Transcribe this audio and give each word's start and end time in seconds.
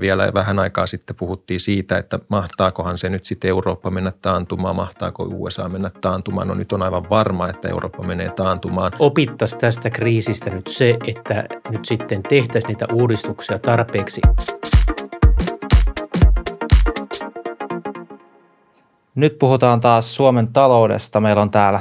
Vielä 0.00 0.30
vähän 0.34 0.58
aikaa 0.58 0.86
sitten 0.86 1.16
puhuttiin 1.16 1.60
siitä, 1.60 1.98
että 1.98 2.18
mahtaakohan 2.28 2.98
se 2.98 3.08
nyt 3.08 3.24
sitten 3.24 3.48
Eurooppa 3.48 3.90
mennä 3.90 4.12
taantumaan, 4.22 4.76
mahtaako 4.76 5.28
USA 5.30 5.68
mennä 5.68 5.90
taantumaan. 6.00 6.48
No 6.48 6.54
nyt 6.54 6.72
on 6.72 6.82
aivan 6.82 7.10
varma, 7.10 7.48
että 7.48 7.68
Eurooppa 7.68 8.02
menee 8.02 8.30
taantumaan. 8.30 8.92
Opittaisi 8.98 9.58
tästä 9.58 9.90
kriisistä 9.90 10.50
nyt 10.50 10.66
se, 10.66 10.96
että 11.06 11.44
nyt 11.70 11.84
sitten 11.84 12.22
tehtäisiin 12.22 12.68
niitä 12.68 12.86
uudistuksia 12.92 13.58
tarpeeksi. 13.58 14.20
Nyt 19.14 19.38
puhutaan 19.38 19.80
taas 19.80 20.14
Suomen 20.14 20.52
taloudesta. 20.52 21.20
Meillä 21.20 21.42
on 21.42 21.50
täällä 21.50 21.80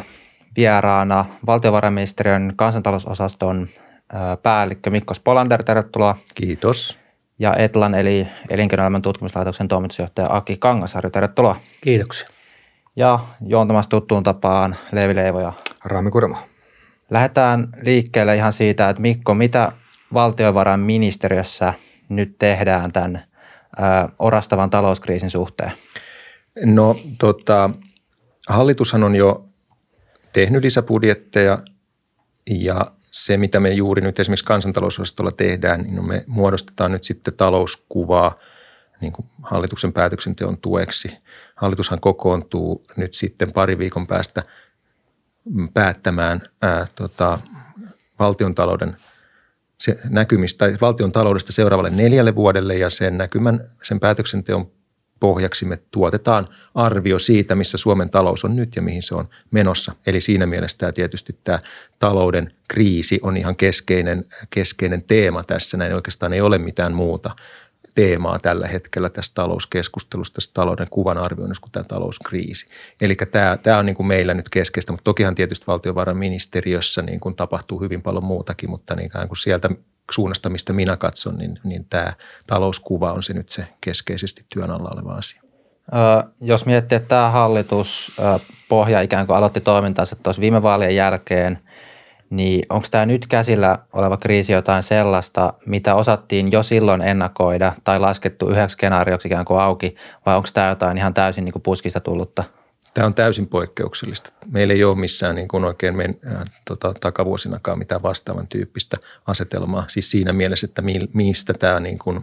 vieraana 0.58 1.26
valtiovarainministeriön 1.48 2.54
kansantalousosaston 2.56 3.68
päällikkö 4.44 4.90
Mikko 4.90 5.14
Spolander. 5.14 5.64
Tervetuloa. 5.64 6.16
Kiitos 6.36 7.05
ja 7.40 7.56
Etlan 7.56 7.96
eli 7.96 8.28
Elinkeinoelämän 8.50 9.02
tutkimuslaitoksen 9.02 9.68
toimitusjohtaja 9.68 10.28
Aki 10.32 10.58
Kangasarju. 10.58 11.10
Tervetuloa. 11.10 11.56
Kiitoksia. 11.82 12.28
Ja 12.96 13.20
juontamassa 13.48 13.90
tuttuun 13.90 14.24
tapaan 14.24 14.76
Leevi 14.92 15.16
Leivo 15.16 15.40
ja 15.40 15.54
Raami 15.86 16.12
Kurma. 16.12 16.38
Lähdetään 17.10 17.68
liikkeelle 17.82 18.36
ihan 18.36 18.54
siitä, 18.54 18.90
että 18.90 19.02
Mikko, 19.02 19.34
mitä 19.34 19.72
valtiovarainministeriössä 20.14 21.74
nyt 22.10 22.36
tehdään 22.40 22.92
tämän 22.92 23.24
ö, 23.80 23.82
orastavan 24.20 24.70
talouskriisin 24.70 25.30
suhteen? 25.30 25.72
No 26.66 26.96
tota, 27.20 27.70
hallitushan 28.50 29.04
on 29.04 29.16
jo 29.16 29.46
tehnyt 30.34 30.64
lisäbudjetteja 30.64 31.58
ja 32.50 32.86
se, 33.16 33.38
mitä 33.38 33.60
me 33.60 33.74
juuri 33.74 34.02
nyt 34.02 34.20
esimerkiksi 34.20 34.46
kansantalousosastolla 34.46 35.32
tehdään, 35.32 35.82
niin 35.82 36.06
me 36.06 36.24
muodostetaan 36.28 36.92
nyt 36.92 37.04
sitten 37.04 37.34
talouskuvaa 37.34 38.40
niin 39.02 39.12
kuin 39.12 39.26
hallituksen 39.44 39.94
päätöksenteon 39.94 40.58
tueksi. 40.58 41.18
Hallitushan 41.56 42.00
kokoontuu 42.00 42.84
nyt 42.98 43.14
sitten 43.14 43.52
pari 43.52 43.78
viikon 43.78 44.08
päästä 44.08 44.44
päättämään 45.74 46.42
ää, 46.62 46.88
tota, 46.96 47.40
valtiontalouden 48.20 48.98
se 49.78 50.00
näkymistä, 50.10 50.66
valtion 50.82 51.12
taloudesta 51.12 51.52
seuraavalle 51.52 51.90
neljälle 51.90 52.36
vuodelle 52.36 52.76
ja 52.76 52.90
sen 52.90 53.18
näkymän, 53.18 53.72
sen 53.84 54.00
päätöksenteon 54.00 54.72
pohjaksi 55.20 55.66
me 55.66 55.80
tuotetaan 55.92 56.48
arvio 56.76 57.20
siitä, 57.20 57.56
missä 57.56 57.78
Suomen 57.78 58.10
talous 58.10 58.46
on 58.46 58.56
nyt 58.56 58.76
ja 58.76 58.82
mihin 58.82 59.02
se 59.02 59.16
on 59.16 59.28
menossa. 59.52 59.96
Eli 60.08 60.22
siinä 60.22 60.46
mielessä 60.46 60.78
tämä 60.78 60.92
tietysti 60.92 61.40
tämä 61.44 61.60
talouden 62.00 62.54
kriisi 62.68 63.20
on 63.24 63.38
ihan 63.38 63.56
keskeinen, 63.56 64.26
keskeinen 64.50 65.04
teema 65.04 65.44
tässä. 65.44 65.78
Näin 65.78 65.96
oikeastaan 65.96 66.34
ei 66.34 66.42
ole 66.42 66.58
mitään 66.58 66.94
muuta 66.94 67.36
teemaa 67.96 68.40
tällä 68.40 68.68
hetkellä 68.68 69.10
tässä 69.10 69.32
talouskeskustelussa, 69.36 70.34
tässä 70.34 70.52
talouden 70.54 70.88
kuvan 70.90 71.18
arvioinnissa 71.18 71.62
kuin 71.62 71.72
tämä 71.72 71.84
talouskriisi. 71.84 72.68
Eli 73.02 73.16
tämä, 73.16 73.58
tämä 73.64 73.78
on 73.78 73.86
niin 73.86 73.96
kuin 73.96 74.08
meillä 74.08 74.34
nyt 74.34 74.50
keskeistä, 74.50 74.92
mutta 74.92 75.04
tokihan 75.04 75.36
tietysti 75.36 75.68
valtiovarainministeriössä 75.68 77.02
niin 77.02 77.20
kuin 77.20 77.36
tapahtuu 77.36 77.82
hyvin 77.82 78.02
paljon 78.02 78.24
muutakin, 78.24 78.70
mutta 78.70 78.96
niin 78.96 79.12
kuin 79.28 79.38
sieltä 79.38 79.70
suunnasta, 80.12 80.50
mistä 80.50 80.74
minä 80.74 80.98
katson, 80.98 81.38
niin, 81.38 81.60
niin 81.64 81.86
tämä 81.86 82.14
talouskuva 82.48 83.14
on 83.14 83.24
se 83.24 83.34
nyt 83.34 83.50
se 83.50 83.64
keskeisesti 83.82 84.46
työn 84.50 84.72
alla 84.72 84.90
oleva 84.94 85.14
asia. 85.14 85.42
Jos 86.42 86.66
miettii, 86.66 86.96
että 86.96 87.08
tämä 87.08 87.30
hallitus 87.30 88.12
pohja 88.70 89.02
ikään 89.02 89.28
kuin 89.28 89.38
aloitti 89.38 89.62
toimintansa 89.62 90.16
tuossa 90.16 90.42
viime 90.42 90.62
vaalien 90.62 90.96
jälkeen, 90.96 91.60
niin 92.30 92.66
onko 92.70 92.88
tämä 92.92 93.06
nyt 93.06 93.28
käsillä 93.28 93.80
oleva 93.94 94.18
kriisi 94.18 94.54
jotain 94.54 94.84
sellaista, 94.84 95.54
mitä 95.66 95.96
osattiin 95.96 96.52
jo 96.52 96.64
silloin 96.64 97.02
ennakoida 97.02 97.74
tai 97.84 98.00
laskettu 98.00 98.50
yhdeksi 98.50 98.74
skenaarioksi 98.74 99.28
ikään 99.28 99.46
kuin 99.46 99.60
auki, 99.60 99.96
vai 100.26 100.36
onko 100.36 100.50
tämä 100.54 100.70
jotain 100.70 100.98
ihan 100.98 101.14
täysin 101.14 101.46
niin 101.46 101.54
kuin 101.54 101.64
puskista 101.64 102.00
tullutta? 102.00 102.44
Tämä 102.94 103.08
on 103.08 103.16
täysin 103.16 103.48
poikkeuksellista. 103.48 104.34
Meillä 104.52 104.74
ei 104.74 104.84
ole 104.84 104.96
missään 104.96 105.36
niin 105.36 105.48
kuin 105.48 105.64
oikein 105.64 105.96
men, 105.96 106.16
äh, 106.36 106.44
tota, 106.68 106.94
takavuosinakaan 107.00 107.80
mitään 107.80 108.04
vastaavan 108.04 108.48
tyyppistä 108.48 108.98
asetelmaa. 109.28 109.86
Siis 109.88 110.12
siinä 110.12 110.34
mielessä, 110.34 110.66
että 110.66 110.82
mi, 110.82 111.00
mistä 111.14 111.54
tämä 111.54 111.80
niin 111.80 112.00
kuin, 112.00 112.22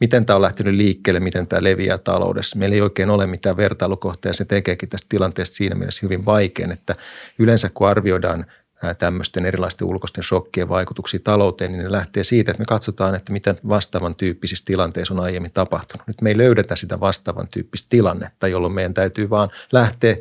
miten 0.00 0.26
tämä 0.26 0.34
on 0.34 0.42
lähtenyt 0.42 0.74
liikkeelle, 0.74 1.20
miten 1.20 1.46
tämä 1.46 1.62
leviää 1.62 1.98
taloudessa. 1.98 2.58
Meillä 2.58 2.74
ei 2.74 2.80
oikein 2.80 3.10
ole 3.10 3.26
mitään 3.26 3.56
vertailukohtaa 3.56 4.30
ja 4.30 4.34
se 4.34 4.44
tekeekin 4.44 4.88
tästä 4.88 5.06
tilanteesta 5.08 5.56
siinä 5.56 5.74
mielessä 5.74 6.00
hyvin 6.02 6.24
vaikean, 6.24 6.72
että 6.72 6.94
yleensä 7.38 7.70
kun 7.74 7.88
arvioidaan– 7.88 8.46
tämmöisten 8.98 9.46
erilaisten 9.46 9.88
ulkoisten 9.88 10.24
shokkien 10.24 10.68
vaikutuksia 10.68 11.20
talouteen, 11.24 11.72
niin 11.72 11.82
ne 11.84 11.92
lähtee 11.92 12.24
siitä, 12.24 12.50
että 12.50 12.60
me 12.60 12.64
katsotaan, 12.64 13.14
että 13.14 13.32
mitä 13.32 13.54
vastaavan 13.68 14.14
tyyppisissä 14.14 14.64
tilanteissa 14.64 15.14
on 15.14 15.20
aiemmin 15.20 15.52
tapahtunut. 15.52 16.06
Nyt 16.06 16.20
me 16.20 16.30
ei 16.30 16.36
löydetä 16.36 16.76
sitä 16.76 17.00
vastaavan 17.00 17.48
tyyppistä 17.48 17.86
tilannetta, 17.90 18.48
jolloin 18.48 18.74
meidän 18.74 18.94
täytyy 18.94 19.30
vaan 19.30 19.50
lähteä 19.72 20.16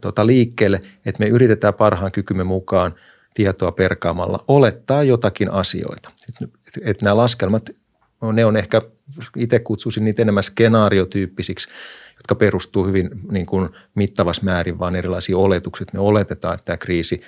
tuota, 0.00 0.26
liikkeelle, 0.26 0.80
että 1.06 1.24
me 1.24 1.28
yritetään 1.28 1.74
parhaan 1.74 2.12
kykymme 2.12 2.44
mukaan 2.44 2.94
tietoa 3.34 3.72
perkaamalla 3.72 4.44
olettaa 4.48 5.02
jotakin 5.02 5.50
asioita. 5.52 6.10
Että, 6.28 6.56
että 6.82 7.04
nämä 7.04 7.16
laskelmat, 7.16 7.70
ne 8.32 8.44
on 8.44 8.56
ehkä, 8.56 8.82
itse 9.36 9.58
kutsuisin 9.58 10.04
niitä 10.04 10.22
enemmän 10.22 10.42
skenaariotyyppisiksi, 10.42 11.68
jotka 12.16 12.34
perustuu 12.34 12.86
hyvin 12.86 13.10
niin 13.30 13.46
kuin 13.46 13.68
mittavassa 13.94 14.42
määrin 14.44 14.78
vaan 14.78 14.96
erilaisiin 14.96 15.36
oletukset. 15.36 15.92
Me 15.92 16.00
oletetaan, 16.00 16.54
että 16.54 16.64
tämä 16.64 16.76
kriisi 16.76 17.22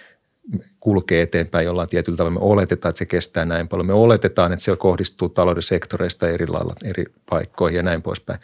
kulkee 0.80 1.22
eteenpäin 1.22 1.66
jollain 1.66 1.88
tietyllä 1.88 2.16
tavalla. 2.16 2.40
Me 2.40 2.46
oletetaan, 2.46 2.90
että 2.90 2.98
se 2.98 3.06
kestää 3.06 3.44
näin 3.44 3.68
paljon. 3.68 3.86
Me 3.86 3.92
oletetaan, 3.92 4.52
että 4.52 4.64
se 4.64 4.76
kohdistuu 4.76 5.28
talouden 5.28 5.62
sektoreista 5.62 6.28
eri 6.28 6.46
lailla 6.46 6.74
eri 6.84 7.04
paikkoihin 7.30 7.76
ja 7.76 7.82
näin 7.82 8.02
poispäin. 8.02 8.40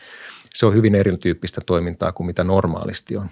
Se 0.54 0.66
on 0.66 0.75
hyvin 0.75 0.94
erityyppistä 0.94 1.60
toimintaa 1.66 2.12
kuin 2.12 2.26
mitä 2.26 2.44
normaalisti 2.44 3.16
on. 3.16 3.28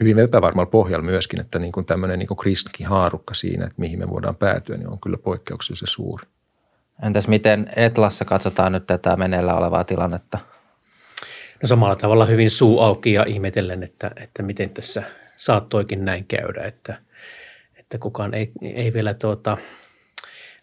Hyvin 0.00 0.18
epävarmalla 0.18 0.70
pohjalla 0.70 1.04
myöskin, 1.04 1.40
että 1.40 1.58
niin 1.58 1.72
kuin 1.72 1.86
tämmöinen 1.86 2.18
niin 2.18 2.26
kuin 2.26 2.38
haarukka 2.84 3.34
siinä, 3.34 3.64
että 3.64 3.80
mihin 3.80 3.98
me 3.98 4.10
voidaan 4.10 4.36
päätyä, 4.36 4.76
niin 4.76 4.88
on 4.88 5.00
kyllä 5.00 5.16
poikkeuksellisen 5.16 5.88
suuri. 5.88 6.26
Entäs 7.02 7.28
miten 7.28 7.70
Etlassa 7.76 8.24
katsotaan 8.24 8.72
nyt 8.72 8.86
tätä 8.86 9.16
meneillä 9.16 9.54
olevaa 9.54 9.84
tilannetta? 9.84 10.38
No 11.62 11.66
samalla 11.66 11.96
tavalla 11.96 12.24
hyvin 12.24 12.50
suu 12.50 12.80
auki 12.80 13.12
ja 13.12 13.24
ihmetellen, 13.26 13.82
että, 13.82 14.10
että 14.16 14.42
miten 14.42 14.70
tässä 14.70 15.02
saattoikin 15.36 16.04
näin 16.04 16.24
käydä, 16.24 16.62
että– 16.62 16.96
että 17.86 17.98
kukaan 17.98 18.34
ei, 18.34 18.48
ei 18.62 18.92
vielä 18.92 19.14
tuota, 19.14 19.56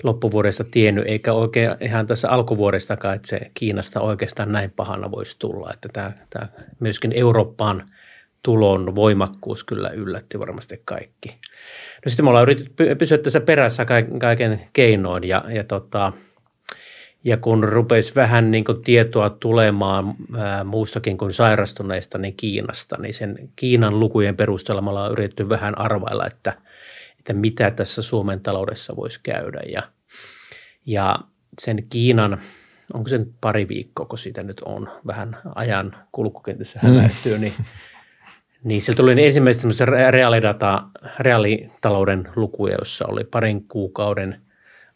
loppuvuodesta 0.03 0.63
tiennyt, 0.63 1.07
eikä 1.07 1.33
oikein 1.33 1.71
ihan 1.81 2.07
tässä 2.07 2.29
alkuvuodestakaan, 2.29 3.15
että 3.15 3.27
se 3.27 3.51
Kiinasta 3.53 4.01
oikeastaan 4.01 4.51
näin 4.51 4.71
pahana 4.71 5.11
voisi 5.11 5.39
tulla. 5.39 5.71
Että 5.73 5.89
tämä, 5.93 6.11
tämä 6.29 6.47
myöskin 6.79 7.11
Eurooppaan 7.11 7.85
tulon 8.43 8.95
voimakkuus 8.95 9.63
kyllä 9.63 9.89
yllätti 9.89 10.39
varmasti 10.39 10.81
kaikki. 10.85 11.29
No 12.05 12.09
sitten 12.09 12.25
me 12.25 12.29
ollaan 12.29 12.43
yritetty 12.43 12.95
pysyä 12.95 13.17
tässä 13.17 13.41
perässä 13.41 13.85
kaiken 14.19 14.67
keinoin 14.73 15.23
ja, 15.23 15.43
ja, 15.49 15.63
tota, 15.63 16.13
ja 17.23 17.37
kun 17.37 17.63
rupesi 17.63 18.15
vähän 18.15 18.51
niin 18.51 18.63
kuin 18.63 18.81
tietoa 18.81 19.29
tulemaan 19.29 20.15
ää, 20.37 20.63
muustakin 20.63 21.17
kuin 21.17 21.33
sairastuneista 21.33 22.17
niin 22.17 22.35
Kiinasta, 22.35 22.95
niin 22.99 23.13
sen 23.13 23.49
Kiinan 23.55 23.99
lukujen 23.99 24.37
perusteella 24.37 24.81
me 24.81 24.89
ollaan 24.89 25.11
yritetty 25.11 25.49
vähän 25.49 25.77
arvailla, 25.77 26.27
että– 26.27 26.53
että 27.23 27.33
mitä 27.33 27.71
tässä 27.71 28.01
Suomen 28.01 28.41
taloudessa 28.41 28.95
voisi 28.95 29.19
käydä. 29.23 29.61
Ja, 29.69 29.83
ja 30.85 31.19
sen 31.61 31.85
Kiinan, 31.89 32.41
onko 32.93 33.09
sen 33.09 33.33
pari 33.41 33.67
viikkoa, 33.67 34.05
kun 34.05 34.17
siitä 34.17 34.43
nyt 34.43 34.61
on 34.65 34.89
vähän 35.07 35.37
ajan 35.55 35.95
kulkukentässä 36.11 36.79
hämäyttyä, 36.83 37.35
mm. 37.35 37.41
niin, 37.41 37.53
niin 38.63 38.81
sieltä 38.81 38.97
tuli 38.97 39.25
ensimmäiset 39.25 39.61
semmoista 39.61 39.85
reaalidata, 39.85 40.83
reaalitalouden 41.19 42.29
lukuja, 42.35 42.75
jossa 42.79 43.05
oli 43.07 43.23
parin 43.23 43.67
kuukauden 43.67 44.41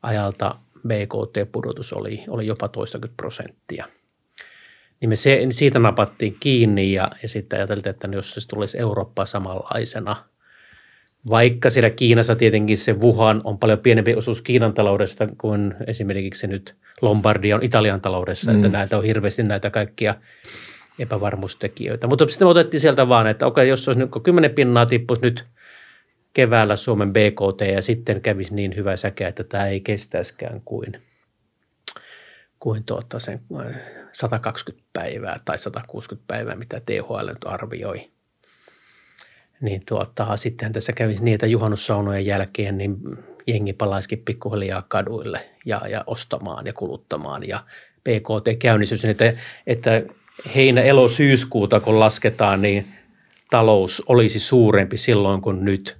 ajalta 0.03 0.55
BKT-pudotus 0.87 1.93
oli, 1.93 2.23
oli 2.27 2.47
jopa 2.47 2.67
toistakymmentä 2.67 3.17
prosenttia. 3.17 3.85
Niin 5.01 5.09
me 5.09 5.15
se, 5.15 5.47
siitä 5.49 5.79
napattiin 5.79 6.37
kiinni 6.39 6.93
ja, 6.93 7.11
ja 7.23 7.29
sitten 7.29 7.59
ajateltiin, 7.59 7.91
että 7.91 8.07
jos 8.11 8.33
se 8.33 8.47
tulisi 8.47 8.79
Eurooppaa 8.79 9.25
samanlaisena– 9.25 10.15
vaikka 11.29 11.69
siellä 11.69 11.89
Kiinassa 11.89 12.35
tietenkin 12.35 12.77
se 12.77 12.93
Wuhan 12.93 13.41
on 13.43 13.57
paljon 13.57 13.79
pienempi 13.79 14.15
osuus 14.15 14.41
Kiinan 14.41 14.73
taloudesta 14.73 15.27
kuin 15.37 15.73
esimerkiksi 15.87 16.41
se 16.41 16.47
nyt 16.47 16.75
Lombardia 17.01 17.55
on 17.55 17.63
Italian 17.63 18.01
taloudessa, 18.01 18.51
mm. 18.51 18.57
että 18.57 18.77
näitä 18.77 18.97
on 18.97 19.03
hirveästi 19.03 19.43
näitä 19.43 19.69
kaikkia 19.69 20.15
epävarmuustekijöitä. 20.99 22.07
Mutta 22.07 22.27
sitten 22.27 22.45
me 22.45 22.49
otettiin 22.49 22.81
sieltä 22.81 23.09
vaan, 23.09 23.27
että 23.27 23.47
okei, 23.47 23.69
jos 23.69 23.87
olisi 23.87 23.99
nyt 23.99 24.09
10 24.23 24.51
pinnaa 24.51 24.85
tippuisi 24.85 25.21
nyt 25.21 25.45
keväällä 26.33 26.75
Suomen 26.75 27.13
BKT 27.13 27.61
ja 27.73 27.81
sitten 27.81 28.21
kävisi 28.21 28.55
niin 28.55 28.75
hyvä 28.75 28.95
säkä, 28.95 29.27
että 29.27 29.43
tämä 29.43 29.67
ei 29.67 29.81
kestäisikään 29.81 30.61
kuin, 30.65 31.01
kuin 32.59 32.83
tuota 32.83 33.19
sen 33.19 33.41
120 34.11 34.87
päivää 34.93 35.37
tai 35.45 35.59
160 35.59 36.27
päivää, 36.27 36.55
mitä 36.55 36.81
THL 36.85 37.27
nyt 37.27 37.45
arvioi– 37.45 38.09
niin 39.61 39.81
tuota, 39.87 40.37
sittenhän 40.37 40.73
tässä 40.73 40.93
kävisi 40.93 41.33
että 41.33 41.45
juhannussaunojen 41.45 42.25
jälkeen 42.25 42.77
niin 42.77 42.97
jengi 43.47 43.73
palaisikin 43.73 44.21
pikkuhiljaa 44.25 44.85
kaduille 44.87 45.49
ja, 45.65 45.81
ja 45.89 46.03
ostamaan 46.07 46.65
ja 46.65 46.73
kuluttamaan 46.73 47.47
ja 47.47 47.63
BKT-käynnistys, 48.03 49.05
että, 49.05 49.33
että 49.67 50.03
heinä, 50.55 50.81
elo, 50.81 51.07
syyskuuta 51.07 51.79
kun 51.79 51.99
lasketaan, 51.99 52.61
niin 52.61 52.87
talous 53.49 54.03
olisi 54.07 54.39
suurempi 54.39 54.97
silloin 54.97 55.41
kuin 55.41 55.65
nyt 55.65 55.97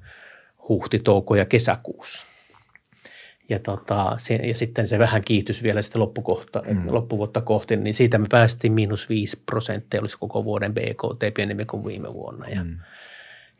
huhti, 0.70 1.00
touko 1.00 1.36
ja 1.36 1.46
kesäkuussa. 1.46 2.28
Ja, 3.50 3.60
tota, 3.60 4.16
se, 4.18 4.36
ja 4.36 4.56
sitten 4.56 4.88
se 4.88 5.00
vähän 5.00 5.22
kiihtyi 5.22 5.56
vielä 5.64 5.82
sitten 5.82 6.02
loppukohta, 6.02 6.64
mm. 6.68 6.94
loppuvuotta 6.94 7.42
kohti, 7.42 7.76
niin 7.76 7.94
siitä 7.94 8.18
me 8.18 8.28
päästiin 8.30 8.74
miinus 8.74 9.10
5 9.10 9.42
prosenttia, 9.46 10.02
olisi 10.02 10.18
koko 10.18 10.44
vuoden 10.44 10.74
BKT 10.74 11.34
pienemmin 11.34 11.68
kuin 11.68 11.86
viime 11.86 12.14
vuonna. 12.14 12.48
Ja, 12.48 12.64
mm. 12.64 12.78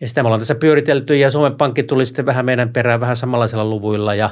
Ja 0.02 0.08
sitä 0.08 0.24
me 0.24 0.28
ollaan 0.28 0.42
tässä 0.42 0.56
pyöritelty 0.56 1.18
ja 1.18 1.32
Suomen 1.32 1.56
Pankki 1.56 1.84
tuli 1.84 2.06
sitten 2.06 2.26
vähän 2.26 2.46
meidän 2.46 2.74
perään 2.74 3.00
vähän 3.00 3.16
samanlaisilla 3.16 3.66
luvuilla 3.66 4.16
ja 4.16 4.30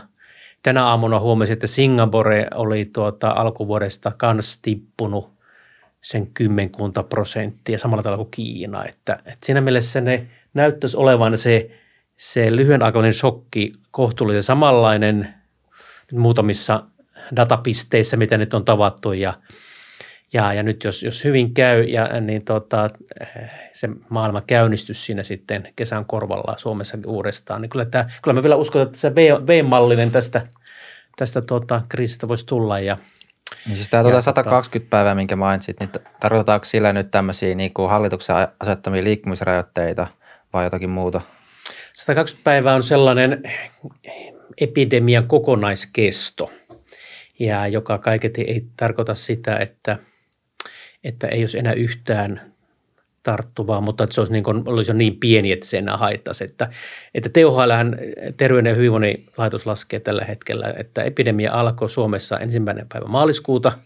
tänä 0.63 0.85
aamuna 0.85 1.19
huomasin, 1.19 1.53
että 1.53 1.67
Singapore 1.67 2.47
oli 2.53 2.89
tuota 2.93 3.29
alkuvuodesta 3.29 4.11
kans 4.17 4.59
tippunut 4.61 5.35
sen 6.01 6.27
kymmenkunta 6.27 7.03
prosenttia 7.03 7.77
samalla 7.77 8.03
tavalla 8.03 8.23
kuin 8.23 8.31
Kiina. 8.31 8.85
Että, 8.85 9.13
että 9.13 9.45
siinä 9.45 9.61
mielessä 9.61 10.01
ne 10.01 10.27
näyttäisi 10.53 10.97
olevan 10.97 11.37
se, 11.37 11.69
se 12.17 12.55
lyhyen 12.55 12.83
aikavälin 12.83 13.13
shokki 13.13 13.73
kohtuullisen 13.91 14.43
samanlainen 14.43 15.33
muutamissa 16.11 16.83
datapisteissä, 17.35 18.17
mitä 18.17 18.37
nyt 18.37 18.53
on 18.53 18.65
tavattu 18.65 19.13
ja, 19.13 19.33
ja, 20.33 20.53
ja 20.53 20.63
nyt 20.63 20.83
jos, 20.83 21.03
jos 21.03 21.23
hyvin 21.23 21.53
käy, 21.53 21.83
ja, 21.83 22.21
niin 22.21 22.45
tota, 22.45 22.87
se 23.73 23.89
maailman 24.09 24.43
käynnistys 24.47 25.05
siinä 25.05 25.23
sitten 25.23 25.73
kesän 25.75 26.05
korvalla 26.05 26.57
Suomessa 26.57 26.97
uudestaan, 27.05 27.61
niin 27.61 27.69
kyllä, 27.69 27.85
tämä, 27.85 28.09
kyllä 28.23 28.35
mä 28.35 28.43
vielä 28.43 28.55
uskon, 28.55 28.81
että 28.81 28.97
se 28.97 29.15
V-mallinen 29.15 30.11
tästä, 30.11 30.47
tästä 31.15 31.41
tota, 31.41 31.81
kriisistä 31.89 32.27
voisi 32.27 32.45
tulla 32.45 32.79
ja– 32.79 32.97
niin 33.65 33.75
siis 33.75 33.89
tämä 33.89 34.03
tuota 34.03 34.21
120 34.21 34.89
päivää, 34.89 35.15
minkä 35.15 35.35
mainitsit, 35.35 35.79
niin 35.79 35.89
tarkoitetaanko 36.19 36.65
sillä 36.65 36.93
nyt 36.93 37.11
tämmöisiä 37.11 37.55
niin 37.55 37.73
kuin 37.73 37.89
hallituksen 37.89 38.35
asettamia 38.59 39.03
liikkumisrajoitteita 39.03 40.07
vai 40.53 40.63
jotakin 40.63 40.89
muuta? 40.89 41.21
120 41.93 42.43
päivää 42.43 42.75
on 42.75 42.83
sellainen 42.83 43.43
epidemian 44.57 45.27
kokonaiskesto, 45.27 46.51
ja 47.39 47.67
joka 47.67 47.97
kaiketi 47.97 48.41
ei 48.41 48.65
tarkoita 48.77 49.15
sitä, 49.15 49.57
että, 49.57 49.97
että 51.05 51.27
ei 51.27 51.41
olisi 51.41 51.59
enää 51.59 51.73
yhtään 51.73 52.41
tarttuvaa, 53.23 53.81
mutta 53.81 54.03
että 54.03 54.13
se 54.13 54.21
olisi, 54.21 54.33
niin 54.33 54.43
kuin, 54.43 54.63
olisi 54.65 54.91
jo 54.91 54.95
niin 54.95 55.19
pieni, 55.19 55.51
että 55.51 55.65
se 55.65 55.77
enää 55.77 55.97
haittaisi. 55.97 56.43
Että, 56.43 56.69
että 57.13 57.29
THL, 57.29 57.71
Terveyden 58.37 58.69
ja 58.69 58.75
hyvinvoinnin 58.75 59.23
laitos 59.37 59.65
laskee 59.65 59.99
tällä 59.99 60.25
hetkellä, 60.25 60.73
että 60.77 61.03
epidemia 61.03 61.53
alkoi 61.53 61.89
Suomessa 61.89 62.39
ensimmäinen 62.39 62.85
päivä 62.89 63.07
maaliskuuta– 63.07 63.71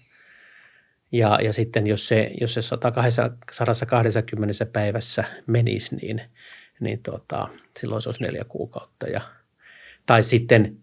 ja, 1.12 1.40
ja 1.44 1.54
sitten 1.54 1.88
jos 1.88 2.08
se, 2.08 2.32
jos 2.42 2.54
se 2.54 2.62
120 2.62 4.66
päivässä 4.66 5.24
menisi, 5.48 5.96
niin, 5.96 6.22
niin 6.80 7.00
tota, 7.00 7.48
silloin 7.80 8.02
se 8.02 8.10
olisi 8.10 8.24
neljä 8.24 8.46
kuukautta. 8.48 9.08
Ja, 9.08 9.22
tai 10.06 10.24
sitten 10.24 10.78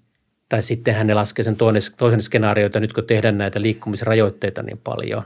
tai 0.49 0.63
sitten 0.63 0.95
hän 0.95 1.17
laskee 1.17 1.43
sen 1.43 1.57
toinen, 1.57 1.83
toisen 1.97 2.23
skenaario, 2.23 2.67
että 2.67 2.81
nyt 2.81 2.93
kun 2.93 3.07
tehdään 3.07 3.39
näitä 3.39 3.63
liikkumisrajoitteita 3.63 4.63
niin 4.63 4.81
paljon, 4.85 5.23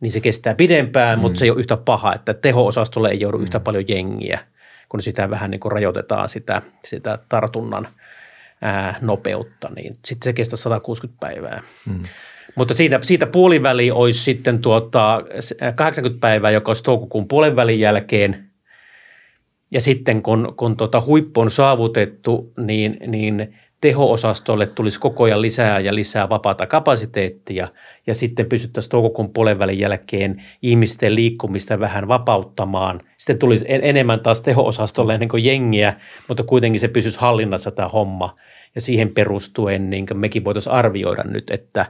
niin 0.00 0.12
se 0.12 0.20
kestää 0.20 0.54
pidempään, 0.54 1.18
mm. 1.18 1.20
mutta 1.20 1.38
se 1.38 1.44
ei 1.44 1.50
ole 1.50 1.60
yhtä 1.60 1.76
paha, 1.76 2.14
että 2.14 2.34
teho-osastolle 2.34 3.10
ei 3.10 3.20
joudu 3.20 3.38
mm. 3.38 3.42
yhtä 3.42 3.60
paljon 3.60 3.84
jengiä, 3.88 4.38
kun 4.88 5.02
sitä 5.02 5.30
vähän 5.30 5.50
niin 5.50 5.60
kuin 5.60 5.72
rajoitetaan 5.72 6.28
sitä, 6.28 6.62
sitä 6.84 7.18
tartunnan 7.28 7.88
ää, 8.62 8.98
nopeutta, 9.00 9.70
niin 9.76 9.94
sitten 10.04 10.24
se 10.24 10.32
kestää 10.32 10.56
160 10.56 11.20
päivää. 11.20 11.62
Mm. 11.86 12.02
Mutta 12.54 12.74
siitä, 12.74 12.98
siitä 13.02 13.26
puoliväli 13.26 13.90
olisi 13.90 14.20
sitten 14.20 14.58
tuota 14.58 15.22
80 15.74 16.20
päivää, 16.20 16.50
joka 16.50 16.70
olisi 16.70 16.82
toukokuun 16.82 17.28
puolivälin 17.28 17.80
jälkeen. 17.80 18.44
Ja 19.70 19.80
sitten 19.80 20.22
kun, 20.22 20.54
kun 20.56 20.76
tuota 20.76 21.00
huippu 21.00 21.40
on 21.40 21.50
saavutettu, 21.50 22.52
niin, 22.56 22.96
niin 23.06 23.54
teho-osastolle 23.80 24.66
tulisi 24.66 25.00
koko 25.00 25.24
ajan 25.24 25.42
lisää 25.42 25.80
ja 25.80 25.94
lisää 25.94 26.28
vapaata 26.28 26.66
kapasiteettia 26.66 27.68
ja 28.06 28.14
sitten 28.14 28.46
pystyttäisiin 28.46 28.90
toukokuun 28.90 29.32
puolen 29.32 29.78
jälkeen 29.78 30.42
ihmisten 30.62 31.14
liikkumista 31.14 31.80
vähän 31.80 32.08
vapauttamaan. 32.08 33.00
Sitten 33.18 33.38
tulisi 33.38 33.64
en, 33.68 33.80
enemmän 33.84 34.20
taas 34.20 34.40
teho-osastolle 34.40 35.14
ennen 35.14 35.28
kuin 35.28 35.44
jengiä, 35.44 35.94
mutta 36.28 36.42
kuitenkin 36.42 36.80
se 36.80 36.88
pysyisi 36.88 37.20
hallinnassa 37.20 37.70
tämä 37.70 37.88
homma. 37.88 38.34
Ja 38.74 38.80
siihen 38.80 39.14
perustuen 39.14 39.90
niin 39.90 40.06
mekin 40.14 40.44
voitaisiin 40.44 40.72
arvioida 40.72 41.22
nyt, 41.22 41.50
että, 41.50 41.86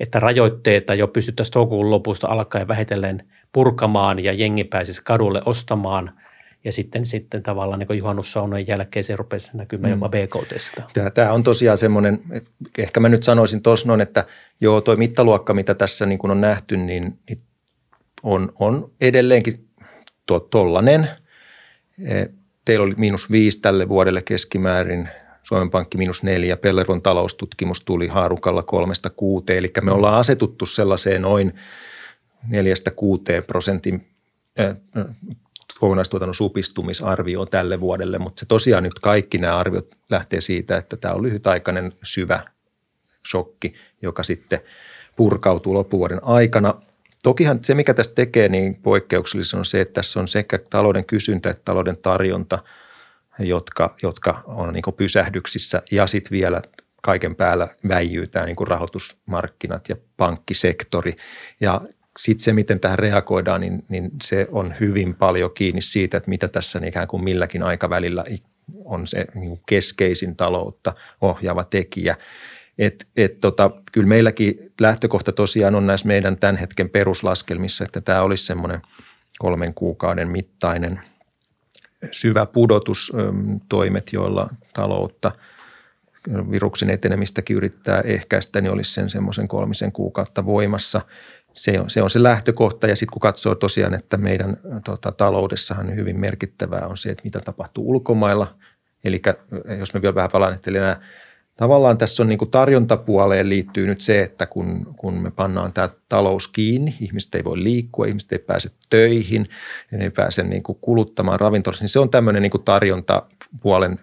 että 0.00 0.20
rajoitteita 0.20 0.94
jo 0.94 1.08
pystyttäisiin 1.08 1.52
toukokuun 1.52 1.90
lopusta 1.90 2.28
alkaen 2.28 2.68
vähitellen 2.68 3.22
purkamaan 3.52 4.24
ja 4.24 4.32
jengi 4.32 4.64
pääsisi 4.64 5.02
kadulle 5.04 5.42
ostamaan– 5.46 6.12
ja 6.64 6.72
sitten, 6.72 7.04
sitten 7.04 7.42
tavallaan 7.42 7.78
niin 7.78 7.98
juhannussaunojen 7.98 8.66
jälkeen 8.66 9.04
se 9.04 9.16
rupesi 9.16 9.50
näkymään 9.54 9.92
mm. 9.92 9.96
jopa 9.96 10.08
BKT. 10.08 10.52
Tämä, 10.92 11.10
tämä 11.10 11.32
on 11.32 11.42
tosiaan 11.42 11.78
semmoinen, 11.78 12.22
ehkä 12.78 13.00
mä 13.00 13.08
nyt 13.08 13.22
sanoisin 13.22 13.62
tuossa 13.62 13.88
noin, 13.88 14.00
että 14.00 14.24
joo, 14.60 14.80
tuo 14.80 14.96
mittaluokka, 14.96 15.54
mitä 15.54 15.74
tässä 15.74 16.06
niin 16.06 16.18
kuin 16.18 16.30
on 16.30 16.40
nähty, 16.40 16.76
niin, 16.76 17.18
niin 17.28 17.42
on, 18.22 18.52
on 18.58 18.90
edelleenkin 19.00 19.68
tuo 20.26 20.40
tollanen. 20.40 21.08
E, 22.04 22.26
teillä 22.64 22.84
oli 22.84 22.94
miinus 22.96 23.30
viisi 23.30 23.60
tälle 23.60 23.88
vuodelle 23.88 24.22
keskimäärin, 24.22 25.08
Suomen 25.42 25.70
Pankki 25.70 25.98
miinus 25.98 26.22
neljä, 26.22 26.56
Pelleron 26.56 27.02
taloustutkimus 27.02 27.84
tuli 27.84 28.08
haarukalla 28.08 28.62
kolmesta 28.62 29.10
kuuteen, 29.10 29.58
eli 29.58 29.72
me 29.82 29.92
ollaan 29.92 30.14
asetuttu 30.14 30.66
sellaiseen 30.66 31.22
noin 31.22 31.54
neljästä 32.48 32.90
kuuteen 32.90 33.44
prosentin 33.44 34.06
kokonaistuotannon 35.80 36.34
supistumisarvio 36.34 37.46
tälle 37.46 37.80
vuodelle, 37.80 38.18
mutta 38.18 38.40
se 38.40 38.46
tosiaan 38.46 38.82
nyt 38.82 38.98
kaikki 38.98 39.38
nämä 39.38 39.56
arviot 39.56 39.88
lähtee 40.10 40.40
siitä, 40.40 40.76
että 40.76 40.96
tämä 40.96 41.14
on 41.14 41.22
lyhytaikainen 41.22 41.92
syvä 42.02 42.40
shokki, 43.30 43.74
joka 44.02 44.22
sitten 44.22 44.60
purkautuu 45.16 45.74
loppuvuoden 45.74 46.20
aikana. 46.22 46.74
Tokihan 47.22 47.58
se, 47.62 47.74
mikä 47.74 47.94
tästä 47.94 48.14
tekee 48.14 48.48
niin 48.48 48.74
poikkeuksellisen 48.74 49.58
on 49.58 49.64
se, 49.64 49.80
että 49.80 49.94
tässä 49.94 50.20
on 50.20 50.28
sekä 50.28 50.58
talouden 50.58 51.04
kysyntä 51.04 51.50
että 51.50 51.62
talouden 51.64 51.96
tarjonta, 51.96 52.58
jotka, 53.38 53.96
jotka 54.02 54.42
on 54.46 54.72
niin 54.72 54.84
pysähdyksissä 54.96 55.82
ja 55.90 56.06
sitten 56.06 56.30
vielä 56.30 56.62
kaiken 57.02 57.36
päällä 57.36 57.68
väijyy 57.88 58.26
tämä 58.26 58.46
niin 58.46 58.56
rahoitusmarkkinat 58.66 59.88
ja 59.88 59.96
pankkisektori. 60.16 61.16
Ja 61.60 61.80
sitten 62.18 62.44
se, 62.44 62.52
miten 62.52 62.80
tähän 62.80 62.98
reagoidaan, 62.98 63.60
niin, 63.60 63.84
niin 63.88 64.10
se 64.22 64.48
on 64.52 64.74
hyvin 64.80 65.14
paljon 65.14 65.50
kiinni 65.54 65.82
siitä, 65.82 66.16
että 66.16 66.30
mitä 66.30 66.48
tässä 66.48 66.80
niin 66.80 66.88
ikään 66.88 67.08
kuin 67.08 67.24
milläkin 67.24 67.62
aikavälillä 67.62 68.24
on 68.84 69.06
se 69.06 69.26
niin 69.34 69.48
kuin 69.48 69.60
keskeisin 69.66 70.36
taloutta 70.36 70.94
ohjaava 71.20 71.64
tekijä. 71.64 72.16
Et, 72.78 73.06
et 73.16 73.40
tota, 73.40 73.70
kyllä 73.92 74.06
meilläkin 74.08 74.72
lähtökohta 74.80 75.32
tosiaan 75.32 75.74
on 75.74 75.86
näissä 75.86 76.08
meidän 76.08 76.36
tämän 76.36 76.56
hetken 76.56 76.90
peruslaskelmissa, 76.90 77.84
että 77.84 78.00
tämä 78.00 78.22
olisi 78.22 78.46
semmoinen 78.46 78.82
kolmen 79.38 79.74
kuukauden 79.74 80.28
mittainen 80.28 81.00
syvä 82.10 82.46
pudotustoimet, 82.46 84.12
joilla 84.12 84.50
taloutta 84.74 85.32
viruksen 86.50 86.90
etenemistäkin 86.90 87.56
yrittää 87.56 88.00
ehkäistä, 88.00 88.60
niin 88.60 88.72
olisi 88.72 88.92
sen 88.92 89.10
semmoisen 89.10 89.48
kolmisen 89.48 89.92
kuukautta 89.92 90.46
voimassa– 90.46 91.00
se 91.54 91.80
on, 91.80 91.90
se 91.90 92.02
on 92.02 92.10
se 92.10 92.22
lähtökohta 92.22 92.86
ja 92.86 92.96
sitten 92.96 93.12
kun 93.12 93.20
katsoo 93.20 93.54
tosiaan, 93.54 93.94
että 93.94 94.16
meidän 94.16 94.56
tota, 94.84 95.12
taloudessahan 95.12 95.96
hyvin 95.96 96.20
merkittävää 96.20 96.86
on 96.86 96.96
se, 96.96 97.10
että 97.10 97.24
mitä 97.24 97.40
tapahtuu 97.40 97.90
ulkomailla. 97.90 98.54
Eli 99.04 99.22
jos 99.78 99.94
me 99.94 100.02
vielä 100.02 100.14
vähän 100.14 100.30
palaan, 100.30 100.54
että 100.54 100.70
nämä, 100.70 101.00
tavallaan 101.56 101.98
tässä 101.98 102.22
on 102.22 102.28
niin 102.28 102.38
kuin 102.38 102.50
tarjontapuoleen 102.50 103.48
liittyy 103.48 103.86
nyt 103.86 104.00
se, 104.00 104.22
että 104.22 104.46
kun, 104.46 104.94
kun 104.96 105.14
me 105.14 105.30
pannaan 105.30 105.72
tämä 105.72 105.88
talous 106.08 106.48
kiinni, 106.48 106.96
ihmiset 107.00 107.34
ei 107.34 107.44
voi 107.44 107.62
liikkua, 107.62 108.06
ihmiset 108.06 108.32
ei 108.32 108.38
pääse 108.38 108.70
töihin, 108.90 109.48
ne 109.90 110.04
ei 110.04 110.10
pääse 110.10 110.42
niin 110.42 110.62
kuin 110.62 110.78
kuluttamaan 110.80 111.40
ravintolassa, 111.40 111.82
niin 111.82 111.88
se 111.88 111.98
on 111.98 112.10
tämmöinen 112.10 112.42
niin 112.42 112.50
kuin 112.50 112.64
tarjontapuolen 112.64 113.98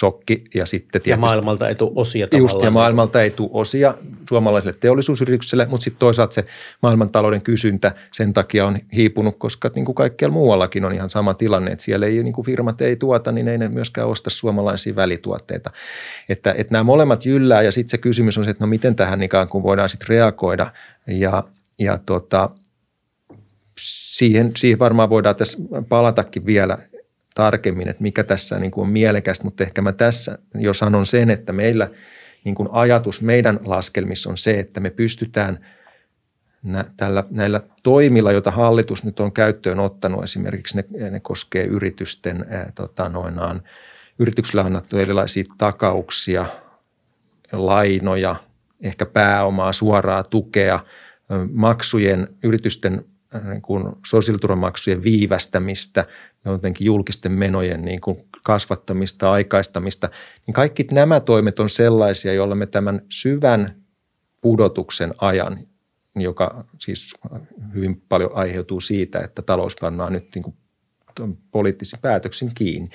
shokki 0.00 0.44
ja 0.54 0.66
sitten 0.66 1.02
tietysti, 1.02 1.10
Ja 1.10 1.16
maailmalta 1.16 1.68
ei 1.68 1.74
tule 1.74 1.92
osia 1.94 2.26
tavallaan. 2.26 2.54
Just, 2.54 2.62
ja 2.62 2.70
maailmalta 2.70 3.22
ei 3.22 3.30
tule 3.30 3.50
osia 3.52 3.94
suomalaisille 4.28 4.76
teollisuusyrityksille, 4.80 5.66
mutta 5.70 5.84
sitten 5.84 5.98
toisaalta 5.98 6.34
se 6.34 6.44
maailmantalouden 6.82 7.42
kysyntä 7.42 7.94
sen 8.12 8.32
takia 8.32 8.66
on 8.66 8.78
hiipunut, 8.96 9.36
koska 9.38 9.70
niin 9.74 9.84
kuin 9.84 9.94
kaikkialla 9.94 10.34
muuallakin 10.34 10.84
on 10.84 10.92
ihan 10.92 11.10
sama 11.10 11.34
tilanne, 11.34 11.70
että 11.70 11.84
siellä 11.84 12.06
ei 12.06 12.22
niin 12.22 12.32
kuin 12.32 12.44
firmat 12.44 12.80
ei 12.80 12.96
tuota, 12.96 13.32
niin 13.32 13.48
ei 13.48 13.58
ne 13.58 13.68
myöskään 13.68 14.08
osta 14.08 14.30
suomalaisia 14.30 14.96
välituotteita. 14.96 15.70
Että, 16.28 16.54
että 16.58 16.72
nämä 16.72 16.84
molemmat 16.84 17.26
jyllää 17.26 17.62
ja 17.62 17.72
sitten 17.72 17.90
se 17.90 17.98
kysymys 17.98 18.38
on 18.38 18.44
se, 18.44 18.50
että 18.50 18.64
no 18.64 18.68
miten 18.68 18.96
tähän 18.96 19.22
ikään 19.22 19.48
kuin 19.48 19.64
voidaan 19.64 19.88
sitten 19.88 20.08
reagoida 20.08 20.72
ja, 21.06 21.44
ja 21.78 21.98
tota, 22.06 22.50
siihen, 23.80 24.52
siihen 24.56 24.78
varmaan 24.78 25.10
voidaan 25.10 25.36
tässä 25.36 25.58
palatakin 25.88 26.46
vielä 26.46 26.78
tarkemmin, 27.34 27.88
että 27.88 28.02
mikä 28.02 28.24
tässä 28.24 28.58
niin 28.58 28.70
kuin 28.70 28.86
on 28.86 28.92
mielekästä, 28.92 29.44
mutta 29.44 29.64
ehkä 29.64 29.82
mä 29.82 29.92
tässä 29.92 30.38
jo 30.54 30.74
sanon 30.74 31.06
sen, 31.06 31.30
että 31.30 31.52
meillä 31.52 31.88
niin 32.44 32.54
kuin 32.54 32.68
ajatus 32.72 33.22
meidän 33.22 33.60
laskelmissa 33.64 34.30
on 34.30 34.36
se, 34.36 34.58
että 34.58 34.80
me 34.80 34.90
pystytään 34.90 35.66
nä, 36.62 36.84
tällä, 36.96 37.24
näillä 37.30 37.60
toimilla, 37.82 38.32
joita 38.32 38.50
hallitus 38.50 39.04
nyt 39.04 39.20
on 39.20 39.32
käyttöön 39.32 39.80
ottanut, 39.80 40.24
esimerkiksi 40.24 40.76
ne, 40.76 41.10
ne 41.10 41.20
koskee 41.20 41.64
yritysten, 41.64 42.46
ää, 42.50 42.72
tota, 42.74 43.08
noinaan, 43.08 43.62
yrityksillä 44.18 44.62
annettu 44.62 44.98
erilaisia 44.98 45.44
takauksia, 45.58 46.46
lainoja, 47.52 48.36
ehkä 48.80 49.06
pääomaa, 49.06 49.72
suoraa 49.72 50.22
tukea, 50.22 50.80
maksujen, 51.52 52.28
yritysten 52.42 53.04
niin 53.48 53.62
kuin 53.62 53.92
sosiaaliturvamaksujen 54.06 55.02
viivästämistä, 55.02 56.04
jotenkin 56.44 56.84
julkisten 56.84 57.32
menojen 57.32 57.82
niin 57.82 58.00
kuin 58.00 58.24
kasvattamista, 58.42 59.32
aikaistamista, 59.32 60.08
niin 60.46 60.54
kaikki 60.54 60.86
nämä 60.92 61.20
toimet 61.20 61.60
on 61.60 61.68
sellaisia, 61.68 62.32
joilla 62.32 62.54
me 62.54 62.66
tämän 62.66 63.00
syvän 63.08 63.82
pudotuksen 64.40 65.14
ajan, 65.18 65.58
joka 66.16 66.64
siis 66.78 67.14
hyvin 67.74 68.02
paljon 68.08 68.30
aiheutuu 68.34 68.80
siitä, 68.80 69.18
että 69.18 69.42
talous 69.42 69.76
pannaan 69.80 70.12
nyt 70.12 70.28
niin 70.34 70.42
kuin 70.42 70.56
poliittisin 71.50 71.98
päätöksin 72.02 72.50
kiinni. 72.54 72.88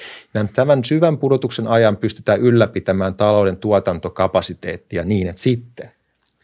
Tämän 0.54 0.84
syvän 0.84 1.18
pudotuksen 1.18 1.68
ajan 1.68 1.98
pystytään 1.98 2.40
ylläpitämään 2.40 3.16
talouden 3.16 3.58
tuotantokapasiteettia 3.58 5.04
niin, 5.04 5.28
että 5.28 5.42
sitten 5.42 5.92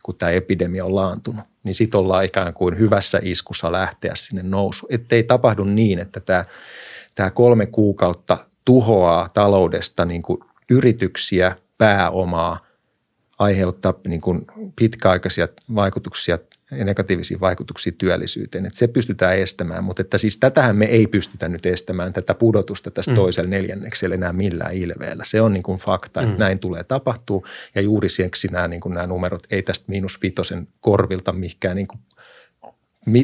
kun 0.04 0.16
tämä 0.16 0.32
epidemia 0.32 0.86
on 0.86 0.96
laantunut, 0.96 1.46
niin 1.64 1.76
sitten 1.76 2.00
ollaan 2.00 2.26
ikään 2.26 2.54
kuin 2.54 2.80
hyvässä 2.80 3.20
iskussa 3.24 3.72
lähteä 3.72 4.12
sinne 4.16 4.44
nousu. 4.44 4.88
Että 4.90 5.16
ei 5.16 5.24
tapahdu 5.24 5.64
niin, 5.64 6.00
että 6.00 6.20
tämä, 6.20 6.46
tämä 7.16 7.30
kolme 7.32 7.66
kuukautta 7.66 8.38
tuhoaa 8.66 9.30
taloudesta 9.34 10.06
niin 10.06 10.22
kuin 10.22 10.40
yrityksiä, 10.70 11.56
pääomaa, 11.78 12.66
aiheuttaa 13.40 13.94
niin 14.08 14.22
kuin 14.22 14.46
pitkäaikaisia 14.76 15.48
vaikutuksia 15.76 16.38
ja 16.72 16.86
negatiivisia 16.86 17.40
vaikutuksia 17.40 17.94
työllisyyteen. 17.98 18.66
Että 18.66 18.80
se 18.80 18.88
pystytään 18.88 19.38
estämään, 19.38 19.84
mutta 19.84 20.02
että 20.02 20.18
siis 20.18 20.38
tätähän 20.38 20.76
me 20.76 20.86
ei 20.86 21.08
pystytä 21.08 21.50
nyt 21.50 21.66
estämään, 21.66 22.14
tätä 22.14 22.34
pudotusta 22.34 22.92
tästä 22.92 23.12
mm. 23.12 23.16
toisella 23.16 23.50
neljänneksellä 23.50 24.16
enää 24.16 24.34
millään 24.34 24.74
ilveellä. 24.74 25.24
Se 25.28 25.42
on 25.42 25.54
niin 25.54 25.64
kuin 25.64 25.80
fakta, 25.80 26.22
että 26.22 26.36
mm. 26.36 26.40
näin 26.40 26.60
tulee 26.60 26.84
tapahtuu 26.84 27.46
ja 27.76 27.82
juuri 27.82 28.10
siksi 28.10 28.48
nämä, 28.48 28.68
niin 28.68 28.82
kuin 28.82 28.94
nämä 28.94 29.08
numerot 29.08 29.48
ei 29.50 29.62
tästä 29.62 29.86
miinus 29.88 30.22
vitosen 30.22 30.68
korvilta 30.82 31.32
mihinkään 31.32 31.76
niin 31.76 31.88
kuin 31.88 32.00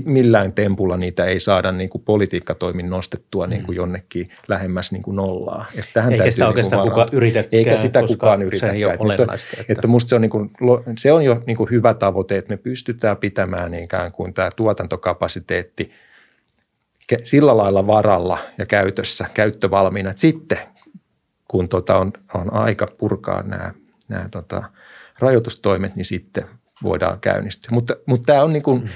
millään 0.06 0.54
tempulla 0.54 0.98
niitä 0.98 1.26
ei 1.26 1.40
saada 1.40 1.72
niin 1.72 1.90
kuin 1.90 2.04
politiikkatoimin 2.04 2.90
nostettua 2.90 3.48
niin 3.48 3.66
kuin 3.66 3.76
mm. 3.76 3.78
jonnekin 3.78 4.30
lähemmäs 4.48 4.92
niin 4.92 5.02
kuin 5.02 5.16
nollaa. 5.16 5.66
Että 5.76 5.92
tähän 5.94 6.14
Eikä 6.14 6.32
sitä 6.32 6.44
niin 6.44 6.48
oikeastaan 6.48 6.82
niin 6.82 6.92
kukaan 6.92 7.10
yritäkään, 7.12 7.50
Eikä 7.52 7.78
sitä 7.78 8.04
kukaan 8.08 8.42
yritäkään. 8.42 8.72
Se 8.72 8.78
ei 8.78 8.86
ole 8.86 8.96
olennaista. 9.00 9.58
Että, 9.60 9.74
että 9.74 9.88
musta 9.88 10.10
se 10.10 10.16
on, 10.16 10.22
niin 10.22 10.30
kuin, 10.30 10.52
se 10.98 11.12
on 11.12 11.26
jo 11.26 11.42
niin 11.46 11.58
kuin 11.58 11.72
hyvä 11.72 11.94
tavoite, 11.94 12.38
että 12.38 12.54
me 12.54 12.58
pystytään 12.58 13.18
pitämään 13.18 13.74
ikään 13.74 14.12
kuin 14.12 14.34
tämä 14.34 14.50
tuotantokapasiteetti 14.56 15.92
sillä 17.24 17.58
lailla 17.58 17.88
varalla 17.88 18.38
ja 18.58 18.66
käytössä, 18.66 19.26
käyttövalmiina, 19.34 20.10
että 20.10 20.22
sitten 20.22 20.58
kun 21.48 21.70
tota 21.70 21.98
on, 21.98 22.14
on 22.34 22.54
aika 22.54 22.88
purkaa 22.98 23.44
nämä, 23.44 23.72
nämä 24.08 24.30
tota, 24.32 24.64
rajoitustoimet, 25.20 25.96
niin 25.96 26.06
sitten 26.06 26.44
voidaan 26.84 27.20
käynnistyä. 27.20 27.70
Mutta, 27.72 27.96
mutta 28.06 28.26
tämä 28.26 28.44
on 28.44 28.54
niin 28.54 28.64
kuin, 28.64 28.82
mm 28.82 28.90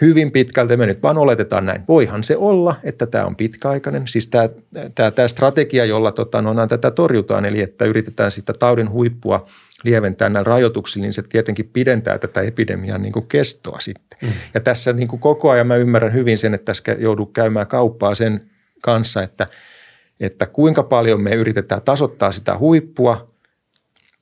hyvin 0.00 0.32
pitkälti, 0.32 0.76
me 0.76 0.86
nyt 0.86 1.02
vaan 1.02 1.18
oletetaan 1.18 1.66
näin. 1.66 1.82
Voihan 1.88 2.24
se 2.24 2.36
olla, 2.36 2.76
että 2.82 3.06
tämä 3.06 3.24
on 3.24 3.36
pitkäaikainen. 3.36 4.08
Siis 4.08 4.28
tämä, 4.28 4.48
tämä, 4.94 5.10
tämä 5.10 5.28
strategia, 5.28 5.84
jolla 5.84 6.12
tota, 6.12 6.42
no, 6.42 6.66
tätä 6.66 6.90
torjutaan, 6.90 7.44
eli 7.44 7.60
että 7.60 7.84
yritetään 7.84 8.30
sitä 8.30 8.52
taudin 8.52 8.90
huippua 8.90 9.46
lieventää 9.84 10.28
näillä 10.28 10.48
rajoituksilla, 10.48 11.02
niin 11.02 11.12
se 11.12 11.22
tietenkin 11.22 11.70
pidentää 11.72 12.18
tätä 12.18 12.40
epidemian 12.40 13.02
niin 13.02 13.12
kuin 13.12 13.28
kestoa 13.28 13.80
sitten. 13.80 14.18
Mm. 14.22 14.28
Ja 14.54 14.60
tässä 14.60 14.92
niin 14.92 15.08
kuin 15.08 15.20
koko 15.20 15.50
ajan 15.50 15.66
mä 15.66 15.76
ymmärrän 15.76 16.12
hyvin 16.12 16.38
sen, 16.38 16.54
että 16.54 16.64
tässä 16.64 16.92
joudun 16.98 17.32
käymään 17.32 17.66
kauppaa 17.66 18.14
sen 18.14 18.40
kanssa, 18.82 19.22
että, 19.22 19.46
että 20.20 20.46
kuinka 20.46 20.82
paljon 20.82 21.20
me 21.20 21.34
yritetään 21.34 21.82
tasoittaa 21.82 22.32
sitä 22.32 22.58
huippua, 22.58 23.26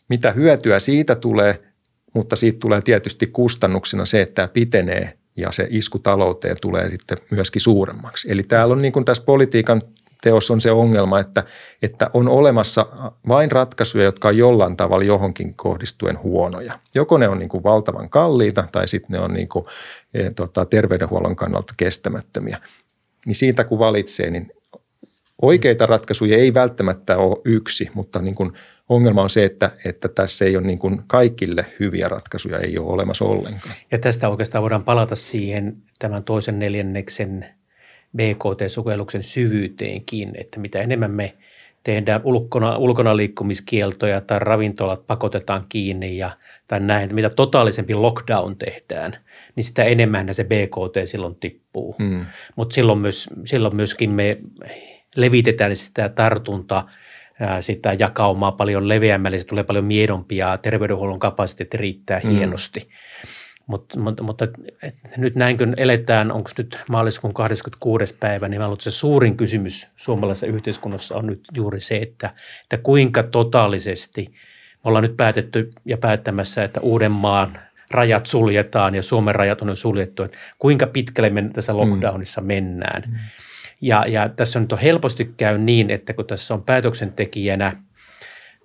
mitä 0.08 0.32
hyötyä 0.32 0.78
siitä 0.78 1.14
tulee, 1.14 1.60
mutta 2.14 2.36
siitä 2.36 2.58
tulee 2.60 2.82
tietysti 2.82 3.26
kustannuksena 3.26 4.04
se, 4.04 4.22
että 4.22 4.34
tämä 4.34 4.48
pitenee 4.48 5.18
ja 5.36 5.52
se 5.52 5.66
isku 5.70 5.98
talouteen 5.98 6.56
tulee 6.62 6.90
sitten 6.90 7.18
myöskin 7.30 7.60
suuremmaksi. 7.60 8.32
Eli 8.32 8.42
täällä 8.42 8.72
on 8.72 8.82
niin 8.82 8.92
kuin 8.92 9.04
tässä 9.04 9.22
politiikan 9.22 9.80
teossa 10.24 10.54
on 10.54 10.60
se 10.60 10.70
ongelma, 10.70 11.20
että, 11.20 11.44
että 11.82 12.10
on 12.14 12.28
olemassa 12.28 12.86
vain 13.28 13.52
ratkaisuja, 13.52 14.04
jotka 14.04 14.28
on 14.28 14.36
jollain 14.36 14.76
tavalla 14.76 15.04
johonkin 15.04 15.54
kohdistuen 15.54 16.22
huonoja. 16.22 16.78
Joko 16.94 17.18
ne 17.18 17.28
on 17.28 17.38
niin 17.38 17.48
kuin 17.48 17.62
valtavan 17.62 18.10
kalliita 18.10 18.64
tai 18.72 18.88
sitten 18.88 19.12
ne 19.12 19.18
on 19.18 19.34
niin 19.34 19.48
kuin, 19.48 19.64
e, 20.14 20.30
tota, 20.30 20.64
terveydenhuollon 20.64 21.36
kannalta 21.36 21.74
kestämättömiä. 21.76 22.58
Niin 23.26 23.34
siitä 23.34 23.64
kun 23.64 23.78
valitsee, 23.78 24.30
niin 24.30 24.52
oikeita 25.42 25.86
ratkaisuja 25.86 26.36
ei 26.36 26.54
välttämättä 26.54 27.16
ole 27.16 27.40
yksi, 27.44 27.90
mutta 27.94 28.22
niin 28.22 28.34
kuin 28.34 28.52
ongelma 28.88 29.22
on 29.22 29.30
se, 29.30 29.44
että, 29.44 29.70
että 29.84 30.08
tässä 30.08 30.44
ei 30.44 30.56
ole 30.56 30.66
niin 30.66 30.78
kuin 30.78 31.02
kaikille 31.06 31.66
hyviä 31.80 32.08
ratkaisuja, 32.08 32.58
ei 32.58 32.78
ole 32.78 32.92
olemassa 32.92 33.24
ollenkaan. 33.24 33.74
Ja 33.90 33.98
tästä 33.98 34.28
oikeastaan 34.28 34.62
voidaan 34.62 34.84
palata 34.84 35.14
siihen 35.14 35.76
tämän 35.98 36.24
toisen 36.24 36.58
neljänneksen 36.58 37.46
BKT-sukelluksen 38.16 39.22
syvyyteenkin, 39.22 40.30
että 40.34 40.60
mitä 40.60 40.80
enemmän 40.80 41.10
me 41.10 41.34
tehdään 41.82 42.20
ulkona, 42.24 42.76
ulkona 42.76 43.16
liikkumiskieltoja 43.16 44.20
tai 44.20 44.38
ravintolat 44.38 45.06
pakotetaan 45.06 45.66
kiinni 45.68 46.16
ja, 46.16 46.30
tai 46.68 46.80
näin, 46.80 47.04
että 47.04 47.14
mitä 47.14 47.30
totaalisempi 47.30 47.94
lockdown 47.94 48.56
tehdään, 48.56 49.16
niin 49.56 49.64
sitä 49.64 49.84
enemmän 49.84 50.34
se 50.34 50.44
BKT 50.44 51.08
silloin 51.08 51.34
tippuu. 51.34 51.96
Hmm. 51.98 52.26
Mutta 52.56 52.74
silloin, 52.74 52.98
myös, 52.98 53.30
silloin 53.44 53.76
myöskin 53.76 54.10
me 54.10 54.38
levitetään 55.16 55.76
sitä 55.76 56.08
tartuntaa– 56.08 56.90
sitä 57.60 57.96
jakaumaa 57.98 58.52
paljon 58.52 58.88
leveämmälle, 58.88 59.38
se 59.38 59.46
tulee 59.46 59.64
paljon 59.64 59.84
miedompia, 59.84 60.58
terveydenhuollon 60.58 61.18
kapasiteetti 61.18 61.76
riittää 61.76 62.20
mm. 62.24 62.30
hienosti. 62.30 62.88
Mut, 63.66 63.96
mutta, 63.96 64.22
mutta 64.22 64.48
et, 64.82 64.96
nyt 65.16 65.34
näin 65.34 65.58
kun 65.58 65.74
eletään, 65.76 66.32
onko 66.32 66.50
nyt 66.58 66.78
maaliskuun 66.88 67.34
26. 67.34 68.16
päivä, 68.20 68.48
niin 68.48 68.60
mä 68.60 68.64
luulen, 68.64 68.74
että 68.74 68.84
se 68.84 68.90
suurin 68.90 69.36
kysymys 69.36 69.88
suomalaisessa 69.96 70.46
yhteiskunnassa 70.46 71.16
on 71.16 71.26
nyt 71.26 71.40
juuri 71.52 71.80
se, 71.80 71.96
että, 71.96 72.30
että 72.62 72.76
kuinka 72.76 73.22
totaalisesti 73.22 74.34
me 74.84 74.88
ollaan 74.88 75.02
nyt 75.02 75.16
päätetty 75.16 75.70
ja 75.84 75.98
päättämässä, 75.98 76.64
että 76.64 76.80
Uudenmaan 76.80 77.58
rajat 77.90 78.26
suljetaan 78.26 78.94
ja 78.94 79.02
Suomen 79.02 79.34
rajat 79.34 79.62
on 79.62 79.76
suljettu, 79.76 80.22
että 80.22 80.38
kuinka 80.58 80.86
pitkälle 80.86 81.30
me 81.30 81.50
tässä 81.52 81.72
mm. 81.72 81.78
lockdownissa 81.78 82.40
mm. 82.40 82.46
mennään. 82.46 83.02
Mm. 83.06 83.14
Ja, 83.84 84.04
ja 84.08 84.28
tässä 84.28 84.60
nyt 84.60 84.72
on 84.72 84.78
helposti 84.78 85.34
käy 85.36 85.58
niin, 85.58 85.90
että 85.90 86.12
kun 86.12 86.26
tässä 86.26 86.54
on 86.54 86.62
päätöksentekijänä 86.62 87.82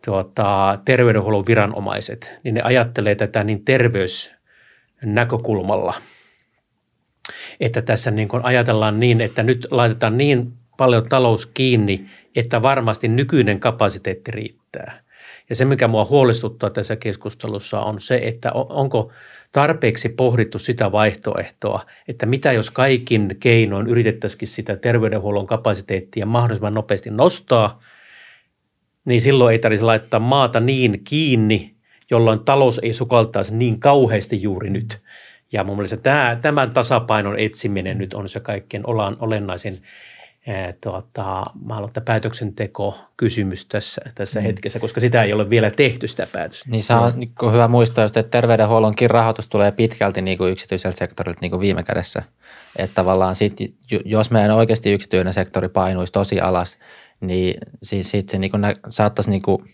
tuota, 0.05 0.79
terveydenhuollon 0.85 1.47
viranomaiset, 1.47 2.39
niin 2.43 2.53
ne 2.53 2.61
ajattelee 2.61 3.15
tätä 3.15 3.43
niin 3.43 3.65
terveysnäkökulmalla, 3.65 5.93
että 7.59 7.81
tässä 7.81 8.11
niin 8.11 8.27
kuin 8.27 8.45
ajatellaan 8.45 8.99
niin, 8.99 9.21
että 9.21 9.43
nyt 9.43 9.67
laitetaan 9.71 10.17
niin 10.17 10.53
paljon 10.77 11.09
talous 11.09 11.45
kiinni, 11.45 12.05
että 12.35 12.61
varmasti 12.61 13.07
nykyinen 13.07 13.59
kapasiteetti 13.59 14.31
riittää. 14.31 15.03
Ja 15.49 15.55
se, 15.55 15.65
mikä 15.65 15.87
mua 15.87 16.05
huolestuttaa 16.05 16.69
tässä 16.69 16.95
keskustelussa 16.95 17.81
on 17.81 18.01
se, 18.01 18.19
että 18.23 18.51
onko 18.53 19.11
tarpeeksi 19.51 20.09
pohdittu 20.09 20.59
sitä 20.59 20.91
vaihtoehtoa, 20.91 21.85
että 22.07 22.25
mitä 22.25 22.51
jos 22.51 22.69
kaikin 22.69 23.35
keinoin 23.39 23.87
yritettäisikin 23.87 24.47
sitä 24.47 24.75
terveydenhuollon 24.75 25.47
kapasiteettia 25.47 26.25
mahdollisimman 26.25 26.73
nopeasti 26.73 27.09
nostaa, 27.09 27.79
niin 29.05 29.21
silloin 29.21 29.53
ei 29.53 29.59
tarvitsisi 29.59 29.85
laittaa 29.85 30.19
maata 30.19 30.59
niin 30.59 31.01
kiinni, 31.03 31.75
jolloin 32.11 32.39
talous 32.39 32.79
ei 32.83 32.93
sukaltaisi 32.93 33.55
niin 33.55 33.79
kauheasti 33.79 34.41
juuri 34.41 34.69
nyt. 34.69 35.01
Ja 35.51 35.63
mun 35.63 35.75
mielestä 35.75 35.97
tämä, 35.97 36.37
tämän 36.41 36.71
tasapainon 36.71 37.39
etsiminen 37.39 37.97
nyt 37.97 38.13
on 38.13 38.29
se 38.29 38.39
kaikkein 38.39 38.83
olennaisin 39.19 39.77
tuota, 40.81 41.43
mä 41.65 41.77
aloitan 41.77 42.03
päätöksenteko 42.03 42.97
kysymys 43.17 43.65
tässä, 43.65 44.01
tässä 44.15 44.39
mm. 44.39 44.43
hetkessä, 44.43 44.79
koska 44.79 44.99
sitä 45.01 45.23
ei 45.23 45.33
ole 45.33 45.49
vielä 45.49 45.71
tehty 45.71 46.07
sitä 46.07 46.27
päätöstä. 46.31 46.69
Niin 46.69 46.83
se 46.83 46.93
on 46.93 47.13
niin 47.15 47.31
hyvä 47.51 47.67
muistaa, 47.67 48.05
että 48.05 48.23
terveydenhuollonkin 48.23 49.09
rahoitus 49.09 49.47
tulee 49.47 49.71
pitkälti 49.71 50.21
niin 50.21 50.37
kuin 50.37 50.51
yksityiseltä 50.51 50.97
sektorilta 50.97 51.39
niin 51.41 51.51
kuin 51.51 51.59
viime 51.59 51.83
kädessä. 51.83 52.23
Että 52.75 52.95
tavallaan 52.95 53.35
sit, 53.35 53.57
jos 54.05 54.31
meidän 54.31 54.51
oikeasti 54.51 54.91
yksityinen 54.91 55.33
sektori 55.33 55.69
painuisi 55.69 56.13
tosi 56.13 56.39
alas, 56.39 56.79
niin 57.21 57.57
siis 57.83 58.11
sit 58.11 58.29
se 58.29 58.37
niin 58.37 58.51
kuin 58.51 58.63
saattaisi, 58.89 59.29
niin 59.29 59.41
kuin, 59.41 59.65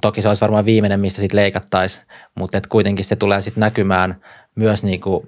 toki 0.00 0.22
se 0.22 0.28
olisi 0.28 0.40
varmaan 0.40 0.64
viimeinen, 0.64 1.00
mistä 1.00 1.20
sitten 1.20 1.40
leikattaisiin, 1.40 2.04
mutta 2.34 2.58
et 2.58 2.66
kuitenkin 2.66 3.04
se 3.04 3.16
tulee 3.16 3.40
sitten 3.40 3.60
näkymään 3.60 4.20
myös 4.54 4.82
niin 4.82 5.00
kuin 5.00 5.26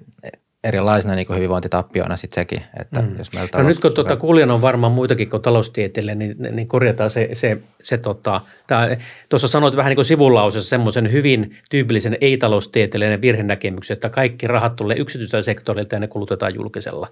erilaisina 0.65 1.15
niin 1.15 1.27
hyvinvointitappioina 1.37 2.17
sitten 2.17 2.35
sekin. 2.35 2.63
Että 2.81 3.03
mm. 3.03 3.19
jos 3.19 3.33
meillä 3.33 3.63
no 3.63 3.69
nyt 3.69 3.81
kun 3.81 3.95
tuota, 3.95 4.17
kuulijana 4.17 4.55
on 4.55 4.63
varmaan 4.63 4.93
muitakin 4.93 5.31
kuin 5.31 5.43
taloustieteelle, 5.43 6.15
niin, 6.15 6.37
niin 6.51 6.69
korjataan 6.69 7.11
se, 7.11 7.29
se, 7.33 7.59
se 7.83 7.99
tota, 7.99 8.41
tää, 8.67 8.97
tuossa 9.29 9.49
sanoit 9.49 9.77
vähän 9.77 9.91
niin 9.91 9.97
kuin 9.97 10.05
sivulausessa 10.05 10.69
semmoisen 10.69 11.13
hyvin 11.13 11.57
tyypillisen 11.71 12.19
ei-taloustieteellinen 12.21 13.21
virhenäkemyksen, 13.21 13.95
että 13.95 14.09
kaikki 14.09 14.47
rahat 14.47 14.77
tulee 14.77 14.97
yksityisellä 14.97 15.43
sektorilta 15.43 15.95
ja 15.95 16.01
ne 16.01 16.09
kulutetaan 16.09 16.55
julkisella. 16.55 17.09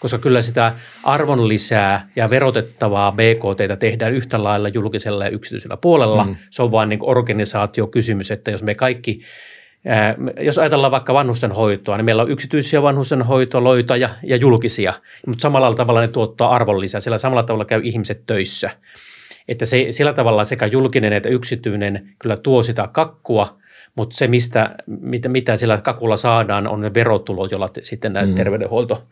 Koska 0.00 0.18
kyllä 0.18 0.42
sitä 0.42 0.72
arvonlisää 1.04 2.08
ja 2.16 2.30
verotettavaa 2.30 3.12
BKT 3.12 3.78
tehdään 3.78 4.12
yhtä 4.12 4.44
lailla 4.44 4.68
julkisella 4.68 5.24
ja 5.24 5.30
yksityisellä 5.30 5.76
puolella. 5.76 6.24
Mm. 6.24 6.36
Se 6.50 6.62
on 6.62 6.70
vain 6.70 6.88
niin 6.88 7.00
organisaatiokysymys, 7.02 8.30
että 8.30 8.50
jos 8.50 8.62
me 8.62 8.74
kaikki– 8.74 9.20
jos 10.40 10.58
ajatellaan 10.58 10.90
vaikka 10.90 11.14
vanhustenhoitoa, 11.14 11.96
niin 11.96 12.04
meillä 12.04 12.22
on 12.22 12.30
yksityisiä 12.30 12.82
vanhustenhoitoloita 12.82 13.96
ja, 13.96 14.10
ja 14.22 14.36
julkisia, 14.36 14.94
mutta 15.26 15.42
samalla 15.42 15.74
tavalla 15.74 16.00
ne 16.00 16.08
tuottaa 16.08 16.54
arvonlisää, 16.54 17.00
sillä 17.00 17.18
samalla 17.18 17.42
tavalla 17.42 17.64
käy 17.64 17.80
ihmiset 17.84 18.22
töissä. 18.26 18.70
Että 19.48 19.66
se, 19.66 19.86
sillä 19.90 20.12
tavalla 20.12 20.44
sekä 20.44 20.66
julkinen 20.66 21.12
että 21.12 21.28
yksityinen 21.28 22.08
kyllä 22.18 22.36
tuo 22.36 22.62
sitä 22.62 22.88
kakkua, 22.92 23.58
mutta 23.94 24.16
se, 24.16 24.28
mistä, 24.28 24.74
mitä, 24.86 25.28
mitä 25.28 25.56
sillä 25.56 25.80
kakulla 25.80 26.16
saadaan, 26.16 26.68
on 26.68 26.80
ne 26.80 26.94
verotulot, 26.94 27.50
joilla 27.50 27.68
sitten 27.82 28.12
näitä 28.12 28.28
mm. 28.30 28.34
terveydenhuolto 28.34 29.02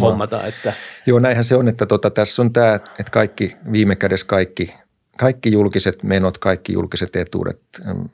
hommataan. 0.00 0.48
Että. 0.48 0.72
Joo, 1.06 1.18
näinhän 1.18 1.44
se 1.44 1.56
on, 1.56 1.68
että 1.68 1.86
tota, 1.86 2.10
tässä 2.10 2.42
on 2.42 2.52
tämä, 2.52 2.74
että 2.74 3.10
kaikki, 3.10 3.56
viime 3.72 3.96
kädessä 3.96 4.26
kaikki 4.26 4.74
kaikki 5.18 5.52
julkiset 5.52 6.02
menot, 6.02 6.38
kaikki 6.38 6.72
julkiset 6.72 7.16
etuudet 7.16 7.60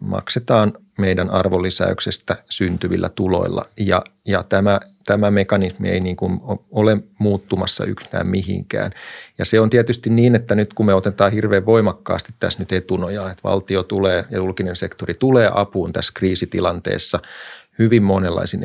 maksetaan 0.01 0.73
meidän 0.99 1.31
arvonlisäyksestä 1.31 2.37
syntyvillä 2.51 3.09
tuloilla 3.09 3.67
ja, 3.77 4.05
ja 4.25 4.43
tämä, 4.43 4.81
tämä 5.07 5.31
mekanismi 5.31 5.89
ei 5.89 6.01
niin 6.01 6.17
kuin 6.17 6.41
ole 6.71 6.97
muuttumassa 7.19 7.85
yhtään 7.85 8.29
mihinkään. 8.29 8.93
Ja 9.39 9.45
se 9.45 9.61
on 9.61 9.71
tietysti 9.71 10.11
niin, 10.11 10.35
että 10.35 10.55
nyt 10.55 10.75
kun 10.75 10.87
me 10.87 10.95
otetaan 10.95 11.33
hirveän 11.33 11.67
voimakkaasti 11.67 12.35
tässä 12.41 12.59
nyt 12.59 12.73
etunojaa, 12.73 13.31
että 13.31 13.43
valtio 13.45 13.83
tulee 13.83 14.25
ja 14.31 14.39
julkinen 14.39 14.77
sektori 14.77 15.15
tulee 15.15 15.51
apuun 15.55 15.93
tässä 15.93 16.13
kriisitilanteessa 16.17 17.19
hyvin 17.79 18.03
monenlaisin 18.03 18.63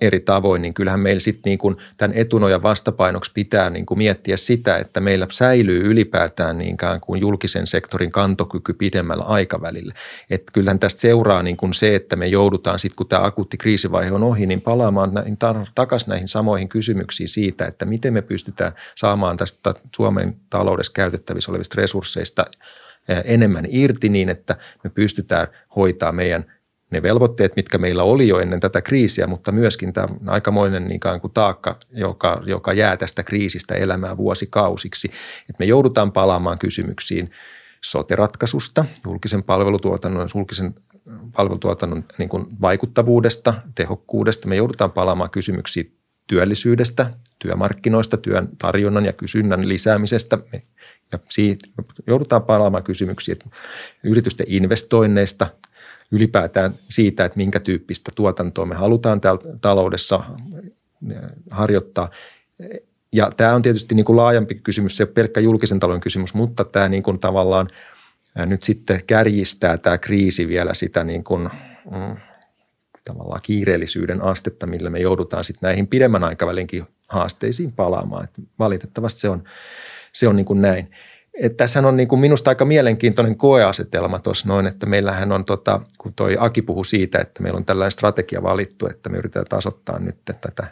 eri, 0.00 0.20
tavoin, 0.20 0.62
niin 0.62 0.74
kyllähän 0.74 1.00
meillä 1.00 1.20
sitten 1.20 1.50
niin 1.50 1.58
kuin 1.58 1.76
tämän 1.96 2.16
etunojan 2.16 2.62
vastapainoksi 2.62 3.30
pitää 3.34 3.70
niin 3.70 3.86
kuin 3.86 3.98
miettiä 3.98 4.36
sitä, 4.36 4.76
että 4.76 5.00
meillä 5.00 5.26
säilyy 5.32 5.80
ylipäätään 5.90 6.58
niin 6.58 6.76
kuin 7.00 7.20
julkisen 7.20 7.66
sektorin 7.66 8.12
kantokyky 8.12 8.74
pidemmällä 8.74 9.24
aikavälillä. 9.24 9.94
Että 10.30 10.52
kyllähän 10.52 10.78
tästä 10.78 11.00
seuraa 11.00 11.42
niin 11.42 11.56
kuin 11.56 11.74
se, 11.74 11.94
että 11.94 12.16
me 12.16 12.26
joudutaan 12.26 12.78
sitten, 12.78 12.96
kun 12.96 13.08
tämä 13.08 13.24
akuutti 13.24 13.56
kriisivaihe 13.56 14.12
on 14.12 14.22
ohi, 14.22 14.46
niin 14.46 14.60
palaamaan 14.60 15.14
näihin, 15.14 15.38
takaisin 15.74 16.08
näihin 16.08 16.28
samoihin 16.28 16.68
kysymyksiin 16.68 17.28
siitä, 17.28 17.66
että 17.66 17.84
miten 17.84 18.12
me 18.12 18.22
pystytään 18.22 18.72
saamaan 18.96 19.36
tästä 19.36 19.74
Suomen 19.96 20.36
taloudessa 20.50 20.92
käytettävissä 20.92 21.52
olevista 21.52 21.80
resursseista 21.80 22.44
enemmän 23.24 23.64
irti 23.68 24.08
niin, 24.08 24.28
että 24.28 24.56
me 24.84 24.90
pystytään 24.90 25.48
hoitaa 25.76 26.12
meidän 26.12 26.44
ne 26.94 27.02
velvoitteet, 27.02 27.56
mitkä 27.56 27.78
meillä 27.78 28.02
oli 28.02 28.28
jo 28.28 28.38
ennen 28.40 28.60
tätä 28.60 28.82
kriisiä, 28.82 29.26
mutta 29.26 29.52
myöskin 29.52 29.92
tämä 29.92 30.08
aikamoinen 30.26 30.84
niin 30.84 31.00
kuin 31.20 31.32
taakka, 31.32 31.78
joka, 31.90 32.42
joka 32.46 32.72
jää 32.72 32.96
tästä 32.96 33.22
kriisistä 33.22 33.74
elämään 33.74 34.16
vuosikausiksi. 34.16 35.10
Että 35.40 35.58
me 35.58 35.64
joudutaan 35.64 36.12
palaamaan 36.12 36.58
kysymyksiin 36.58 37.30
soteratkaisusta, 37.84 38.84
julkisen 39.04 39.42
palvelutuotannon, 39.42 40.28
julkisen 40.34 40.74
palvelutuotannon 41.36 42.04
niin 42.18 42.28
kuin 42.28 42.46
vaikuttavuudesta, 42.60 43.54
tehokkuudesta. 43.74 44.48
Me 44.48 44.56
joudutaan 44.56 44.92
palaamaan 44.92 45.30
kysymyksiin 45.30 45.96
työllisyydestä, 46.26 47.10
työmarkkinoista, 47.38 48.16
työn 48.16 48.48
tarjonnan 48.58 49.04
ja 49.04 49.12
kysynnän 49.12 49.68
lisäämisestä. 49.68 50.38
Ja 51.12 51.18
siitä 51.28 51.68
joudutaan 52.06 52.42
palaamaan 52.42 52.84
kysymyksiin 52.84 53.38
yritysten 54.04 54.46
investoinneista– 54.48 55.46
ylipäätään 56.14 56.74
siitä, 56.88 57.24
että 57.24 57.36
minkä 57.36 57.60
tyyppistä 57.60 58.12
tuotantoa 58.14 58.66
me 58.66 58.74
halutaan 58.74 59.20
taloudessa 59.60 60.20
harjoittaa. 61.50 62.10
Ja 63.12 63.30
tämä 63.36 63.54
on 63.54 63.62
tietysti 63.62 63.94
niin 63.94 64.04
kuin 64.04 64.16
laajempi 64.16 64.54
kysymys, 64.54 64.96
se 64.96 65.06
pelkkä 65.06 65.40
julkisen 65.40 65.80
talouden 65.80 66.00
kysymys, 66.00 66.34
mutta 66.34 66.64
tämä 66.64 66.88
niin 66.88 67.02
kuin 67.02 67.18
tavallaan 67.18 67.68
nyt 68.46 68.62
sitten 68.62 69.00
kärjistää 69.06 69.78
tämä 69.78 69.98
kriisi 69.98 70.48
vielä 70.48 70.74
sitä 70.74 71.04
niin 71.04 71.24
kuin, 71.24 71.42
mm, 71.90 72.16
tavallaan 73.04 73.40
kiireellisyyden 73.42 74.22
astetta, 74.22 74.66
millä 74.66 74.90
me 74.90 74.98
joudutaan 74.98 75.44
sitten 75.44 75.66
näihin 75.66 75.86
pidemmän 75.86 76.24
aikavälinkin 76.24 76.86
haasteisiin 77.08 77.72
palaamaan. 77.72 78.24
Että 78.24 78.42
valitettavasti 78.58 79.20
se 79.20 79.28
on, 79.28 79.44
se 80.12 80.28
on 80.28 80.36
niin 80.36 80.46
kuin 80.46 80.62
näin. 80.62 80.90
Että 81.34 81.56
tässä 81.56 81.88
on 81.88 81.96
niin 81.96 82.08
kuin 82.08 82.20
minusta 82.20 82.50
aika 82.50 82.64
mielenkiintoinen 82.64 83.36
koeasetelma 83.36 84.18
tuossa 84.18 84.48
noin, 84.48 84.66
että 84.66 84.86
meillähän 84.86 85.32
on, 85.32 85.44
tota, 85.44 85.80
kun 85.98 86.12
toi 86.14 86.36
Aki 86.40 86.62
puhui 86.62 86.84
siitä, 86.84 87.18
että 87.18 87.42
meillä 87.42 87.56
on 87.56 87.64
tällainen 87.64 87.92
strategia 87.92 88.42
valittu, 88.42 88.86
että 88.86 89.08
me 89.10 89.18
yritetään 89.18 89.46
tasoittaa 89.48 89.98
nyt 89.98 90.16
tätä 90.24 90.66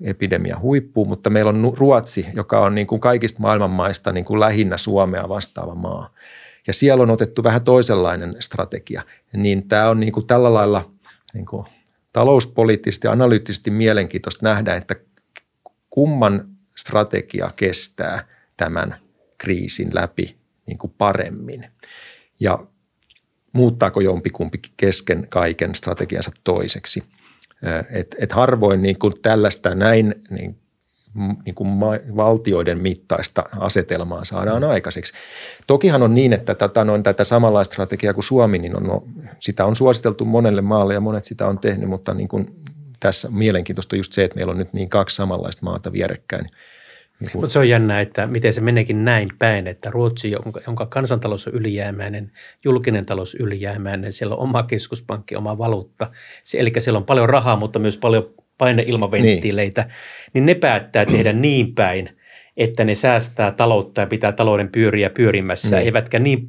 epidemia 0.00 0.58
huippuun, 0.60 1.08
mutta 1.08 1.30
meillä 1.30 1.48
on 1.48 1.72
Ruotsi, 1.76 2.26
joka 2.34 2.60
on 2.60 2.74
niin 2.74 2.86
kuin 2.86 3.00
kaikista 3.00 3.40
maailmanmaista 3.40 4.12
niin 4.12 4.24
kuin 4.24 4.40
lähinnä 4.40 4.76
Suomea 4.76 5.28
vastaava 5.28 5.74
maa. 5.74 6.14
Ja 6.66 6.72
siellä 6.72 7.02
on 7.02 7.10
otettu 7.10 7.44
vähän 7.44 7.64
toisenlainen 7.64 8.34
strategia. 8.40 9.02
Niin 9.32 9.68
tämä 9.68 9.88
on 9.88 10.00
niin 10.00 10.12
kuin 10.12 10.26
tällä 10.26 10.54
lailla 10.54 10.90
niin 11.34 11.46
kuin 11.46 11.66
talouspoliittisesti 12.12 13.06
ja 13.06 13.12
analyyttisesti 13.12 13.70
mielenkiintoista 13.70 14.46
nähdä, 14.46 14.74
että 14.74 14.96
kumman 15.90 16.48
strategia 16.76 17.50
kestää 17.56 18.24
tämän– 18.56 18.94
kriisin 19.38 19.90
läpi 19.94 20.36
niin 20.66 20.78
kuin 20.78 20.94
paremmin. 20.98 21.66
Ja 22.40 22.58
muuttaako 23.52 24.00
jompikumpi 24.00 24.58
kesken 24.76 25.26
kaiken 25.28 25.74
strategiansa 25.74 26.30
toiseksi. 26.44 27.02
Et, 27.90 28.16
et 28.18 28.32
harvoin 28.32 28.82
niin 28.82 28.98
kuin 28.98 29.14
tällaista 29.22 29.74
näin 29.74 30.14
niin, 30.30 30.58
niin 31.44 31.54
kuin 31.54 31.80
valtioiden 32.16 32.78
mittaista 32.78 33.44
asetelmaa 33.58 34.24
saadaan 34.24 34.64
aikaiseksi. 34.64 35.12
Tokihan 35.66 36.02
on 36.02 36.14
niin, 36.14 36.32
että 36.32 36.54
tätä, 36.54 36.84
noin, 36.84 37.02
tätä 37.02 37.24
samanlaista 37.24 37.72
strategiaa 37.72 38.14
kuin 38.14 38.24
Suomi, 38.24 38.58
niin 38.58 38.76
on, 38.76 38.82
no, 38.82 39.04
sitä 39.38 39.64
on 39.64 39.76
suositeltu 39.76 40.24
monelle 40.24 40.62
maalle 40.62 40.94
ja 40.94 41.00
monet 41.00 41.24
sitä 41.24 41.46
on 41.46 41.58
tehnyt, 41.58 41.88
mutta 41.88 42.14
niin 42.14 42.28
kuin 42.28 42.62
tässä 43.00 43.28
mielenkiintoista 43.30 43.96
just 43.96 44.12
se, 44.12 44.24
että 44.24 44.36
meillä 44.36 44.50
on 44.50 44.58
nyt 44.58 44.72
niin 44.72 44.88
kaksi 44.88 45.16
samanlaista 45.16 45.64
maata 45.64 45.92
vierekkäin– 45.92 46.46
niin 47.20 47.30
Mutta 47.34 47.48
se 47.48 47.58
on 47.58 47.68
jännä, 47.68 48.00
että 48.00 48.26
miten 48.26 48.52
se 48.52 48.60
meneekin 48.60 49.04
näin 49.04 49.28
päin, 49.38 49.66
että 49.66 49.90
Ruotsi, 49.90 50.30
jonka, 50.30 50.60
jonka 50.66 50.86
kansantalous 50.86 51.46
on 51.46 51.54
ylijäämäinen, 51.54 52.32
julkinen 52.64 53.06
talous 53.06 53.34
ylijäämäinen, 53.34 54.12
siellä 54.12 54.34
on 54.34 54.42
oma 54.42 54.62
keskuspankki, 54.62 55.36
oma 55.36 55.58
valuutta, 55.58 56.10
se, 56.44 56.58
eli 56.58 56.72
siellä 56.78 56.98
on 56.98 57.04
paljon 57.04 57.28
rahaa, 57.28 57.56
mutta 57.56 57.78
myös 57.78 57.96
paljon 57.96 58.34
paineilmaventtiileitä, 58.58 59.82
niin. 59.82 59.92
niin 60.32 60.46
ne 60.46 60.54
päättää 60.54 61.06
tehdä 61.06 61.32
niin 61.32 61.74
päin, 61.74 62.17
että 62.58 62.84
ne 62.84 62.94
säästää 62.94 63.50
taloutta 63.50 64.00
ja 64.00 64.06
pitää 64.06 64.32
talouden 64.32 64.68
pyöriä 64.68 65.10
pyörimässä, 65.10 65.76
niin. 65.76 65.86
eivätkä 65.86 66.18
niin 66.18 66.48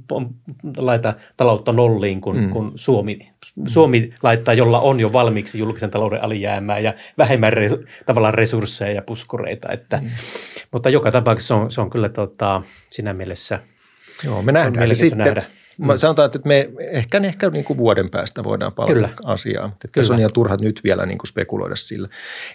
laita 0.77 1.13
taloutta 1.37 1.71
nolliin 1.71 2.21
kuin, 2.21 2.37
mm. 2.37 2.49
kuin 2.49 2.71
Suomi. 2.75 3.29
Suomi 3.67 4.13
laittaa, 4.23 4.53
jolla 4.53 4.79
on 4.79 4.99
jo 4.99 5.13
valmiiksi 5.13 5.59
julkisen 5.59 5.91
talouden 5.91 6.23
alijäämää 6.23 6.79
ja 6.79 6.93
vähemmän 7.17 7.53
re, 7.53 7.69
tavallaan 8.05 8.33
resursseja 8.33 8.91
ja 8.91 9.01
puskureita. 9.01 9.71
Että, 9.71 9.97
mm. 9.97 10.09
Mutta 10.71 10.89
joka 10.89 11.11
tapauksessa 11.11 11.55
se 11.55 11.61
on, 11.61 11.71
se 11.71 11.81
on 11.81 11.89
kyllä 11.89 12.09
tota, 12.09 12.61
siinä 12.89 13.13
mielessä 13.13 13.59
Joo, 14.25 14.41
me 14.41 14.51
nähdään 14.51 14.87
se 14.87 14.95
sitten. 14.95 15.17
Nähdä. 15.17 15.43
Mä 15.79 15.97
sanotaan, 15.97 16.25
että 16.25 16.39
me 16.43 16.69
ehkä, 16.79 17.17
ehkä 17.17 17.49
niin 17.49 17.65
kuin 17.65 17.77
vuoden 17.77 18.09
päästä 18.09 18.43
voidaan 18.43 18.73
palata 18.73 18.93
Kyllä. 18.93 19.09
asiaan. 19.25 19.69
Että 19.69 19.87
Kyllä. 19.87 19.91
tässä 19.93 20.13
on 20.13 20.19
ihan 20.19 20.33
turha 20.33 20.57
nyt 20.61 20.81
vielä 20.83 21.05
niin 21.05 21.17
kuin 21.17 21.27
spekuloida 21.27 21.75
sillä. 21.75 22.07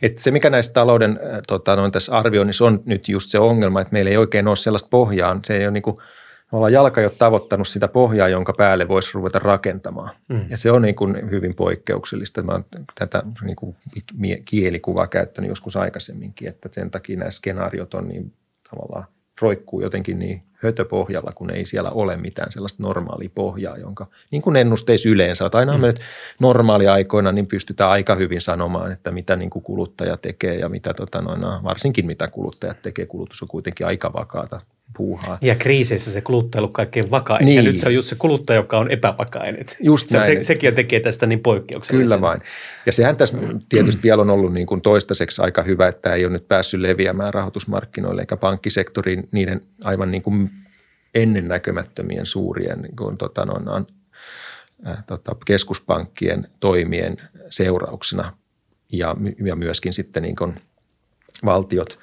Että 0.03 0.23
se, 0.23 0.31
mikä 0.31 0.51
näistä 0.51 0.73
talouden 0.73 1.11
äh, 1.11 1.41
tota, 1.47 1.77
noin 1.77 1.93
tässä 1.93 2.13
arvioinnissa 2.13 2.65
on 2.65 2.83
nyt 2.85 3.09
just 3.09 3.31
se 3.31 3.39
ongelma, 3.39 3.81
että 3.81 3.93
meillä 3.93 4.11
ei 4.11 4.17
oikein 4.17 4.49
ole 4.49 4.57
sellaista 4.57 4.89
pohjaa. 4.91 5.41
Se 5.45 5.57
ei 5.57 5.65
ole 5.65 5.71
niin 5.71 5.83
kuin, 5.83 5.97
ollaan 6.53 6.73
jalka 6.73 7.01
jo 7.01 7.11
tavoittanut 7.11 7.69
sitä 7.69 7.89
pohjaa, 7.89 8.29
jonka 8.29 8.53
päälle 8.53 8.89
voisi 8.89 9.11
ruveta 9.15 9.39
rakentamaan. 9.39 10.11
Mm. 10.33 10.47
Ja 10.49 10.57
se 10.57 10.71
on 10.71 10.83
niin 10.83 10.95
kuin 10.95 11.31
hyvin 11.31 11.55
poikkeuksellista. 11.55 12.43
Mä 12.43 12.53
olen 12.53 12.65
tätä 12.95 13.23
niin 13.43 13.57
kuin 13.57 13.77
kielikuvaa 14.45 15.07
käyttänyt 15.07 15.49
joskus 15.49 15.77
aikaisemminkin, 15.77 16.49
että 16.49 16.69
sen 16.73 16.91
takia 16.91 17.19
nämä 17.19 17.31
skenaariot 17.31 17.95
on 17.95 18.09
niin 18.09 18.33
tavallaan 18.71 19.14
roikkuu 19.41 19.81
jotenkin 19.81 20.19
niin 20.19 20.43
hötöpohjalla, 20.55 21.33
kun 21.33 21.51
ei 21.51 21.67
siellä 21.67 21.91
ole 21.91 22.17
mitään 22.17 22.53
sellaista 22.53 22.83
normaalia 22.83 23.31
pohjaa, 23.35 23.77
jonka 23.77 24.07
niin 24.31 24.43
kuin 24.43 24.57
ennusteissa 24.57 25.09
yleensä, 25.09 25.47
että 25.47 25.59
aina 25.59 25.75
mm. 25.75 25.81
me 25.81 25.95
normaaliaikoina 26.41 27.33
niin 27.33 27.47
pystytään 27.47 27.91
aika 27.91 28.15
hyvin 28.15 28.41
sanomaan, 28.41 28.93
että 28.93 29.11
mitä 29.11 29.37
niin 29.37 29.51
kuin 29.51 29.63
kuluttaja 29.63 30.17
tekee 30.17 30.55
ja 30.55 30.69
mitä 30.69 30.95
tota 30.95 31.21
noin, 31.21 31.41
varsinkin 31.65 32.07
mitä 32.07 32.29
kuluttajat 32.29 32.83
tekee. 32.83 33.07
Kulutus 33.07 33.43
on 33.43 33.49
kuitenkin 33.49 33.87
aika 33.87 34.13
vakaata 34.13 34.61
puuhaa. 34.97 35.39
Ja 35.41 35.55
kriiseissä 35.55 36.13
se 36.13 36.21
kuluttaja 36.21 36.63
on 36.63 36.73
kaikkein 36.73 37.11
vakain. 37.11 37.45
Niin. 37.45 37.57
Ja 37.57 37.63
nyt 37.63 37.79
se 37.79 37.87
on 37.87 37.95
just 37.95 38.09
se 38.09 38.15
kuluttaja, 38.15 38.57
joka 38.57 38.79
on 38.79 38.91
epävakainen. 38.91 39.67
Just 39.81 40.09
se, 40.09 40.19
näin. 40.19 40.37
Se, 40.37 40.43
sekin 40.43 40.75
tekee 40.75 41.01
tästä 41.01 41.27
niin 41.27 41.41
poikkeuksellisen. 41.41 42.05
Kyllä 42.05 42.21
vain. 42.21 42.41
Ja 42.87 42.93
sehän 42.93 43.17
tässä 43.17 43.39
tietysti 43.69 44.03
vielä 44.03 44.23
on 44.23 44.31
ollut 44.31 44.53
niin 44.53 44.67
kuin 44.67 44.81
toistaiseksi 44.81 45.43
aika 45.43 45.63
hyvä, 45.63 45.89
että 45.89 46.15
ei 46.15 46.25
ole 46.25 46.33
nyt 46.33 46.49
päässyt 46.49 46.81
leviämään 46.81 47.35
rahoitusmarkkinoille 47.35 48.23
eikä 48.23 48.37
pankkisektoriin 48.37 49.29
niiden 49.33 49.61
aivan 49.85 50.11
niin 50.11 50.23
kuin 50.23 50.51
ennennäkemättömien 51.15 52.27
suurien 52.27 52.83
niin 52.83 52.97
kuin, 52.97 53.19
tota, 53.19 53.45
noin, 53.45 53.87
äh, 54.87 55.05
tota, 55.07 55.37
keskuspankkien 55.47 56.47
toimien 56.61 57.17
seurauksena 57.51 58.37
ja, 58.93 59.17
ja 59.45 59.57
myöskin 59.57 59.93
sitten 59.93 60.23
niin 60.23 60.37
kuin 60.37 60.61
valtiot 61.45 61.99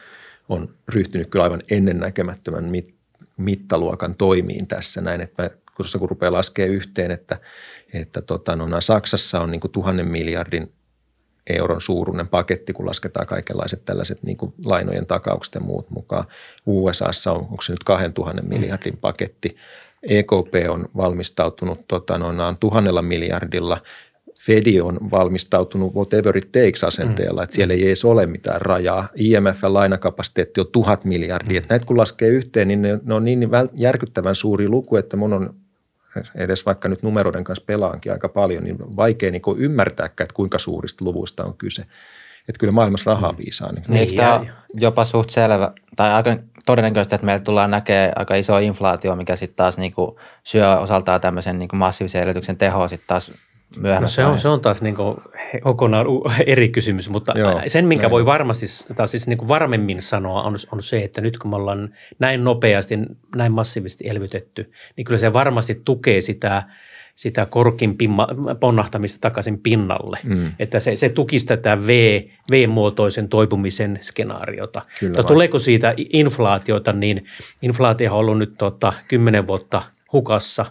on 0.51 0.75
ryhtynyt 0.87 1.29
kyllä 1.29 1.43
aivan 1.43 1.63
ennennäkemättömän 1.71 2.63
mit, 2.63 2.95
mittaluokan 3.37 4.15
toimiin 4.15 4.67
tässä 4.67 5.01
näin, 5.01 5.21
että 5.21 5.43
mä, 5.43 5.49
kun 5.75 6.09
rupeaa 6.09 6.31
laskemaan 6.31 6.75
yhteen, 6.75 7.11
että, 7.11 7.37
että 7.93 8.21
tota, 8.21 8.55
no, 8.55 8.81
Saksassa 8.81 9.41
on 9.41 9.51
niin 9.51 9.61
kuin 9.61 9.71
tuhannen 9.71 10.07
miljardin 10.07 10.73
euron 11.47 11.81
suuruinen 11.81 12.27
paketti, 12.27 12.73
kun 12.73 12.85
lasketaan 12.85 13.27
kaikenlaiset 13.27 13.85
tällaiset 13.85 14.23
niin 14.23 14.37
kuin 14.37 14.53
lainojen 14.65 15.05
takaukset 15.05 15.55
ja 15.55 15.61
muut 15.61 15.89
mukaan. 15.89 16.25
USAssa 16.65 17.31
on, 17.31 17.39
onko 17.39 17.61
se 17.61 17.73
nyt 17.73 17.83
2000 17.83 18.41
miljardin 18.41 18.97
paketti. 18.97 19.55
EKP 20.03 20.69
on 20.69 20.89
valmistautunut 20.97 21.87
tota, 21.87 22.17
noin 22.17 22.57
tuhannella 22.59 23.01
miljardilla. 23.01 23.77
Fedi 24.45 24.81
on 24.81 24.97
valmistautunut 25.11 25.95
whatever 25.95 26.37
it 26.37 26.51
takes 26.51 26.83
asenteella, 26.83 27.41
mm. 27.41 27.43
että 27.43 27.55
siellä 27.55 27.73
ei 27.73 27.87
edes 27.87 28.05
ole 28.05 28.25
mitään 28.25 28.61
rajaa. 28.61 29.07
IMF-lainakapasiteetti 29.15 30.61
on 30.61 30.67
tuhat 30.71 31.05
miljardia. 31.05 31.51
Mm. 31.51 31.57
Että 31.57 31.73
näitä 31.73 31.85
kun 31.85 31.97
laskee 31.97 32.29
yhteen, 32.29 32.67
niin 32.67 32.81
ne, 32.81 32.99
ne 33.03 33.13
on 33.13 33.25
niin 33.25 33.49
järkyttävän 33.77 34.35
suuri 34.35 34.69
luku, 34.69 34.95
että 34.95 35.17
mun 35.17 35.33
on 35.33 35.53
edes 36.35 36.65
vaikka 36.65 36.87
nyt 36.87 37.03
numeroiden 37.03 37.43
kanssa 37.43 37.65
pelaankin 37.67 38.11
aika 38.11 38.29
paljon, 38.29 38.63
niin 38.63 38.77
vaikea 38.95 39.31
niin 39.31 39.41
ymmärtääkään, 39.57 40.25
että 40.25 40.35
kuinka 40.35 40.59
suurista 40.59 41.05
luvuista 41.05 41.43
on 41.43 41.57
kyse. 41.57 41.81
Että 42.49 42.59
kyllä 42.59 42.73
maailmassa 42.73 43.11
rahaa 43.11 43.31
mm. 43.31 43.37
viisaa. 43.37 43.71
Niin. 43.71 43.85
niin 43.87 43.99
eikö 43.99 44.13
tämä 44.15 44.45
jopa 44.73 45.05
suht 45.05 45.29
selvä, 45.29 45.71
tai 45.95 46.11
aika 46.11 46.37
todennäköistä, 46.65 47.15
että 47.15 47.25
meillä 47.25 47.43
tullaan 47.43 47.71
näkemään 47.71 48.13
aika 48.15 48.35
iso 48.35 48.57
inflaatio, 48.57 49.15
mikä 49.15 49.35
sitten 49.35 49.55
taas 49.55 49.77
niin 49.77 49.93
kuin 49.93 50.15
syö 50.43 50.77
osaltaan 50.77 51.21
tämmöisen 51.21 51.59
niin 51.59 51.69
kuin 51.69 51.79
massiivisen 51.79 52.21
elvytyksen 52.21 52.57
tehoa 52.57 52.87
sitten 52.87 53.07
taas 53.07 53.31
No 53.77 54.07
se, 54.07 54.25
on, 54.25 54.39
se 54.39 54.47
on 54.47 54.61
taas 54.61 54.81
niin 54.81 54.95
kuin 54.95 55.17
kokonaan 55.61 56.07
eri 56.45 56.69
kysymys, 56.69 57.09
mutta 57.09 57.33
Joo, 57.39 57.61
sen, 57.67 57.85
minkä 57.85 58.01
näin. 58.01 58.11
voi 58.11 58.25
varmasti, 58.25 58.65
tai 58.95 59.07
siis 59.07 59.27
niin 59.27 59.37
kuin 59.37 59.47
varmemmin 59.47 60.01
sanoa, 60.01 60.43
on, 60.43 60.55
on 60.71 60.83
se, 60.83 61.03
että 61.03 61.21
nyt 61.21 61.37
kun 61.37 61.51
me 61.51 61.55
ollaan 61.55 61.89
näin 62.19 62.43
nopeasti, 62.43 62.99
näin 63.35 63.51
massiivisesti 63.51 64.09
elvytetty, 64.09 64.71
niin 64.97 65.05
kyllä 65.05 65.19
se 65.19 65.33
varmasti 65.33 65.81
tukee 65.85 66.21
sitä, 66.21 66.63
sitä 67.15 67.45
korkin 67.45 67.97
pimma, 67.97 68.27
ponnahtamista 68.59 69.19
takaisin 69.21 69.59
pinnalle. 69.59 70.19
Mm. 70.23 70.51
Että 70.59 70.79
se, 70.79 70.95
se 70.95 71.09
tukisi 71.09 71.45
tätä 71.45 71.81
v, 71.87 71.89
V-muotoisen 72.51 73.29
toipumisen 73.29 73.99
skenaariota. 74.01 74.81
Kyllä 74.99 75.23
tuleeko 75.23 75.59
siitä 75.59 75.93
inflaatiota, 75.97 76.93
niin 76.93 77.25
inflaatio 77.61 78.13
on 78.13 78.19
ollut 78.19 78.37
nyt 78.37 78.53
tota, 78.57 78.93
10 79.07 79.47
vuotta 79.47 79.81
hukassa, 80.13 80.65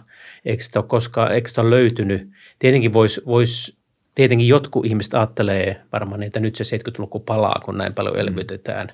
eikö 0.45 0.63
sitä 0.63 0.79
ole 0.79 0.87
koskaan 0.87 1.31
eikö 1.31 1.49
sitä 1.49 1.61
ole 1.61 1.69
löytynyt– 1.69 2.27
Tietenkin 2.61 2.93
voisi 2.93 3.21
vois, 3.25 3.77
tietenkin 4.15 4.47
jotkut 4.47 4.85
ihmiset 4.85 5.13
ajattelee 5.13 5.81
varmaan, 5.91 6.23
että 6.23 6.39
nyt 6.39 6.55
se 6.55 6.77
70-luku 6.77 7.19
palaa, 7.19 7.61
kun 7.65 7.77
näin 7.77 7.93
paljon 7.93 8.17
elvytetään. 8.17 8.87
Mm. 8.87 8.93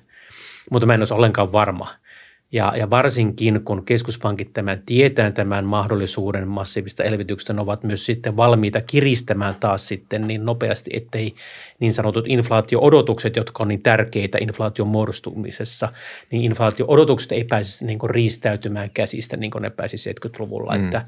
Mutta 0.70 0.86
mä 0.86 0.94
en 0.94 1.00
olisi 1.00 1.14
ollenkaan 1.14 1.52
varma– 1.52 1.88
ja, 2.52 2.72
ja 2.76 2.90
varsinkin 2.90 3.60
kun 3.64 3.84
keskuspankit 3.84 4.52
tämän 4.52 4.82
tietään 4.86 5.34
tämän 5.34 5.64
mahdollisuuden 5.64 6.48
massiivista 6.48 7.02
elvytyksestä, 7.02 7.52
ne 7.52 7.60
ovat 7.60 7.84
myös 7.84 8.06
sitten 8.06 8.36
valmiita 8.36 8.80
kiristämään 8.80 9.54
taas 9.60 9.88
sitten 9.88 10.20
niin 10.20 10.44
nopeasti, 10.44 10.90
ettei 10.94 11.34
niin 11.80 11.92
sanotut 11.92 12.24
inflaatio-odotukset, 12.28 13.36
jotka 13.36 13.62
on 13.62 13.68
niin 13.68 13.82
tärkeitä 13.82 14.38
inflaation 14.40 14.88
muodostumisessa, 14.88 15.88
niin 16.30 16.42
inflaatio-odotukset 16.42 17.32
ei 17.32 17.44
pääsisi 17.44 17.86
niin 17.86 17.98
kuin 17.98 18.10
riistäytymään 18.10 18.90
käsistä 18.90 19.36
niin 19.36 19.50
kuin 19.50 19.62
ne 19.62 19.70
pääsi 19.70 20.10
70-luvulla, 20.10 20.78
mm. 20.78 20.84
että, 20.84 21.04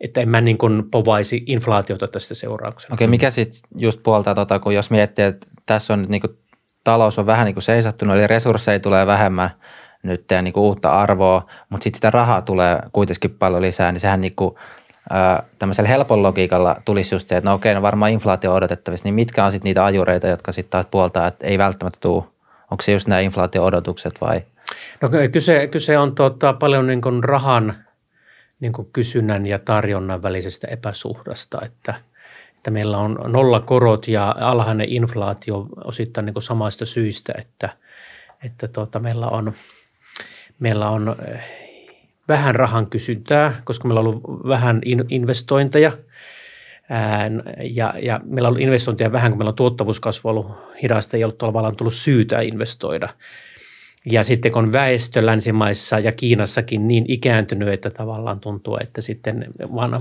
että 0.00 0.20
en 0.20 0.28
mä 0.28 0.40
niin 0.40 0.58
kuin 0.58 0.90
povaisi 0.90 1.44
inflaatiota 1.46 2.08
tästä 2.08 2.34
seurauksena. 2.34 2.94
Okei, 2.94 3.06
mikä 3.06 3.30
sitten 3.30 3.60
just 3.76 4.02
puoltaa, 4.02 4.34
tota, 4.34 4.58
kun 4.58 4.74
jos 4.74 4.90
miettii, 4.90 5.24
että 5.24 5.46
tässä 5.66 5.92
on 5.92 6.00
nyt 6.00 6.10
niin 6.10 6.20
kuin 6.20 6.38
talous 6.84 7.18
on 7.18 7.26
vähän 7.26 7.44
niin 7.44 7.54
kuin 7.54 7.62
seisattunut, 7.62 8.16
eli 8.16 8.26
resursseja 8.26 8.80
tulee 8.80 9.06
vähemmän– 9.06 9.50
nyt 10.02 10.24
niin 10.42 10.52
kuin 10.52 10.64
uutta 10.64 10.90
arvoa, 10.90 11.46
mutta 11.68 11.84
sitten 11.84 11.98
sitä 11.98 12.10
rahaa 12.10 12.42
tulee 12.42 12.78
kuitenkin 12.92 13.30
paljon 13.30 13.62
lisää, 13.62 13.92
niin 13.92 14.00
sehän 14.00 14.20
niin 14.20 14.34
kuin, 14.36 14.54
ää, 15.10 15.42
tämmöisellä 15.58 15.88
helpon 15.88 16.22
logiikalla 16.22 16.76
tulisi 16.84 17.14
just 17.14 17.28
se, 17.28 17.36
että 17.36 17.50
no 17.50 17.54
okei, 17.54 17.74
no 17.74 17.82
varmaan 17.82 18.12
inflaatio 18.12 18.50
on 18.50 18.56
odotettavissa, 18.56 19.06
niin 19.06 19.14
mitkä 19.14 19.44
on 19.44 19.52
sitten 19.52 19.68
niitä 19.68 19.84
ajureita, 19.84 20.26
jotka 20.26 20.52
sitten 20.52 20.70
taas 20.70 20.86
puoltaa, 20.90 21.26
että 21.26 21.46
ei 21.46 21.58
välttämättä 21.58 21.98
tule, 22.00 22.24
onko 22.70 22.82
se 22.82 22.92
just 22.92 23.08
nämä 23.08 23.20
inflaatio-odotukset 23.20 24.20
vai? 24.20 24.42
No 25.00 25.08
kyse, 25.32 25.66
kyse 25.66 25.98
on 25.98 26.14
tota, 26.14 26.52
paljon 26.52 26.86
niin 26.86 27.00
kuin 27.00 27.24
rahan 27.24 27.74
niin 28.60 28.72
kuin 28.72 28.88
kysynnän 28.92 29.46
ja 29.46 29.58
tarjonnan 29.58 30.22
välisestä 30.22 30.66
epäsuhdasta, 30.70 31.58
että– 31.64 31.94
että 32.60 32.70
meillä 32.70 32.98
on 32.98 33.18
nolla 33.26 33.60
korot 33.60 34.08
ja 34.08 34.34
alhainen 34.40 34.88
inflaatio 34.88 35.66
osittain 35.84 36.26
niin 36.26 36.34
kuin 36.34 36.42
samasta 36.42 36.84
syistä, 36.84 37.32
että, 37.38 37.68
että 38.44 38.68
tuota, 38.68 38.98
meillä 38.98 39.26
on 39.26 39.52
meillä 40.60 40.88
on 40.88 41.16
eh, 41.28 41.40
vähän 42.28 42.54
rahan 42.54 42.86
kysyntää, 42.86 43.60
koska 43.64 43.88
meillä 43.88 44.00
on 44.00 44.06
ollut 44.06 44.22
vähän 44.48 44.80
investointeja 45.08 45.92
ja, 47.62 47.94
ja 48.02 48.20
meillä 48.24 48.46
on 48.46 48.50
ollut 48.50 48.62
investointeja 48.62 49.12
vähän, 49.12 49.32
kun 49.32 49.38
meillä 49.38 49.48
on 49.48 49.54
tuottavuuskasvu 49.54 50.28
ollut 50.28 50.46
hidasta, 50.82 51.16
ei 51.16 51.24
ollut 51.24 51.38
tavallaan 51.38 51.76
tullut 51.76 51.94
syytä 51.94 52.40
investoida. 52.40 53.08
Ja 54.06 54.24
sitten 54.24 54.52
kun 54.52 54.72
väestö 54.72 55.26
länsimaissa 55.26 55.98
ja 55.98 56.12
Kiinassakin 56.12 56.88
niin 56.88 57.04
ikääntynyt, 57.08 57.68
että 57.68 57.90
tavallaan 57.90 58.40
tuntuu, 58.40 58.78
että 58.80 59.00
sitten 59.00 59.46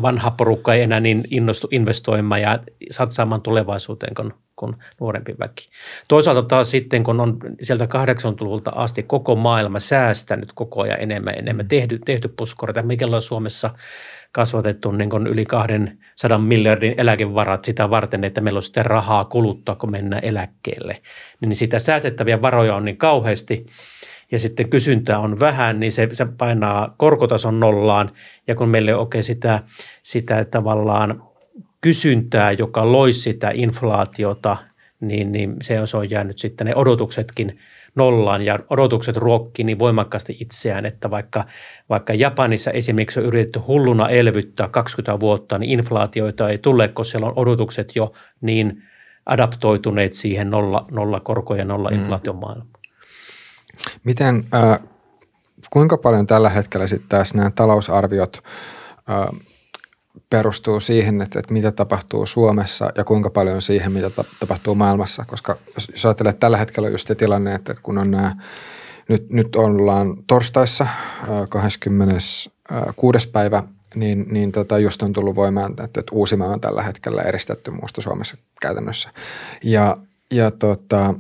vanha 0.02 0.32
porukka 0.32 0.74
ei 0.74 0.82
enää 0.82 1.00
niin 1.00 1.24
innostu 1.32 1.68
investoimaan 1.72 2.42
ja 2.42 2.60
satsaamaan 2.92 3.42
tulevaisuuteen 3.42 4.16
kuin, 4.16 4.34
kuin 4.60 4.76
nuorempi 5.00 5.36
väki. 5.40 5.70
Toisaalta 6.08 6.42
taas 6.42 6.72
sitten, 6.72 7.04
kun 7.04 7.20
on 7.20 7.38
sieltä 7.62 7.86
80-luvulta 7.86 8.72
asti 8.76 9.04
koko 9.04 9.36
maailma 9.36 9.80
säästänyt 9.80 10.54
koko 10.54 10.82
ajan 10.82 11.02
enemmän 11.02 11.36
enemmän, 11.38 11.66
mm. 11.66 11.68
tehty, 11.68 12.00
tehty 12.06 12.28
puskureita, 12.28 12.84
mikä 12.84 13.06
on 13.06 13.22
Suomessa 13.22 13.70
kasvatettu 14.32 14.92
niin 14.92 15.10
kuin 15.10 15.28
yli 15.28 15.46
200 15.46 16.38
miljardin 16.38 16.94
eläkevarat 16.98 17.64
sitä 17.64 17.90
varten, 17.90 18.24
että 18.24 18.42
meillä 18.42 18.58
on 18.58 18.64
sitten 18.64 18.86
rahaa 18.86 19.26
kuluttaa, 19.26 19.76
kun 19.76 19.92
mennään 19.92 20.26
eläkkeelle. 20.26 21.02
Niin 21.42 21.56
sitä 21.56 21.80
säästettäviä 21.80 22.42
varoja 22.42 22.76
on 22.76 22.86
niin 22.86 22.98
kauheasti 22.98 23.66
ja 24.32 24.40
sitten 24.40 24.70
kysyntää 24.70 25.20
on 25.20 25.40
vähän, 25.40 25.80
niin 25.80 25.92
se, 25.92 26.10
se 26.12 26.26
painaa 26.38 26.96
korkotason 26.98 27.60
nollaan. 27.60 28.12
Ja 28.48 28.56
kun 28.56 28.70
meille 28.70 28.96
on 28.96 29.02
okay, 29.02 29.24
sitä, 29.24 29.64
sitä 30.04 30.46
tavallaan 30.46 31.29
kysyntää, 31.82 32.52
joka 32.52 32.92
loisi 32.92 33.20
sitä 33.22 33.52
inflaatiota, 33.54 34.58
niin, 35.02 35.32
niin 35.32 35.56
se 35.62 35.80
on 35.98 36.10
jäänyt 36.10 36.38
sitten 36.38 36.68
ne 36.68 36.76
odotuksetkin 36.76 37.60
nollaan 37.96 38.42
ja 38.42 38.60
odotukset 38.70 39.18
ruokkii 39.18 39.66
niin 39.66 39.80
voimakkaasti 39.80 40.38
itseään, 40.40 40.86
että 40.86 41.10
vaikka, 41.10 41.46
vaikka 41.90 42.14
Japanissa 42.14 42.72
esimerkiksi 42.72 43.20
on 43.20 43.26
yritetty 43.26 43.60
hulluna 43.60 44.10
elvyttää 44.10 44.68
20 44.68 45.20
vuotta, 45.20 45.58
niin 45.58 45.80
inflaatioita 45.80 46.50
ei 46.50 46.58
tule, 46.58 46.88
koska 46.88 47.12
siellä 47.12 47.28
on 47.28 47.34
odotukset 47.36 47.96
jo 47.96 48.12
niin 48.42 48.84
adaptoituneet 49.26 50.14
siihen 50.14 50.50
nolla, 50.50 50.86
nolla 50.92 51.20
korko- 51.20 51.56
ja 51.56 51.66
nolla 51.66 51.90
mm. 51.90 51.96
inflaation 51.96 52.36
maailmaan. 52.36 52.80
Miten, 54.04 54.44
äh, 54.54 54.80
kuinka 55.70 55.98
paljon 55.98 56.28
tällä 56.28 56.50
hetkellä 56.50 56.88
sitten 56.88 57.10
taas 57.10 57.34
nämä 57.34 57.52
talousarviot 57.56 58.44
äh, 59.10 59.40
perustuu 60.30 60.80
siihen, 60.80 61.22
että, 61.22 61.40
että 61.40 61.54
mitä 61.54 61.72
tapahtuu 61.72 62.26
Suomessa 62.26 62.92
ja 62.98 63.04
kuinka 63.04 63.30
paljon 63.30 63.62
siihen, 63.62 63.92
mitä 63.92 64.10
ta- 64.10 64.24
tapahtuu 64.40 64.76
maailmassa. 64.76 65.26
Koska 65.28 65.58
jos, 65.76 65.90
jos 65.92 66.06
ajattelee, 66.06 66.30
että 66.30 66.40
tällä 66.40 66.58
hetkellä 66.58 66.88
on 66.88 66.92
just 66.92 67.08
se 67.08 67.16
tilanne, 67.16 67.56
että 67.56 67.76
kun 67.82 67.98
on 67.98 68.12
nämä, 68.12 68.36
nyt, 69.10 69.30
nyt 69.30 69.56
ollaan 69.56 70.24
torstaissa 70.28 70.88
26. 71.50 73.30
päivä, 73.30 73.64
niin, 73.96 74.26
niin 74.32 74.52
tota 74.52 74.78
just 74.78 75.02
on 75.02 75.14
tullut 75.14 75.36
voimaan, 75.36 75.72
että, 75.72 75.84
että 75.84 76.12
Uusimaa 76.12 76.48
on 76.48 76.62
tällä 76.62 76.84
hetkellä 76.84 77.22
eristetty 77.22 77.72
muusta 77.72 78.02
Suomessa 78.02 78.38
käytännössä. 78.62 79.10
Ja, 79.64 79.98
ja 80.32 80.52
tota, 80.52 81.14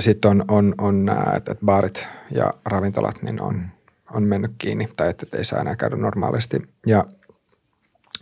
sitten 0.00 0.30
on, 0.30 0.44
on, 0.48 0.74
on 0.78 1.04
nämä, 1.04 1.32
että, 1.36 1.52
että 1.52 1.66
baarit 1.66 2.08
ja 2.30 2.54
ravintolat 2.64 3.22
niin 3.22 3.40
on 3.40 3.70
on 4.14 4.22
mennyt 4.22 4.52
kiinni 4.58 4.88
tai 4.96 5.10
että 5.10 5.38
ei 5.38 5.44
saa 5.44 5.60
enää 5.60 5.76
käydä 5.76 5.96
normaalisti. 5.96 6.62
Ja 6.86 7.04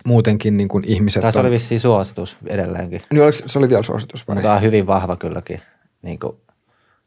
muutenkin 0.05 0.57
niin 0.57 0.69
kuin 0.69 0.85
ihmiset 0.87 1.23
Tässä 1.23 1.41
on... 1.41 1.47
oli 1.47 1.55
vissiin 1.55 1.81
suositus 1.81 2.37
edelleenkin. 2.47 3.03
Niin 3.11 3.23
oliko, 3.23 3.39
se 3.47 3.59
oli 3.59 3.69
vielä 3.69 3.83
suositus 3.83 4.29
vai? 4.29 4.35
Mutta 4.35 4.55
on 4.55 4.63
hyvin 4.63 4.87
vahva 4.87 5.17
kylläkin. 5.17 5.63
Niin 6.03 6.19
kuin, 6.19 6.37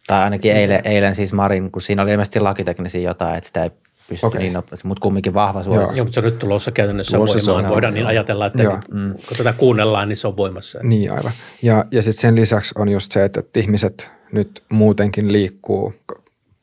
tai 0.07 0.23
ainakin 0.23 0.51
eilen, 0.51 0.81
eilen 0.83 1.15
siis 1.15 1.33
Marin, 1.33 1.71
kun 1.71 1.81
siinä 1.81 2.03
oli 2.03 2.11
ilmeisesti 2.11 2.39
lakiteknisiä 2.39 3.01
jotain, 3.01 3.35
että 3.35 3.47
sitä 3.47 3.63
ei 3.63 3.71
pysty 4.09 4.25
Okei. 4.25 4.41
niin 4.41 4.53
nopeasti, 4.53 4.87
mutta 4.87 5.01
kumminkin 5.01 5.33
vahva 5.33 5.63
suositus. 5.63 5.97
Joo, 5.97 6.05
mutta 6.05 6.13
se 6.13 6.19
on 6.19 6.25
nyt 6.25 6.39
tulossa 6.39 6.71
käytännössä 6.71 7.17
Tulossa 7.17 7.39
se 7.39 7.51
voimaan. 7.51 7.65
on, 7.65 7.71
Voidaan 7.71 7.93
joo. 7.93 7.95
niin 7.95 8.07
ajatella, 8.07 8.45
että 8.45 8.63
Joo. 8.63 8.75
nyt, 8.75 9.25
kun 9.27 9.37
tätä 9.37 9.53
kuunnellaan, 9.53 10.09
niin 10.09 10.17
se 10.17 10.27
on 10.27 10.37
voimassa. 10.37 10.79
Niin 10.83 11.11
aivan. 11.11 11.31
Ja, 11.61 11.85
ja 11.91 12.01
sitten 12.01 12.21
sen 12.21 12.35
lisäksi 12.35 12.73
on 12.77 12.89
just 12.89 13.11
se, 13.11 13.23
että, 13.23 13.39
että 13.39 13.59
ihmiset 13.59 14.11
nyt 14.31 14.63
muutenkin 14.69 15.31
liikkuu 15.31 15.93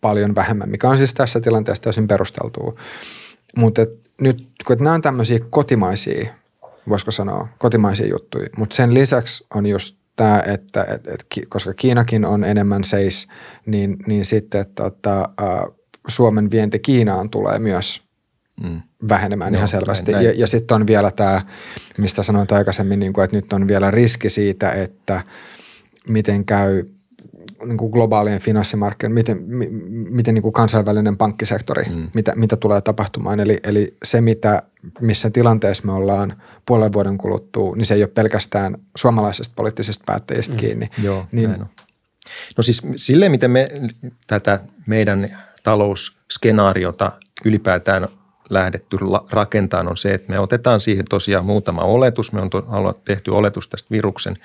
paljon 0.00 0.34
vähemmän, 0.34 0.68
mikä 0.68 0.88
on 0.88 0.98
siis 0.98 1.14
tässä 1.14 1.40
tilanteessa 1.40 1.82
täysin 1.82 2.08
perusteltua. 2.08 2.74
Mutta 3.56 3.82
nyt, 4.20 4.50
kun 4.66 4.76
nämä 4.78 4.94
on 4.94 5.02
tämmöisiä 5.02 5.38
kotimaisia, 5.50 6.30
voisiko 6.88 7.10
sanoa, 7.10 7.48
kotimaisia 7.58 8.06
juttuja, 8.06 8.46
mutta 8.56 8.76
sen 8.76 8.94
lisäksi 8.94 9.46
on 9.54 9.66
just 9.66 9.96
tämä, 10.16 10.42
että 10.46 10.84
et, 10.84 11.06
et, 11.06 11.26
koska 11.48 11.74
Kiinakin 11.74 12.24
on 12.24 12.44
enemmän 12.44 12.84
seis, 12.84 13.28
niin, 13.66 13.96
niin 14.06 14.24
sitten 14.24 14.66
tota, 14.74 15.20
ä, 15.20 15.44
Suomen 16.08 16.50
vienti 16.50 16.78
Kiinaan 16.78 17.30
tulee 17.30 17.58
myös 17.58 18.08
Mm. 18.62 18.82
vähenemään 19.08 19.52
Joo, 19.52 19.58
ihan 19.58 19.68
selvästi. 19.68 20.12
näin, 20.12 20.24
Ja, 20.24 20.28
näin. 20.30 20.40
ja 20.40 20.46
sitten 20.46 20.74
on 20.74 20.86
vielä 20.86 21.10
tämä, 21.10 21.40
mistä 21.98 22.22
sanoit 22.22 22.52
aikaisemmin, 22.52 22.98
niin 23.00 23.12
kuin, 23.12 23.24
että 23.24 23.36
nyt 23.36 23.52
on 23.52 23.68
vielä 23.68 23.90
riski 23.90 24.30
siitä, 24.30 24.70
että 24.70 25.20
miten 26.08 26.44
käy 26.44 26.84
niin 27.64 27.76
kuin 27.76 27.90
globaalien 27.90 28.40
finanssimarkkinoiden, 28.40 29.14
miten, 29.14 29.42
mi, 29.42 29.68
miten 30.10 30.34
niin 30.34 30.42
kuin 30.42 30.52
kansainvälinen 30.52 31.16
pankkisektori, 31.16 31.84
mm. 31.90 32.10
mitä, 32.14 32.32
mitä 32.36 32.56
tulee 32.56 32.80
tapahtumaan. 32.80 33.40
Eli, 33.40 33.58
eli 33.64 33.96
se, 34.04 34.20
mitä, 34.20 34.62
missä 35.00 35.30
tilanteessa 35.30 35.86
me 35.86 35.92
ollaan 35.92 36.42
puolen 36.66 36.92
vuoden 36.92 37.18
kuluttua, 37.18 37.76
niin 37.76 37.86
se 37.86 37.94
ei 37.94 38.02
ole 38.02 38.10
pelkästään 38.14 38.78
suomalaisesta 38.96 39.52
poliittisesta 39.56 40.04
päättäjistä 40.06 40.54
mm. 40.54 40.60
kiinni. 40.60 40.88
Joo, 41.02 41.26
niin, 41.32 41.50
näin 41.50 41.62
on. 41.62 41.68
No 42.56 42.62
siis 42.62 42.82
silleen, 42.96 43.30
miten 43.30 43.50
me 43.50 43.68
tätä 44.26 44.60
meidän 44.86 45.38
talousskenaariota 45.62 47.12
ylipäätään 47.44 48.08
lähdetty 48.50 48.96
rakentamaan 49.30 49.88
on 49.88 49.96
se, 49.96 50.14
että 50.14 50.32
me 50.32 50.38
otetaan 50.38 50.80
siihen 50.80 51.04
tosiaan 51.10 51.44
muutama 51.44 51.82
oletus. 51.82 52.32
Me 52.32 52.40
on 52.40 52.50
tehty 53.04 53.30
oletus 53.30 53.68
tästä 53.68 53.88
viruksen 53.90 54.36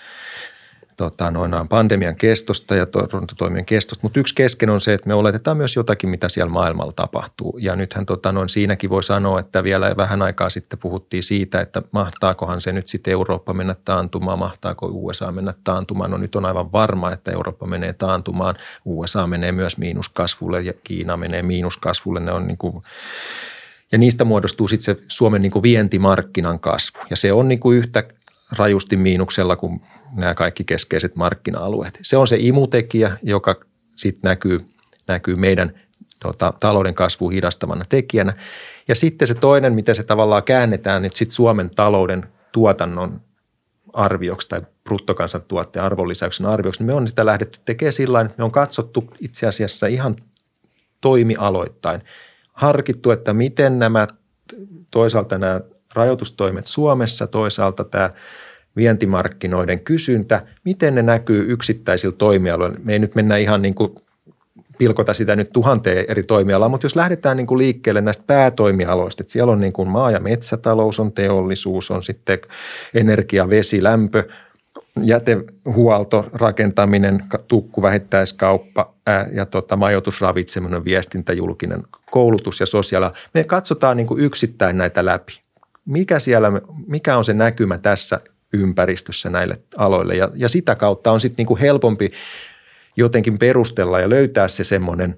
tota, 1.10 1.32
noin 1.32 1.52
pandemian 1.70 2.16
kestosta 2.16 2.76
ja 2.76 2.86
torjuntatoimien 2.86 3.66
kestosta, 3.66 4.00
mutta 4.04 4.20
yksi 4.20 4.36
kesken 4.36 4.70
on 4.70 4.82
se, 4.82 4.94
että 4.94 5.08
me 5.08 5.14
oletetaan 5.14 5.58
myös 5.58 5.76
jotakin, 5.76 6.10
mitä 6.10 6.30
siellä 6.30 6.52
maailmalla 6.52 6.92
tapahtuu. 6.96 7.58
Ja 7.62 7.76
nythän 7.76 8.06
tota, 8.06 8.32
noin 8.32 8.50
siinäkin 8.50 8.90
voi 8.90 9.04
sanoa, 9.04 9.40
että 9.40 9.64
vielä 9.64 9.98
vähän 9.98 10.22
aikaa 10.22 10.50
sitten 10.50 10.80
puhuttiin 10.80 11.24
siitä, 11.24 11.62
että 11.62 11.82
mahtaakohan 11.92 12.62
se 12.62 12.72
nyt 12.72 12.88
sitten 12.88 13.12
Eurooppa 13.12 13.54
mennä 13.54 13.76
taantumaan, 13.86 14.40
mahtaako 14.40 14.90
USA 14.92 15.32
mennä 15.32 15.54
taantumaan. 15.64 16.12
No 16.12 16.18
nyt 16.18 16.36
on 16.36 16.46
aivan 16.46 16.72
varma, 16.72 17.12
että 17.12 17.32
Eurooppa 17.32 17.68
menee 17.68 17.94
taantumaan, 17.94 18.56
USA 18.86 19.28
menee 19.28 19.52
myös 19.52 19.78
miinuskasvulle 19.78 20.62
ja 20.62 20.74
Kiina 20.84 21.18
menee 21.18 21.42
miinuskasvulle. 21.42 22.20
Ne 22.20 22.32
on 22.32 22.48
niin 22.48 22.58
kuin 22.58 22.84
ja 23.92 23.98
niistä 23.98 24.26
muodostuu 24.26 24.68
sitten 24.68 24.96
se 24.96 25.04
Suomen 25.08 25.42
niin 25.42 25.52
kuin 25.52 25.64
vientimarkkinan 25.64 26.60
kasvu. 26.60 27.00
Ja 27.10 27.16
se 27.16 27.34
on 27.34 27.48
niin 27.48 27.60
kuin 27.60 27.78
yhtä 27.78 28.04
rajusti 28.58 28.98
miinuksella 28.98 29.56
kuin 29.56 29.82
nämä 30.14 30.34
kaikki 30.34 30.64
keskeiset 30.64 31.16
markkina-alueet. 31.16 32.00
Se 32.02 32.18
on 32.18 32.28
se 32.28 32.38
imutekijä, 32.40 33.18
joka 33.24 33.56
sitten 33.96 34.30
näkyy, 34.30 34.66
näkyy 35.08 35.36
meidän 35.36 35.74
tota, 36.24 36.54
talouden 36.60 36.96
kasvua 36.96 37.32
hidastavana 37.32 37.86
tekijänä. 37.90 38.34
Ja 38.88 38.96
sitten 38.96 39.28
se 39.28 39.34
toinen, 39.34 39.74
miten 39.74 39.96
se 39.96 40.04
tavallaan 40.04 40.44
käännetään 40.44 41.02
nyt 41.02 41.16
sitten 41.16 41.36
Suomen 41.36 41.70
talouden 41.70 42.26
tuotannon 42.52 43.22
arvioksi 43.94 44.50
tai 44.50 44.62
bruttokansantuotteen 44.84 45.86
arvonlisäyksen 45.86 46.46
arvioksi, 46.46 46.80
niin 46.80 46.88
me 46.88 46.94
on 46.94 47.08
sitä 47.08 47.26
lähdetty 47.26 47.60
tekemään 47.66 47.94
sillä 47.94 48.18
tavalla, 48.18 48.36
me 48.38 48.44
on 48.44 48.52
katsottu 48.52 49.14
itse 49.20 49.48
asiassa 49.48 49.88
ihan 49.88 50.16
toimialoittain. 51.02 52.02
Harkittu, 52.54 53.12
että 53.12 53.34
miten 53.34 53.80
nämä 53.80 54.08
toisaalta 54.92 55.38
nämä 55.38 55.62
rajoitustoimet 55.94 56.68
Suomessa, 56.68 57.28
toisaalta 57.28 57.84
tämä 57.84 58.10
vientimarkkinoiden 58.76 59.80
kysyntä, 59.80 60.42
miten 60.64 60.96
ne 60.96 61.02
näkyy 61.02 61.52
yksittäisillä 61.52 62.16
toimialoilla. 62.18 62.78
Me 62.84 62.94
ei 62.94 63.00
nyt 63.00 63.16
mennä 63.16 63.38
ihan 63.38 63.62
niin 63.62 63.76
kuin 63.76 63.96
pilkota 64.78 65.14
sitä 65.14 65.36
nyt 65.36 65.54
tuhanteen 65.54 66.06
eri 66.08 66.24
toimialaa, 66.24 66.70
mutta 66.70 66.86
jos 66.86 66.96
lähdetään 66.96 67.38
niin 67.38 67.48
kuin 67.48 67.58
liikkeelle 67.58 68.02
näistä 68.02 68.24
päätoimialoista, 68.28 69.24
että 69.24 69.34
siellä 69.34 69.52
on 69.52 69.60
niin 69.60 69.74
kuin 69.74 69.88
maa- 69.88 70.12
ja 70.12 70.20
metsätalous, 70.20 71.00
on 71.00 71.12
teollisuus, 71.12 71.92
on 71.92 72.04
sitten 72.04 72.40
energia, 72.94 73.50
vesi, 73.50 73.84
lämpö, 73.84 74.24
jätehuolto, 75.02 76.30
rakentaminen, 76.34 77.24
tukku, 77.48 77.82
vähittäiskauppa 77.82 78.94
ää, 79.08 79.28
ja 79.34 79.46
tota, 79.46 79.76
majoitus, 79.76 80.22
ravitseminen, 80.22 80.86
viestintä, 80.86 81.34
julkinen 81.34 81.84
koulutus 82.12 82.60
ja 82.60 82.66
sosiaali. 82.66 83.08
Me 83.34 83.44
katsotaan 83.44 83.98
niin 83.98 84.08
kuin 84.08 84.22
yksittäin 84.22 84.78
näitä 84.78 85.06
läpi. 85.06 85.42
Mikä, 85.86 86.20
siellä, 86.20 86.52
mikä 86.88 87.18
on 87.18 87.26
se 87.26 87.34
näkymä 87.34 87.78
tässä 87.78 88.20
ympäristössä 88.54 89.30
näille 89.30 89.60
aloille. 89.78 90.16
Ja, 90.16 90.30
ja 90.36 90.50
sitä 90.50 90.76
kautta 90.76 91.12
on 91.12 91.22
sitten 91.22 91.38
niin 91.38 91.48
kuin 91.48 91.60
helpompi 91.60 92.12
jotenkin 92.98 93.40
perustella 93.40 94.00
ja 94.00 94.10
löytää 94.10 94.48
se 94.48 94.64
semmoinen 94.64 95.16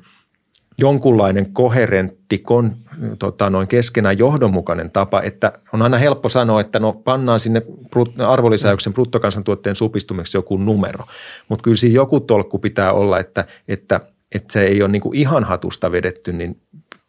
jonkunlainen 0.78 1.54
koherentti, 1.54 2.38
kon, 2.38 2.76
tota, 3.20 3.50
noin 3.50 3.68
keskenään 3.68 4.18
johdonmukainen 4.18 4.92
tapa, 4.92 5.22
että 5.22 5.54
on 5.74 5.82
aina 5.82 5.98
helppo 5.98 6.30
sanoa, 6.30 6.62
että 6.62 6.80
no 6.80 6.94
pannaan 6.94 7.40
sinne 7.40 7.62
arvonlisäyksen 8.28 8.94
bruttokansantuotteen 8.94 9.76
supistumeksi 9.76 10.38
joku 10.38 10.58
numero, 10.58 11.06
mutta 11.50 11.64
kyllä 11.64 11.78
siinä 11.78 11.96
joku 11.96 12.20
tolkku 12.20 12.60
pitää 12.60 12.94
olla, 12.94 13.20
että, 13.20 13.46
että, 13.68 14.00
että 14.32 14.54
se 14.54 14.62
ei 14.62 14.82
ole 14.82 14.92
niin 14.92 15.02
kuin 15.02 15.18
ihan 15.18 15.44
hatusta 15.44 15.92
vedetty, 15.92 16.34
niin 16.34 16.62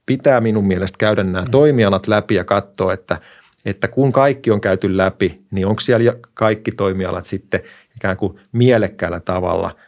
pitää 0.07 0.41
minun 0.41 0.67
mielestä 0.67 0.99
käydä 0.99 1.23
nämä 1.23 1.45
toimialat 1.51 2.07
läpi 2.07 2.35
ja 2.35 2.45
katsoa, 2.45 2.93
että, 2.93 3.19
että 3.67 3.89
kun 3.89 4.13
kaikki 4.13 4.51
on 4.51 4.61
käyty 4.61 4.97
läpi, 4.97 5.41
niin 5.51 5.67
onko 5.67 5.81
siellä 5.81 6.13
kaikki 6.35 6.73
toimialat 6.73 7.25
sitten 7.25 7.61
ikään 7.97 8.17
kuin 8.17 8.41
mielekkäällä 8.53 9.21
tavalla– 9.21 9.77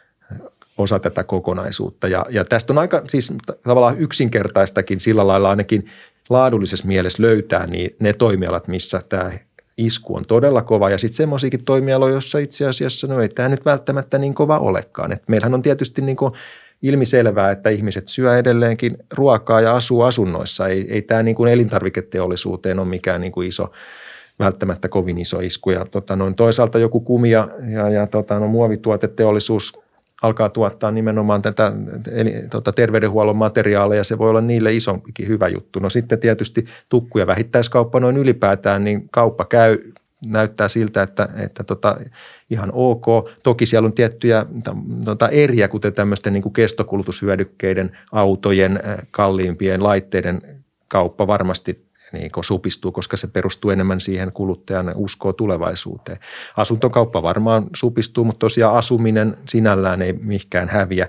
osa 0.79 0.99
tätä 0.99 1.23
kokonaisuutta. 1.23 2.07
Ja, 2.07 2.25
ja 2.29 2.45
tästä 2.45 2.73
on 2.73 2.77
aika 2.77 3.01
siis 3.07 3.33
tavallaan 3.63 3.99
yksinkertaistakin 3.99 4.99
sillä 4.99 5.27
lailla 5.27 5.49
ainakin 5.49 5.85
laadullisessa 6.29 6.87
mielessä 6.87 7.23
löytää 7.23 7.67
niin 7.67 7.95
ne 7.99 8.13
toimialat, 8.13 8.67
missä 8.67 9.01
tämä 9.09 9.31
isku 9.77 10.15
on 10.15 10.25
todella 10.25 10.61
kova 10.61 10.89
ja 10.89 10.97
sitten 10.97 11.17
semmoisiakin 11.17 11.63
toimialoja, 11.63 12.13
joissa 12.13 12.39
itse 12.39 12.67
asiassa 12.67 13.07
no 13.07 13.21
ei 13.21 13.29
tämä 13.29 13.49
nyt 13.49 13.65
välttämättä 13.65 14.17
niin 14.17 14.33
kova 14.33 14.59
olekaan. 14.59 15.11
Et 15.11 15.23
meillähän 15.27 15.53
on 15.53 15.61
tietysti 15.61 16.01
niin 16.01 16.17
kuin 16.17 16.33
ilmiselvää, 16.81 17.51
että 17.51 17.69
ihmiset 17.69 18.07
syö 18.07 18.37
edelleenkin 18.37 18.97
ruokaa 19.13 19.61
ja 19.61 19.75
asuu 19.75 20.01
asunnoissa. 20.01 20.67
Ei, 20.67 20.93
ei 20.93 21.01
tämä 21.01 21.23
niin 21.23 21.35
kuin 21.35 21.51
elintarviketeollisuuteen 21.51 22.79
ole 22.79 22.87
mikään 22.87 23.21
niin 23.21 23.31
kuin 23.31 23.47
iso 23.47 23.71
välttämättä 24.39 24.87
kovin 24.87 25.17
iso 25.17 25.39
isku. 25.39 25.71
Ja 25.71 25.85
tota, 25.91 26.15
noin 26.15 26.35
toisaalta 26.35 26.79
joku 26.79 26.99
kumia 26.99 27.47
ja, 27.73 27.89
ja 27.89 28.07
tota, 28.07 28.39
no, 28.39 28.47
muovituoteteollisuus 28.47 29.79
alkaa 30.21 30.49
tuottaa 30.49 30.91
nimenomaan 30.91 31.41
tätä 31.41 31.73
eli, 32.11 32.33
tota, 32.49 32.71
terveydenhuollon 32.71 33.37
materiaaleja, 33.37 34.03
se 34.03 34.17
voi 34.17 34.29
olla 34.29 34.41
niille 34.41 34.73
isompikin 34.73 35.27
hyvä 35.27 35.47
juttu. 35.47 35.79
No 35.79 35.89
sitten 35.89 36.19
tietysti 36.19 36.65
tukku- 36.89 37.19
ja 37.19 37.27
vähittäiskauppa 37.27 37.99
noin 37.99 38.17
ylipäätään, 38.17 38.83
niin 38.83 39.09
kauppa 39.11 39.45
käy, 39.45 39.77
näyttää 40.25 40.67
siltä, 40.67 41.01
että, 41.01 41.29
että 41.37 41.63
tota, 41.63 41.97
ihan 42.49 42.69
ok. 42.73 43.05
Toki 43.43 43.65
siellä 43.65 43.87
on 43.87 43.93
tiettyjä 43.93 44.45
tota, 45.05 45.29
eriä, 45.29 45.67
kuten 45.67 45.93
tämmöisten 45.93 46.33
niin 46.33 46.43
kuin 46.43 46.53
kestokulutushyödykkeiden, 46.53 47.91
autojen, 48.11 48.79
kalliimpien 49.11 49.83
laitteiden 49.83 50.41
kauppa 50.87 51.27
varmasti 51.27 51.89
niin 52.13 52.31
supistuu, 52.41 52.91
koska 52.91 53.17
se 53.17 53.27
perustuu 53.27 53.71
enemmän 53.71 53.99
siihen 53.99 54.31
kuluttajan 54.31 54.93
uskoa 54.95 55.33
tulevaisuuteen. 55.33 56.17
Asuntokauppa 56.57 57.23
varmaan 57.23 57.67
supistuu, 57.75 58.25
mutta 58.25 58.39
tosiaan 58.39 58.75
asuminen 58.75 59.37
sinällään 59.47 60.01
ei 60.01 60.13
mihinkään 60.13 60.69
häviä. 60.69 61.07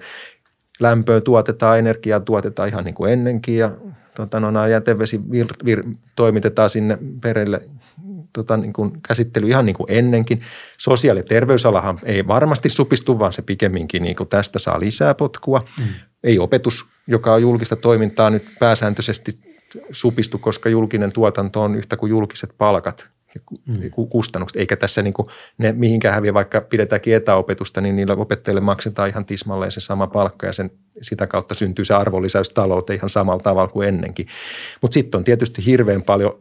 Lämpöä 0.80 1.20
tuotetaan, 1.20 1.78
energiaa 1.78 2.20
tuotetaan 2.20 2.68
ihan 2.68 2.84
niin 2.84 2.94
kuin 2.94 3.12
ennenkin 3.12 3.56
ja 3.56 3.70
tota, 4.14 4.40
no, 4.40 4.66
jätevesi 4.66 5.20
vir, 5.30 5.46
vir, 5.64 5.84
toimitetaan 6.16 6.70
sinne 6.70 6.98
perille 7.20 7.62
tota, 8.32 8.56
niin 8.56 8.72
kuin 8.72 9.02
käsittely 9.08 9.48
ihan 9.48 9.66
niin 9.66 9.76
kuin 9.76 9.86
ennenkin. 9.88 10.40
Sosiaali- 10.78 11.20
ja 11.20 11.24
terveysalahan 11.24 12.00
ei 12.02 12.26
varmasti 12.26 12.68
supistu, 12.68 13.18
vaan 13.18 13.32
se 13.32 13.42
pikemminkin 13.42 14.02
niin 14.02 14.16
kuin 14.16 14.28
tästä 14.28 14.58
saa 14.58 14.80
lisää 14.80 15.14
potkua. 15.14 15.62
Mm. 15.78 15.84
Ei 16.24 16.38
opetus, 16.38 16.86
joka 17.06 17.34
on 17.34 17.42
julkista 17.42 17.76
toimintaa 17.76 18.30
nyt 18.30 18.44
pääsääntöisesti 18.58 19.32
supistu, 19.90 20.38
koska 20.38 20.68
julkinen 20.68 21.12
tuotanto 21.12 21.62
on 21.62 21.74
yhtä 21.74 21.96
kuin 21.96 22.10
julkiset 22.10 22.54
palkat 22.58 23.10
mm. 23.66 23.90
kustannukset, 24.10 24.60
eikä 24.60 24.76
tässä 24.76 25.02
niin 25.02 25.14
kuin 25.14 25.28
ne 25.58 25.72
mihinkään 25.72 26.14
häviä, 26.14 26.34
vaikka 26.34 26.60
pidetäänkin 26.60 27.14
etäopetusta, 27.14 27.80
niin 27.80 27.96
niillä 27.96 28.14
opettajille 28.14 28.60
maksetaan 28.60 29.08
ihan 29.08 29.24
tismalleen 29.24 29.72
se 29.72 29.80
sama 29.80 30.06
palkka 30.06 30.46
ja 30.46 30.52
sen, 30.52 30.70
sitä 31.02 31.26
kautta 31.26 31.54
syntyy 31.54 31.84
se 31.84 31.94
arvonlisäys 31.94 32.48
talouteen 32.48 32.96
ihan 32.96 33.08
samalla 33.08 33.42
tavalla 33.42 33.68
kuin 33.68 33.88
ennenkin. 33.88 34.26
Mutta 34.82 34.94
sitten 34.94 35.18
on 35.18 35.24
tietysti 35.24 35.66
hirveän 35.66 36.02
paljon 36.02 36.38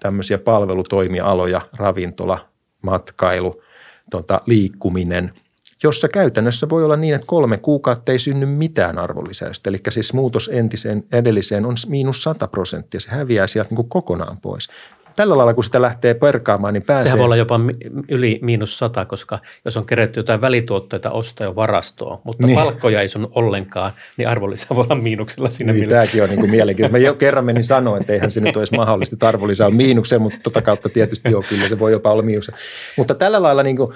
tämmöisiä 0.00 0.38
palvelutoimialoja, 0.38 1.60
ravintola, 1.76 2.48
matkailu, 2.82 3.62
tota, 4.10 4.40
liikkuminen– 4.46 5.32
jossa 5.82 6.08
käytännössä 6.08 6.68
voi 6.68 6.84
olla 6.84 6.96
niin, 6.96 7.14
että 7.14 7.26
kolme 7.26 7.58
kuukautta 7.58 8.12
ei 8.12 8.18
synny 8.18 8.46
mitään 8.46 8.98
arvonlisäystä. 8.98 9.70
Eli 9.70 9.78
siis 9.88 10.12
muutos 10.12 10.50
entiseen 10.52 11.04
edelliseen 11.12 11.66
on 11.66 11.74
miinus 11.88 12.22
100 12.22 12.48
prosenttia. 12.48 13.00
Se 13.00 13.10
häviää 13.10 13.46
sieltä 13.46 13.74
niin 13.74 13.88
kokonaan 13.88 14.36
pois 14.42 14.68
tällä 15.16 15.36
lailla, 15.36 15.54
kun 15.54 15.64
sitä 15.64 15.82
lähtee 15.82 16.14
perkaamaan, 16.14 16.74
niin 16.74 16.82
pääsee. 16.82 17.04
Sehän 17.04 17.18
voi 17.18 17.24
olla 17.24 17.36
jopa 17.36 17.60
yli 18.08 18.38
miinus 18.42 18.78
sata, 18.78 19.04
koska 19.04 19.38
jos 19.64 19.76
on 19.76 19.86
kerätty 19.86 20.20
jotain 20.20 20.40
välituotteita 20.40 21.10
ostaa 21.10 21.44
jo 21.44 21.56
varastoon, 21.56 22.18
mutta 22.24 22.46
niin. 22.46 22.54
palkkoja 22.54 23.00
ei 23.00 23.08
sun 23.08 23.32
ollenkaan, 23.34 23.92
niin 24.16 24.28
arvonlisä 24.28 24.66
voi 24.74 24.84
olla 24.84 24.94
miinuksella 24.94 25.50
siinä. 25.50 25.72
Niin, 25.72 25.88
tämäkin 25.88 26.22
on 26.22 26.28
niin 26.28 26.40
kuin 26.40 26.50
mielenkiintoista. 26.50 26.98
Mä 26.98 27.06
jo 27.06 27.14
kerran 27.14 27.44
menin 27.44 27.64
sanoa, 27.64 27.98
että 27.98 28.12
eihän 28.12 28.30
se 28.30 28.40
nyt 28.40 28.56
olisi 28.56 28.76
mahdollista, 28.76 29.14
että 29.14 29.28
arvonlisä 29.28 29.66
on 29.66 29.74
miinuksella, 29.74 30.22
mutta 30.22 30.38
tota 30.42 30.62
kautta 30.62 30.88
tietysti 30.88 31.30
joo, 31.30 31.44
kyllä 31.48 31.68
se 31.68 31.78
voi 31.78 31.92
jopa 31.92 32.12
olla 32.12 32.22
miinuksella. 32.22 32.58
Mutta 32.96 33.14
tällä 33.14 33.42
lailla 33.42 33.62
niin 33.62 33.76
kuin, 33.76 33.92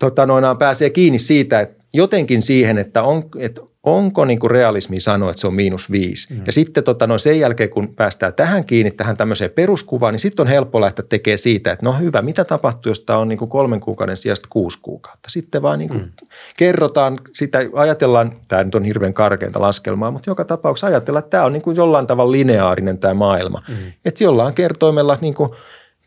tota, 0.00 0.26
noinaan 0.26 0.58
pääsee 0.58 0.90
kiinni 0.90 1.18
siitä, 1.18 1.60
että 1.60 1.84
jotenkin 1.92 2.42
siihen, 2.42 2.78
että, 2.78 3.02
on, 3.02 3.22
että 3.38 3.60
onko 3.82 4.24
niin 4.24 4.38
kuin 4.38 4.50
realismi 4.50 5.00
sanoa, 5.00 5.30
että 5.30 5.40
se 5.40 5.46
on 5.46 5.54
miinus 5.54 5.90
viisi. 5.90 6.34
Mm. 6.34 6.42
Ja 6.46 6.52
sitten 6.52 6.84
tota, 6.84 7.06
no 7.06 7.18
sen 7.18 7.40
jälkeen, 7.40 7.70
kun 7.70 7.94
päästään 7.94 8.34
tähän 8.34 8.64
kiinni, 8.64 8.90
tähän 8.90 9.16
tämmöiseen 9.16 9.50
peruskuvaan, 9.50 10.14
niin 10.14 10.20
sitten 10.20 10.42
on 10.42 10.48
helppo 10.48 10.80
lähteä 10.80 11.04
tekemään 11.08 11.38
siitä, 11.38 11.72
että 11.72 11.86
no 11.86 11.92
hyvä, 11.92 12.22
mitä 12.22 12.44
tapahtuu, 12.44 12.90
jos 12.90 13.00
tämä 13.00 13.18
on 13.18 13.28
niin 13.28 13.38
kuin 13.38 13.48
kolmen 13.48 13.80
kuukauden 13.80 14.16
sijasta 14.16 14.48
kuusi 14.50 14.78
kuukautta. 14.82 15.30
Sitten 15.30 15.62
vaan 15.62 15.78
niin 15.78 15.88
kuin 15.88 16.02
mm. 16.02 16.10
kerrotaan 16.56 17.18
sitä, 17.32 17.58
ajatellaan, 17.72 18.36
tämä 18.48 18.64
nyt 18.64 18.74
on 18.74 18.84
hirveän 18.84 19.14
karkeinta 19.14 19.60
laskelmaa, 19.60 20.10
mutta 20.10 20.30
joka 20.30 20.44
tapauksessa 20.44 20.86
ajatellaan, 20.86 21.24
että 21.24 21.30
tämä 21.30 21.44
on 21.44 21.52
niin 21.52 21.62
kuin 21.62 21.76
jollain 21.76 22.06
tavalla 22.06 22.32
lineaarinen 22.32 22.98
tämä 22.98 23.14
maailma. 23.14 23.62
Mm. 23.68 23.74
Että 24.04 24.24
jollain 24.24 24.54
kertoimella 24.54 25.18
niin 25.20 25.34
kuin– 25.34 25.50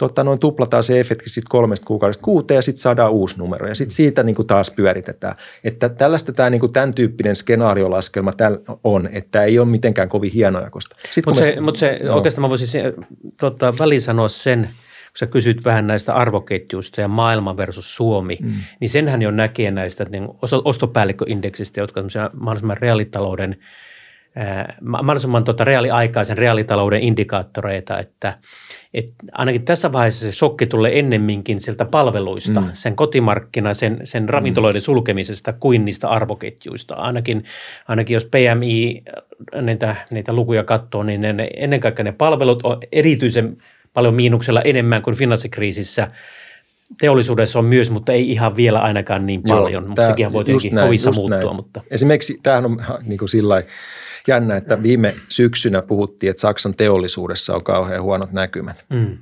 tota, 0.07 0.23
noin 0.23 0.39
tuplataan 0.39 0.83
se 0.83 0.99
efekti 0.99 1.29
sitten 1.29 1.49
kolmesta 1.49 1.85
kuukaudesta 1.85 2.23
kuuteen 2.23 2.55
ja 2.55 2.61
sitten 2.61 2.81
saadaan 2.81 3.11
uusi 3.11 3.37
numero 3.37 3.67
ja 3.67 3.75
sitten 3.75 3.95
siitä 3.95 4.23
niin 4.23 4.35
kuin 4.35 4.47
taas 4.47 4.71
pyöritetään. 4.71 5.35
Että 5.63 5.89
tällaista 5.89 6.33
tämä 6.33 6.49
niin 6.49 6.59
kuin 6.59 6.73
tämän 6.73 6.93
tyyppinen 6.93 7.35
skenaariolaskelma 7.35 8.33
on, 8.83 9.09
että 9.11 9.43
ei 9.43 9.59
ole 9.59 9.67
mitenkään 9.67 10.09
kovin 10.09 10.31
hienojakoista. 10.31 10.95
Mutta 11.25 11.43
se, 11.43 11.61
mut 11.61 11.75
se 11.75 11.99
no. 12.03 12.15
oikeastaan 12.15 12.41
mä 12.41 12.49
voisin 12.49 12.83
tota, 13.39 13.73
väliin 13.79 14.01
sanoa 14.01 14.27
sen, 14.27 14.61
kun 14.61 15.17
sä 15.17 15.25
kysyt 15.25 15.65
vähän 15.65 15.87
näistä 15.87 16.13
arvoketjuista 16.13 17.01
ja 17.01 17.07
maailma 17.07 17.57
versus 17.57 17.95
Suomi, 17.95 18.37
mm. 18.41 18.53
niin 18.79 18.89
senhän 18.89 19.21
jo 19.21 19.31
näkee 19.31 19.71
näistä 19.71 20.03
niin 20.03 20.27
ostopäällikköindeksistä, 20.65 21.81
jotka 21.81 21.99
on 21.99 22.09
mahdollisimman 22.33 22.77
reaalitalouden– 22.77 23.55
mahdollisimman 24.81 25.43
tota 25.43 25.63
reaaliaikaisen 25.63 26.37
reaalitalouden 26.37 27.01
indikaattoreita, 27.01 27.99
että, 27.99 28.37
että 28.93 29.13
ainakin 29.31 29.65
tässä 29.65 29.91
vaiheessa 29.91 30.25
se 30.25 30.31
shokki 30.31 30.65
tulee 30.65 30.99
ennemminkin 30.99 31.59
sieltä 31.59 31.85
palveluista, 31.85 32.61
mm. 32.61 32.69
sen 32.73 32.95
kotimarkkina, 32.95 33.73
sen, 33.73 34.01
sen 34.03 34.29
ravintoloiden 34.29 34.81
mm. 34.81 34.83
sulkemisesta 34.83 35.53
kuin 35.53 35.85
niistä 35.85 36.09
arvoketjuista. 36.09 36.95
Ainakin, 36.95 37.43
ainakin 37.87 38.13
jos 38.13 38.25
PMI 38.25 39.03
niitä, 39.61 39.95
niitä 40.11 40.33
lukuja 40.33 40.63
katsoo, 40.63 41.03
niin 41.03 41.21
ne, 41.21 41.49
ennen 41.57 41.79
kaikkea 41.79 42.03
ne 42.03 42.11
palvelut 42.11 42.63
on 42.63 42.77
erityisen 42.91 43.57
paljon 43.93 44.13
miinuksella 44.13 44.61
enemmän 44.61 45.01
kuin 45.01 45.15
finanssikriisissä– 45.15 46.07
teollisuudessa 46.99 47.59
on 47.59 47.65
myös, 47.65 47.91
mutta 47.91 48.11
ei 48.11 48.31
ihan 48.31 48.55
vielä 48.55 48.79
ainakaan 48.79 49.25
niin 49.25 49.43
paljon, 49.43 49.71
Joo, 49.71 49.87
mutta 49.87 50.07
sekin 50.07 50.33
voi 50.33 50.45
tietenkin 50.45 50.79
kovissa 50.79 51.11
muuttua. 51.11 51.39
Näin. 51.39 51.55
Mutta. 51.55 51.81
Esimerkiksi 51.91 52.39
tämähän 52.43 52.65
on 52.65 52.81
niin 53.05 53.17
kuin 53.17 53.29
sillä 53.29 53.63
jännä, 54.27 54.55
että 54.55 54.83
viime 54.83 55.15
syksynä 55.29 55.81
puhuttiin, 55.81 56.29
että 56.29 56.41
Saksan 56.41 56.75
teollisuudessa 56.75 57.55
on 57.55 57.63
kauhean 57.63 58.03
huonot 58.03 58.31
näkymät. 58.31 58.85
Mm. 58.89 59.17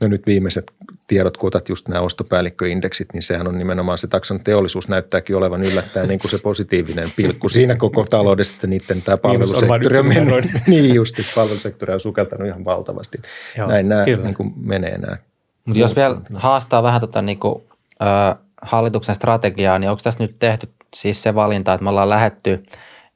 No 0.00 0.08
nyt 0.08 0.26
viimeiset 0.26 0.72
tiedot, 1.06 1.36
kun 1.36 1.48
otat 1.48 1.68
just 1.68 1.88
nämä 1.88 2.00
ostopäällikköindeksit, 2.00 3.08
niin 3.12 3.22
sehän 3.22 3.48
on 3.48 3.58
nimenomaan 3.58 3.98
se 3.98 4.08
Saksan 4.12 4.40
teollisuus 4.40 4.88
näyttääkin 4.88 5.36
olevan 5.36 5.62
yllättäen 5.62 6.08
niin 6.08 6.18
kuin 6.18 6.30
se 6.30 6.38
positiivinen 6.38 7.08
pilkku 7.16 7.48
siinä 7.48 7.74
koko 7.74 8.04
taloudessa, 8.10 8.54
että 8.54 8.66
niiden 8.66 9.02
tämä 9.02 9.16
palvelusektori 9.16 9.98
on 9.98 10.06
mennyt. 10.06 10.44
niin 10.66 10.94
just, 10.94 11.18
että 11.18 11.32
palvelusektori 11.34 11.94
on 11.94 12.00
sukeltanut 12.00 12.46
ihan 12.46 12.64
valtavasti. 12.64 13.18
Joo, 13.58 13.68
Näin 13.68 13.88
nämä 13.88 14.04
niin 14.04 14.34
kuin 14.34 14.52
menee 14.56 14.98
nämä. 14.98 15.16
Mutta 15.64 15.80
jos 15.80 15.96
vielä 15.96 16.16
haastaa 16.34 16.82
vähän 16.82 17.00
tota, 17.00 17.22
niin 17.22 17.38
kuin, 17.38 17.62
ö, 18.02 18.36
hallituksen 18.62 19.14
strategiaa, 19.14 19.78
niin 19.78 19.90
onko 19.90 20.00
tässä 20.02 20.24
nyt 20.24 20.36
tehty 20.38 20.68
siis 20.94 21.22
se 21.22 21.34
valinta, 21.34 21.74
että 21.74 21.84
me 21.84 21.90
ollaan 21.90 22.08
lähetty– 22.08 22.62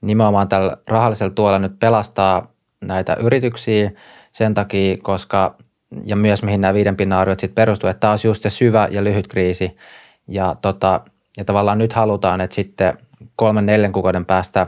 nimenomaan 0.06 0.48
tällä 0.48 0.76
rahallisella 0.88 1.34
tuolla 1.34 1.58
nyt 1.58 1.78
pelastaa 1.78 2.52
näitä 2.80 3.14
yrityksiä 3.14 3.90
sen 4.32 4.54
takia, 4.54 4.96
koska 5.02 5.56
ja 6.04 6.16
myös 6.16 6.42
mihin 6.42 6.60
nämä 6.60 6.74
viiden 6.74 6.96
pinnan 6.96 7.18
arviot 7.18 7.40
sitten 7.40 7.54
perustuu, 7.54 7.90
että 7.90 8.00
tämä 8.00 8.10
olisi 8.10 8.28
just 8.28 8.42
se 8.42 8.50
syvä 8.50 8.88
ja 8.90 9.04
lyhyt 9.04 9.26
kriisi. 9.28 9.76
Ja, 10.28 10.56
tota, 10.62 11.00
ja 11.36 11.44
tavallaan 11.44 11.78
nyt 11.78 11.92
halutaan, 11.92 12.40
että 12.40 12.54
sitten 12.54 12.98
kolmen 13.36 13.66
neljän 13.66 13.92
kuukauden 13.92 14.26
päästä, 14.26 14.66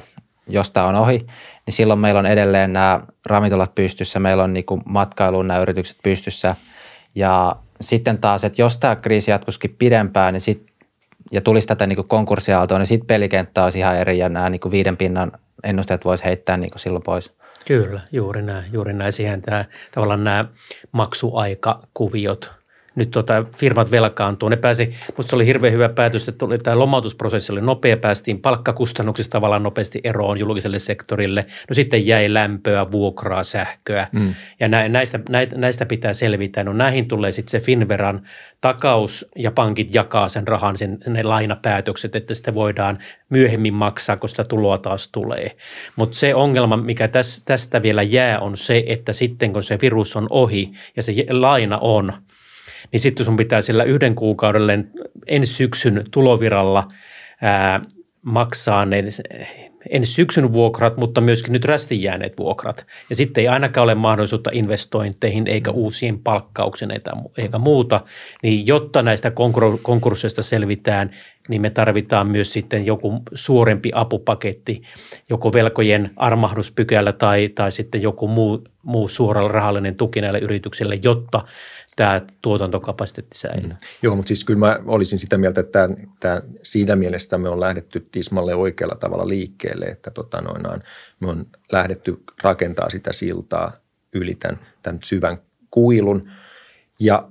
jos 0.49 0.71
tämä 0.71 0.87
on 0.87 0.95
ohi, 0.95 1.27
niin 1.67 1.75
silloin 1.75 2.01
meillä 2.01 2.19
on 2.19 2.27
edelleen 2.27 2.73
nämä 2.73 3.01
ravintolat 3.27 3.75
pystyssä, 3.75 4.21
meillä 4.21 4.43
on 4.43 4.53
niin 4.53 4.65
matkailuun 4.85 5.49
nämä 5.49 5.61
yritykset 5.61 5.97
pystyssä. 6.03 6.57
Ja 7.15 7.57
sitten 7.81 8.19
taas, 8.19 8.45
että 8.45 8.63
jos 8.63 8.79
tämä 8.79 8.97
kriisi 8.97 9.31
jatkuisikin 9.31 9.77
pidempään, 9.79 10.33
niin 10.33 10.41
sitten 10.41 10.75
ja 11.33 11.41
tulisi 11.41 11.69
tätä 11.69 11.87
niin 11.87 12.09
konkurssiaaltoa, 12.09 12.79
niin 12.79 12.87
sitten 12.87 13.07
pelikenttä 13.07 13.65
olisi 13.65 13.79
ihan 13.79 13.97
eri 13.97 14.19
ja 14.19 14.29
nämä 14.29 14.51
niin 14.51 14.61
viiden 14.71 14.97
pinnan 14.97 15.31
ennusteet 15.65 16.05
voisi 16.05 16.25
heittää 16.25 16.57
niin 16.57 16.71
silloin 16.77 17.03
pois. 17.03 17.33
Kyllä, 17.67 18.01
juuri 18.13 18.43
näin. 18.43 18.65
Juuri 18.73 18.93
näin. 18.93 19.13
Siihen 19.13 19.43
tämä, 19.43 19.65
tavallaan 19.95 20.25
nämä 20.25 20.45
maksuaikakuviot 20.93 22.58
nyt 22.99 23.11
tota, 23.11 23.45
firmat 23.57 23.91
velkaantuu. 23.91 24.49
Ne 24.49 24.57
pääsi, 24.57 24.95
musta 25.17 25.37
oli 25.37 25.47
hirveän 25.47 25.73
hyvä 25.73 25.89
päätös, 25.89 26.29
että 26.29 26.39
tuli, 26.39 26.59
tämä 26.59 26.79
lomautusprosessi 26.79 27.53
oli 27.53 27.61
nopea, 27.61 27.97
päästiin 27.97 28.41
palkkakustannuksista 28.41 29.33
tavallaan 29.33 29.63
nopeasti 29.63 30.01
eroon 30.05 30.39
julkiselle 30.39 30.79
sektorille. 30.79 31.43
No 31.69 31.75
sitten 31.75 32.07
jäi 32.07 32.35
lämpöä, 32.35 32.91
vuokraa, 32.91 33.43
sähköä 33.43 34.07
mm. 34.13 34.35
ja 34.61 34.69
näistä, 34.69 35.21
näistä 35.57 35.87
pitää 35.87 36.13
selvitä. 36.13 36.65
No 36.65 36.73
näihin 36.73 37.09
tulee 37.09 37.33
sitten 37.33 37.51
se 37.51 37.61
Finveran 37.61 38.23
takaus 38.61 39.27
ja 39.37 39.51
pankit 39.51 39.95
jakaa 39.95 40.29
sen 40.29 40.49
rahan, 40.49 40.79
sen, 40.79 40.99
ne 41.07 41.23
lainapäätökset, 41.23 42.17
että 42.17 42.35
sitä 42.35 42.55
voidaan 42.55 42.99
myöhemmin 43.31 43.75
maksaa, 43.75 44.17
kun 44.17 44.29
sitä 44.29 44.45
tuloa 44.45 44.79
taas 44.79 45.09
tulee. 45.13 45.57
Mutta 45.97 46.17
se 46.17 46.35
ongelma, 46.35 46.77
mikä 46.77 47.09
tästä 47.45 47.83
vielä 47.83 48.03
jää, 48.03 48.39
on 48.39 48.57
se, 48.57 48.85
että 48.87 49.13
sitten 49.13 49.53
kun 49.53 49.63
se 49.63 49.79
virus 49.83 50.17
on 50.17 50.27
ohi 50.31 50.73
ja 50.97 51.03
se 51.03 51.13
laina 51.31 51.79
on– 51.79 52.13
niin 52.93 53.01
sitten 53.01 53.27
sun 53.27 53.37
pitää 53.37 53.61
sillä 53.61 53.85
yhden 53.85 54.15
kuukaudelle 54.15 54.79
ensi 55.27 55.53
syksyn 55.53 56.05
tuloviralla 56.11 56.89
ää, 57.43 57.81
maksaa 58.23 58.85
ne 58.87 59.05
ensi 59.91 60.13
syksyn 60.13 60.53
vuokrat, 60.53 60.97
mutta 60.97 61.21
myöskin 61.21 61.53
nyt 61.53 61.65
rästin 61.65 62.03
jääneet 62.03 62.39
vuokrat. 62.39 62.87
Ja 63.11 63.17
sitten 63.17 63.43
ei 63.43 63.49
ainakaan 63.49 63.85
ole 63.85 63.95
mahdollisuutta 63.95 64.51
investointeihin 64.53 65.47
eikä 65.47 65.71
uusien 65.71 66.19
palkkauksiin 66.19 66.91
eikä 67.39 67.59
muuta. 67.59 68.01
Niin 68.43 68.67
jotta 68.67 69.03
näistä 69.03 69.33
konkursseista 69.83 70.43
selvitään, 70.43 71.11
niin 71.49 71.63
me 71.63 71.71
tarvitaan 71.71 72.27
myös 72.27 72.53
sitten 72.53 72.87
joku 72.87 73.23
suurempi 73.35 73.91
apupaketti, 73.95 74.83
joko 75.31 75.53
velkojen 75.53 76.11
armahduspykälä 76.17 77.13
tai, 77.13 77.49
tai 77.49 77.73
sitten 77.73 78.03
joku 78.03 78.29
muu, 78.29 78.65
muu 78.83 79.09
suoralla 79.09 79.49
rahallinen 79.49 79.95
tuki 79.95 80.21
näille 80.21 80.39
yrityksille, 80.39 80.99
jotta– 81.03 81.43
tämä 81.99 82.23
tuotantokapasiteetti 82.43 83.39
säilyy. 83.39 83.71
Mm. 83.71 83.77
Joo, 84.03 84.17
mutta 84.17 84.29
siis 84.29 84.45
kyllä 84.45 84.59
mä 84.59 84.79
olisin 84.87 85.19
sitä 85.19 85.39
mieltä, 85.39 85.61
että 85.61 85.89
tämä, 86.21 86.43
siinä 86.63 86.97
mielessä 86.97 87.39
me 87.39 87.49
on 87.49 87.61
lähdetty 87.61 88.09
tismalle 88.13 88.55
oikealla 88.55 88.95
tavalla 88.95 89.29
liikkeelle, 89.29 89.85
että 89.85 90.11
tota 90.11 90.41
noin, 90.41 90.83
me 91.21 91.29
on 91.29 91.47
lähdetty 91.73 92.23
rakentaa 92.43 92.91
sitä 92.91 93.13
siltaa 93.13 93.73
yli 94.13 94.35
tämän, 94.35 94.59
tämän 94.83 94.99
syvän 95.05 95.39
kuilun. 95.71 96.31
Ja 97.01 97.29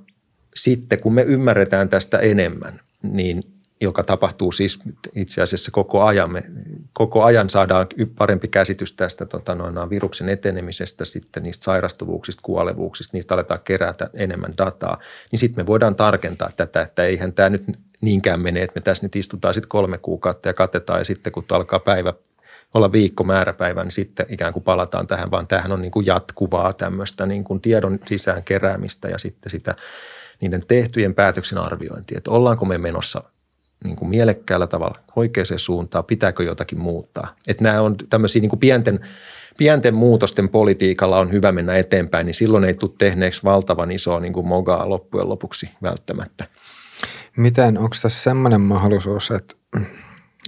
sitten 0.55 1.01
kun 1.01 1.13
me 1.13 1.21
ymmärretään 1.21 1.89
tästä 1.89 2.17
enemmän, 2.17 2.79
niin 3.01 3.43
joka 3.81 4.03
tapahtuu 4.03 4.51
siis 4.51 4.79
itse 5.15 5.41
asiassa 5.41 5.71
koko 5.71 6.03
ajan. 6.03 6.31
Me, 6.31 6.43
koko 6.93 7.23
ajan 7.23 7.49
saadaan 7.49 7.87
parempi 8.17 8.47
käsitys 8.47 8.93
tästä 8.93 9.25
tota, 9.25 9.55
noin, 9.55 9.89
viruksen 9.89 10.29
etenemisestä, 10.29 11.05
sitten 11.05 11.43
niistä 11.43 11.63
sairastuvuuksista, 11.63 12.41
kuolevuuksista, 12.43 13.17
niistä 13.17 13.33
aletaan 13.33 13.59
kerätä 13.63 14.09
enemmän 14.13 14.53
dataa. 14.57 14.99
Niin 15.31 15.39
sitten 15.39 15.63
me 15.63 15.67
voidaan 15.67 15.95
tarkentaa 15.95 16.49
tätä, 16.57 16.81
että 16.81 17.03
eihän 17.03 17.33
tämä 17.33 17.49
nyt 17.49 17.63
niinkään 18.01 18.43
mene, 18.43 18.63
että 18.63 18.79
me 18.79 18.81
tässä 18.81 19.05
nyt 19.05 19.15
istutaan 19.15 19.53
sitten 19.53 19.69
kolme 19.69 19.97
kuukautta 19.97 20.49
ja 20.49 20.53
katetaan 20.53 20.99
ja 20.99 21.05
sitten 21.05 21.33
kun 21.33 21.45
alkaa 21.49 21.79
päivä 21.79 22.13
olla 22.73 22.91
viikko 22.91 23.23
määräpäivä, 23.23 23.83
niin 23.83 23.91
sitten 23.91 24.25
ikään 24.29 24.53
kuin 24.53 24.63
palataan 24.63 25.07
tähän, 25.07 25.31
vaan 25.31 25.47
tämähän 25.47 25.71
on 25.71 25.81
niin 25.81 25.91
kuin 25.91 26.05
jatkuvaa 26.05 26.73
tämmöistä 26.73 27.25
niin 27.25 27.43
kuin 27.43 27.61
tiedon 27.61 27.99
sisään 28.05 28.43
keräämistä 28.43 29.07
ja 29.07 29.17
sitten 29.17 29.49
sitä 29.49 29.75
niiden 30.41 30.63
tehtyjen 30.67 31.15
päätöksen 31.15 31.57
arviointi, 31.57 32.15
että 32.17 32.31
ollaanko 32.31 32.65
me 32.65 32.77
menossa 32.77 33.23
niin 33.83 33.95
kuin 33.95 34.09
mielekkäällä 34.09 34.67
tavalla 34.67 34.99
oikeaan 35.15 35.59
suuntaan, 35.59 36.05
pitääkö 36.05 36.43
jotakin 36.43 36.79
muuttaa. 36.79 37.35
Että 37.47 37.63
nämä 37.63 37.81
on 37.81 37.95
tämmöisiä 38.09 38.41
niin 38.41 38.49
kuin 38.49 38.59
pienten, 38.59 38.99
pienten 39.57 39.95
muutosten 39.95 40.49
politiikalla 40.49 41.19
on 41.19 41.31
hyvä 41.31 41.51
mennä 41.51 41.77
eteenpäin, 41.77 42.25
niin 42.25 42.33
silloin 42.33 42.63
ei 42.63 42.73
tule 42.73 42.91
tehneeksi 42.97 43.43
valtavan 43.43 43.91
isoa 43.91 44.19
niin 44.19 44.33
kuin 44.33 44.47
mogaa 44.47 44.89
loppujen 44.89 45.29
lopuksi 45.29 45.69
välttämättä. 45.81 46.45
Miten, 47.37 47.77
onko 47.77 47.95
tässä 48.01 48.23
semmoinen 48.23 48.61
mahdollisuus, 48.61 49.31
että, 49.31 49.55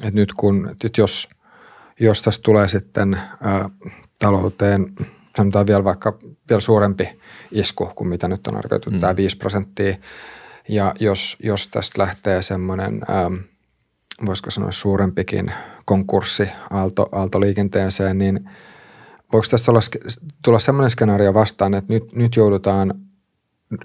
että 0.03 0.11
nyt 0.13 0.33
kun, 0.33 0.69
että 0.71 1.01
jos, 1.01 1.29
jos 1.99 2.21
tässä 2.21 2.41
tulee 2.41 2.67
sitten 2.67 3.21
ää, 3.41 3.69
talouteen, 4.19 4.93
sanotaan 5.37 5.67
vielä 5.67 5.83
vaikka 5.83 6.17
vielä 6.49 6.61
suurempi 6.61 7.19
isku 7.51 7.91
kuin 7.95 8.07
mitä 8.07 8.27
nyt 8.27 8.47
on 8.47 8.55
arvioitu, 8.55 8.91
mm. 8.91 8.99
tämä 8.99 9.15
5 9.15 9.37
prosenttia, 9.37 9.95
ja 10.67 10.93
jos, 10.99 11.37
jos 11.43 11.67
tästä 11.67 12.01
lähtee 12.01 12.41
semmoinen, 12.41 13.01
ähm, 13.09 13.35
voisiko 14.25 14.51
sanoa 14.51 14.71
suurempikin 14.71 15.51
konkurssi 15.85 16.49
aalto, 16.69 17.09
aaltoliikenteeseen, 17.11 18.17
niin 18.17 18.49
voiko 19.33 19.47
tästä 19.51 19.71
olla, 19.71 19.79
tulla 20.41 20.59
semmoinen 20.59 20.89
skenaario 20.89 21.33
vastaan, 21.33 21.73
että 21.73 21.93
nyt, 21.93 22.13
nyt 22.13 22.35
joudutaan 22.35 22.93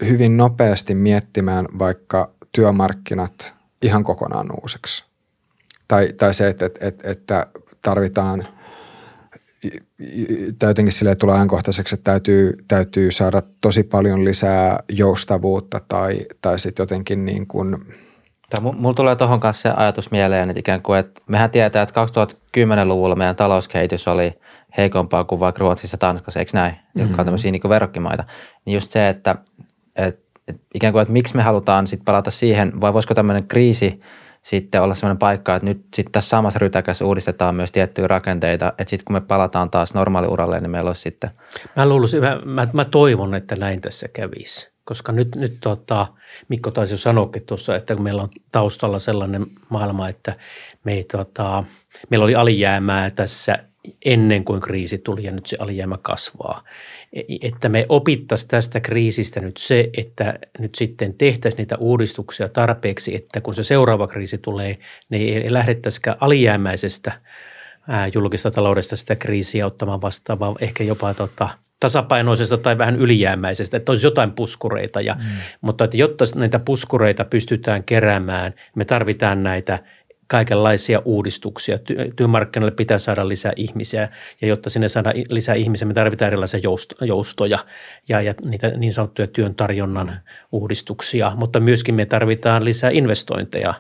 hyvin 0.08 0.36
nopeasti 0.36 0.94
miettimään 0.94 1.68
vaikka 1.78 2.30
työmarkkinat 2.52 3.54
ihan 3.82 4.04
kokonaan 4.04 4.46
uusiksi? 4.62 5.04
Tai, 5.88 6.08
tai 6.16 6.34
se, 6.34 6.48
että, 6.48 6.66
että, 6.80 7.10
että 7.10 7.46
tarvitaan– 7.82 8.46
tai 10.58 10.70
jotenkin 10.70 10.92
sille 10.92 11.14
tulee 11.14 11.34
ajankohtaiseksi, 11.34 11.94
että 11.94 12.10
täytyy, 12.10 12.52
täytyy 12.68 13.12
saada 13.12 13.42
tosi 13.60 13.82
paljon 13.82 14.24
lisää 14.24 14.78
joustavuutta 14.92 15.80
tai, 15.88 16.20
tai 16.42 16.58
sitten 16.58 16.82
jotenkin 16.82 17.24
niin 17.24 17.46
kuin– 17.46 17.76
Mulla 18.60 18.94
tulee 18.94 19.16
tuohon 19.16 19.40
kanssa 19.40 19.62
se 19.62 19.74
ajatus 19.76 20.10
mieleen, 20.10 20.50
että 20.50 20.60
ikään 20.60 20.82
kuin, 20.82 20.98
että 20.98 21.20
mehän 21.26 21.50
tietää, 21.50 21.82
että 21.82 22.04
2010-luvulla 22.04 23.16
meidän 23.16 23.36
talouskehitys 23.36 24.08
oli 24.08 24.32
heikompaa 24.76 25.24
kuin 25.24 25.40
vaikka 25.40 25.60
Ruotsissa 25.60 25.94
ja 25.94 25.98
Tanskassa, 25.98 26.40
eikö 26.40 26.50
näin, 26.54 26.72
mm-hmm. 26.74 27.02
jotka 27.02 27.22
on 27.22 27.26
tämmöisiä 27.26 27.50
niin 27.50 27.62
verrokkimaita. 27.68 28.24
Niin 28.64 28.74
just 28.74 28.90
se, 28.90 29.08
että, 29.08 29.36
että, 29.96 30.22
että 30.48 30.62
ikään 30.74 30.92
kuin, 30.92 31.02
että 31.02 31.12
miksi 31.12 31.36
me 31.36 31.42
halutaan 31.42 31.86
sitten 31.86 32.04
palata 32.04 32.30
siihen, 32.30 32.80
vai 32.80 32.92
voisiko 32.92 33.14
tämmöinen 33.14 33.48
kriisi– 33.48 33.98
sitten 34.44 34.82
olla 34.82 34.94
sellainen 34.94 35.18
paikka, 35.18 35.56
että 35.56 35.66
nyt 35.66 35.86
sitten 35.94 36.12
tässä 36.12 36.28
samassa 36.28 36.58
rytäkässä 36.58 37.04
uudistetaan 37.04 37.54
myös 37.54 37.72
tiettyjä 37.72 38.06
rakenteita, 38.08 38.72
että 38.78 38.90
sitten 38.90 39.04
kun 39.04 39.16
me 39.16 39.20
palataan 39.20 39.70
taas 39.70 39.94
normaaliuralle, 39.94 40.60
niin 40.60 40.70
meillä 40.70 40.88
olisi 40.88 41.02
sitten. 41.02 41.30
Mä, 41.76 41.88
luulisin, 41.88 42.20
mä, 42.20 42.40
mä, 42.44 42.68
mä 42.72 42.84
toivon, 42.84 43.34
että 43.34 43.56
näin 43.56 43.80
tässä 43.80 44.08
kävisi, 44.08 44.72
koska 44.84 45.12
nyt, 45.12 45.36
nyt 45.36 45.56
tota, 45.60 46.06
Mikko 46.48 46.70
taisi 46.70 46.92
jo 46.92 46.98
sanoakin 46.98 47.46
tuossa, 47.46 47.76
että 47.76 47.94
kun 47.94 48.04
meillä 48.04 48.22
on 48.22 48.28
taustalla 48.52 48.98
sellainen 48.98 49.46
maailma, 49.68 50.08
että 50.08 50.34
me 50.84 50.92
ei, 50.92 51.04
tota, 51.04 51.64
meillä 52.10 52.24
oli 52.24 52.34
alijäämää 52.34 53.10
tässä 53.10 53.58
ennen 54.04 54.44
kuin 54.44 54.60
kriisi 54.60 54.98
tuli 54.98 55.24
ja 55.24 55.32
nyt 55.32 55.46
se 55.46 55.56
alijäämä 55.60 55.98
kasvaa. 56.02 56.62
E, 57.12 57.22
että 57.42 57.68
me 57.68 57.86
opittaisiin 57.88 58.48
tästä 58.48 58.80
kriisistä 58.80 59.40
nyt 59.40 59.56
se, 59.56 59.90
että 59.96 60.38
nyt 60.58 60.74
sitten 60.74 61.14
tehtäisiin 61.14 61.58
niitä 61.58 61.76
uudistuksia 61.76 62.48
tarpeeksi, 62.48 63.14
että 63.14 63.40
kun 63.40 63.54
se 63.54 63.64
seuraava 63.64 64.06
kriisi 64.06 64.38
tulee, 64.38 64.78
niin 65.08 65.42
ei 65.42 65.52
lähdettäisikään 65.52 66.16
alijäämäisestä 66.20 67.12
julkista 68.14 68.50
taloudesta 68.50 68.96
sitä 68.96 69.16
kriisiä 69.16 69.66
ottamaan 69.66 70.02
vastaan, 70.02 70.38
vaan 70.38 70.56
ehkä 70.60 70.84
jopa 70.84 71.14
tota, 71.14 71.48
tasapainoisesta 71.80 72.58
tai 72.58 72.78
vähän 72.78 72.96
ylijäämäisestä, 72.96 73.76
että 73.76 73.92
olisi 73.92 74.06
jotain 74.06 74.32
puskureita. 74.32 75.00
Ja, 75.00 75.14
mm. 75.14 75.20
Mutta 75.60 75.84
että 75.84 75.96
jotta 75.96 76.24
näitä 76.34 76.58
puskureita 76.58 77.24
pystytään 77.24 77.84
keräämään, 77.84 78.54
me 78.76 78.84
tarvitaan 78.84 79.42
näitä 79.42 79.78
kaikenlaisia 80.34 81.02
uudistuksia. 81.04 81.78
Työmarkkinoille 82.16 82.76
pitää 82.76 82.98
saada 82.98 83.28
lisää 83.28 83.52
ihmisiä 83.56 84.08
ja 84.40 84.48
jotta 84.48 84.70
sinne 84.70 84.88
saada 84.88 85.12
lisää 85.28 85.54
ihmisiä, 85.54 85.88
me 85.88 85.94
tarvitaan 85.94 86.26
erilaisia 86.26 86.60
joustoja 87.00 87.58
ja, 88.08 88.20
ja 88.20 88.34
niitä 88.44 88.68
niin 88.68 88.92
sanottuja 88.92 89.28
työn 89.28 89.54
tarjonnan 89.54 90.20
uudistuksia, 90.52 91.32
mutta 91.36 91.60
myöskin 91.60 91.94
me 91.94 92.06
tarvitaan 92.06 92.64
lisää 92.64 92.90
investointeja 92.90 93.74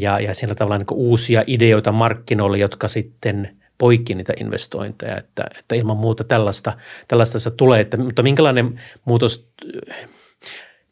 ja, 0.00 0.20
ja 0.20 0.34
sillä 0.34 0.54
tavalla 0.54 0.78
niin 0.78 0.86
uusia 0.92 1.44
ideoita 1.46 1.92
markkinoille, 1.92 2.58
jotka 2.58 2.88
sitten 2.88 3.56
poikki 3.78 4.14
niitä 4.14 4.32
investointeja, 4.40 5.16
että, 5.16 5.44
että 5.58 5.74
ilman 5.74 5.96
muuta 5.96 6.24
tällaista, 6.24 6.72
tällaista 7.08 7.38
se 7.38 7.50
tulee, 7.50 7.80
että, 7.80 7.96
mutta 7.96 8.22
minkälainen 8.22 8.80
muutos 9.04 9.52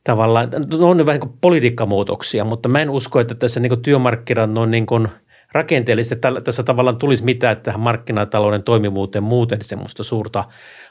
tavallaan, 0.06 0.50
no 0.66 0.90
on 0.90 1.06
vähän 1.06 1.20
niin 1.20 1.38
politiikkamuutoksia, 1.40 2.44
mutta 2.44 2.68
mä 2.68 2.80
en 2.80 2.90
usko, 2.90 3.20
että 3.20 3.34
tässä 3.34 3.60
niin 3.60 3.82
työmarkkinat 3.82 4.56
on 4.56 4.70
niin 4.70 4.86
kuin 4.86 5.08
rakenteellisesti, 5.52 6.14
että 6.14 6.40
tässä 6.40 6.62
tavallaan 6.62 6.96
tulisi 6.96 7.24
mitään 7.24 7.56
tähän 7.56 7.80
markkinatalouden 7.80 8.62
toimivuuteen 8.62 9.22
muuten 9.22 9.62
semmoista 9.62 10.02
suurta 10.02 10.44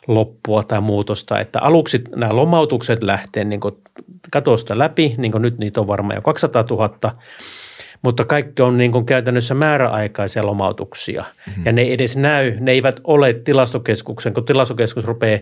loppua 0.07 0.63
tai 0.63 0.81
muutosta, 0.81 1.39
että 1.39 1.59
aluksi 1.59 2.01
nämä 2.15 2.35
lomautukset 2.35 3.03
lähtee 3.03 3.43
niin 3.43 3.59
katosta 4.31 4.77
läpi, 4.77 5.15
niin 5.17 5.31
kuin 5.31 5.41
nyt 5.41 5.57
niitä 5.57 5.81
on 5.81 5.87
varmaan 5.87 6.15
jo 6.15 6.21
200 6.21 6.65
000, 6.69 7.11
mutta 8.01 8.25
kaikki 8.25 8.61
on 8.61 8.77
niin 8.77 8.91
kuin 8.91 9.05
käytännössä 9.05 9.53
määräaikaisia 9.53 10.45
lomautuksia 10.45 11.23
mm-hmm. 11.47 11.65
ja 11.65 11.71
ne 11.71 11.81
ei 11.81 11.93
edes 11.93 12.17
näy, 12.17 12.57
ne 12.59 12.71
eivät 12.71 12.99
ole 13.03 13.33
tilastokeskuksen, 13.33 14.33
kun 14.33 14.45
tilastokeskus 14.45 15.05
rupeaa 15.05 15.39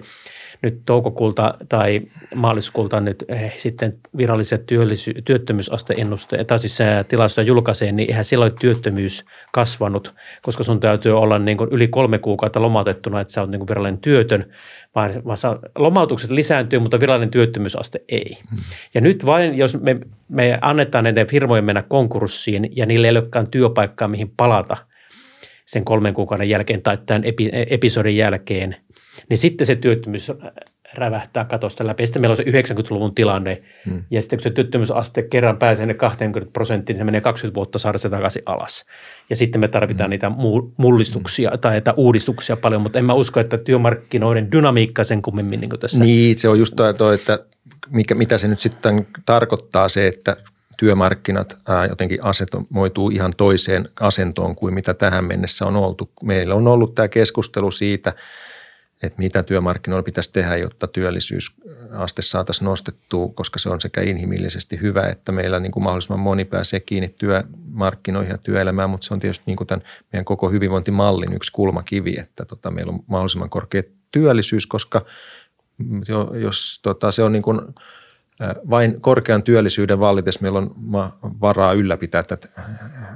nyt 0.63 0.81
toukokuulta 0.85 1.53
tai 1.69 2.01
maaliskuulta 2.35 2.99
nyt 2.99 3.25
eh, 3.27 3.53
sitten 3.57 3.97
viralliset 4.17 4.65
työllisy- 4.65 5.21
työttömyysasteennusteet, 5.25 6.47
tai 6.47 6.59
siis 6.59 6.79
tilastoja 7.07 7.47
julkaisee, 7.47 7.91
niin 7.91 8.09
eihän 8.09 8.25
silloin 8.25 8.51
ole 8.51 8.59
työttömyys 8.59 9.25
kasvanut, 9.51 10.13
koska 10.41 10.63
sun 10.63 10.79
täytyy 10.79 11.17
olla 11.17 11.39
niin 11.39 11.57
kuin 11.57 11.69
yli 11.71 11.87
kolme 11.87 12.19
kuukautta 12.19 12.61
lomautettuna, 12.61 13.21
että 13.21 13.33
sä 13.33 13.41
oot 13.41 13.49
niin 13.49 13.59
kuin 13.59 13.67
virallinen 13.67 13.97
työtön, 13.97 14.53
vaan, 14.95 15.13
vaan 15.25 15.37
lomautukset 15.77 16.31
lisääntyy, 16.31 16.79
mutta 16.79 16.99
virallinen 16.99 17.31
työttömyysaste 17.31 18.01
ei. 18.09 18.37
Hmm. 18.49 18.59
Ja 18.93 19.01
nyt 19.01 19.25
vain, 19.25 19.57
jos 19.57 19.81
me, 19.81 19.99
me 20.29 20.57
annetaan 20.61 21.03
näiden 21.03 21.27
firmojen 21.27 21.65
mennä 21.65 21.81
konkurssiin 21.81 22.69
ja 22.75 22.85
niille 22.85 23.07
ei 23.07 23.11
olekaan 23.11 23.47
työpaikkaa, 23.47 24.07
mihin 24.07 24.33
palata 24.37 24.77
sen 25.65 25.85
kolmen 25.85 26.13
kuukauden 26.13 26.49
jälkeen 26.49 26.81
tai 26.81 26.97
tämän 27.05 27.23
epi, 27.23 27.49
episodin 27.69 28.17
jälkeen– 28.17 28.75
niin 29.29 29.37
sitten 29.37 29.67
se 29.67 29.75
työttömyys 29.75 30.31
rävähtää 30.93 31.45
katosta 31.45 31.87
läpi. 31.87 32.07
Sitten 32.07 32.21
meillä 32.21 32.33
on 32.33 32.37
se 32.37 32.43
90-luvun 32.43 33.15
tilanne, 33.15 33.61
hmm. 33.85 34.03
ja 34.11 34.21
sitten 34.21 34.39
kun 34.39 34.43
se 34.43 34.49
työttömyysaste 34.49 35.21
kerran 35.21 35.57
pääsee 35.57 35.85
ne 35.85 35.93
20 35.93 36.53
prosenttiin, 36.53 36.93
niin 36.93 36.99
se 36.99 37.03
menee 37.03 37.21
20 37.21 37.55
vuotta 37.55 37.79
saada 37.79 37.97
se 37.97 38.09
takaisin 38.09 38.43
alas. 38.45 38.85
Ja 39.29 39.35
sitten 39.35 39.61
me 39.61 39.67
tarvitaan 39.67 40.07
hmm. 40.07 40.09
niitä 40.09 40.31
mullistuksia 40.77 41.49
hmm. 41.49 41.59
tai 41.59 41.77
että 41.77 41.93
uudistuksia 41.97 42.57
paljon, 42.57 42.81
mutta 42.81 42.99
en 42.99 43.05
mä 43.05 43.13
usko, 43.13 43.39
että 43.39 43.57
työmarkkinoiden 43.57 44.51
dynamiikka 44.51 45.03
sen 45.03 45.21
kummemmin 45.21 45.59
niin 45.59 45.79
tässä. 45.79 46.03
Niin, 46.03 46.39
se 46.39 46.49
on 46.49 46.59
just 46.59 46.73
toi, 46.97 47.15
että 47.15 47.39
mikä, 47.89 48.15
mitä 48.15 48.37
se 48.37 48.47
nyt 48.47 48.59
sitten 48.59 49.07
tarkoittaa 49.25 49.89
se, 49.89 50.07
että 50.07 50.37
työmarkkinat 50.77 51.57
ää, 51.67 51.85
jotenkin 51.85 52.19
asemoituu 52.25 53.09
ihan 53.09 53.33
toiseen 53.37 53.89
asentoon 53.99 54.55
kuin 54.55 54.73
mitä 54.73 54.93
tähän 54.93 55.25
mennessä 55.25 55.65
on 55.65 55.75
oltu. 55.75 56.09
Meillä 56.23 56.55
on 56.55 56.67
ollut 56.67 56.95
tämä 56.95 57.07
keskustelu 57.07 57.71
siitä– 57.71 58.13
että 59.03 59.19
mitä 59.19 59.43
työmarkkinoilla 59.43 60.03
pitäisi 60.03 60.33
tehdä, 60.33 60.57
jotta 60.57 60.87
työllisyysaste 60.87 62.21
saataisiin 62.21 62.65
nostettua, 62.65 63.31
koska 63.35 63.59
se 63.59 63.69
on 63.69 63.81
sekä 63.81 64.01
inhimillisesti 64.01 64.81
hyvä, 64.81 65.01
että 65.07 65.31
meillä 65.31 65.59
niin 65.59 65.71
kuin 65.71 65.83
mahdollisimman 65.83 66.19
moni 66.19 66.45
pääsee 66.45 66.79
kiinni 66.79 67.15
työmarkkinoihin 67.17 68.31
ja 68.31 68.37
työelämään, 68.37 68.89
mutta 68.89 69.07
se 69.07 69.13
on 69.13 69.19
tietysti 69.19 69.43
niin 69.45 69.57
kuin 69.57 69.67
tämän 69.67 69.85
meidän 70.13 70.25
koko 70.25 70.49
hyvinvointimallin 70.49 71.33
yksi 71.33 71.51
kulmakivi, 71.51 72.15
että 72.19 72.45
tota, 72.45 72.71
meillä 72.71 72.91
on 72.91 73.03
mahdollisimman 73.07 73.49
korkea 73.49 73.83
työllisyys, 74.11 74.67
koska 74.67 75.05
jos 76.41 76.79
tota, 76.83 77.11
se 77.11 77.23
on 77.23 77.31
niin 77.31 77.43
kuin 77.43 77.61
vain 78.69 79.01
korkean 79.01 79.43
työllisyyden 79.43 79.99
vallitessa 79.99 80.41
meillä 80.41 80.59
on 80.59 80.75
varaa 81.21 81.73
ylläpitää 81.73 82.23
tätä 82.23 82.49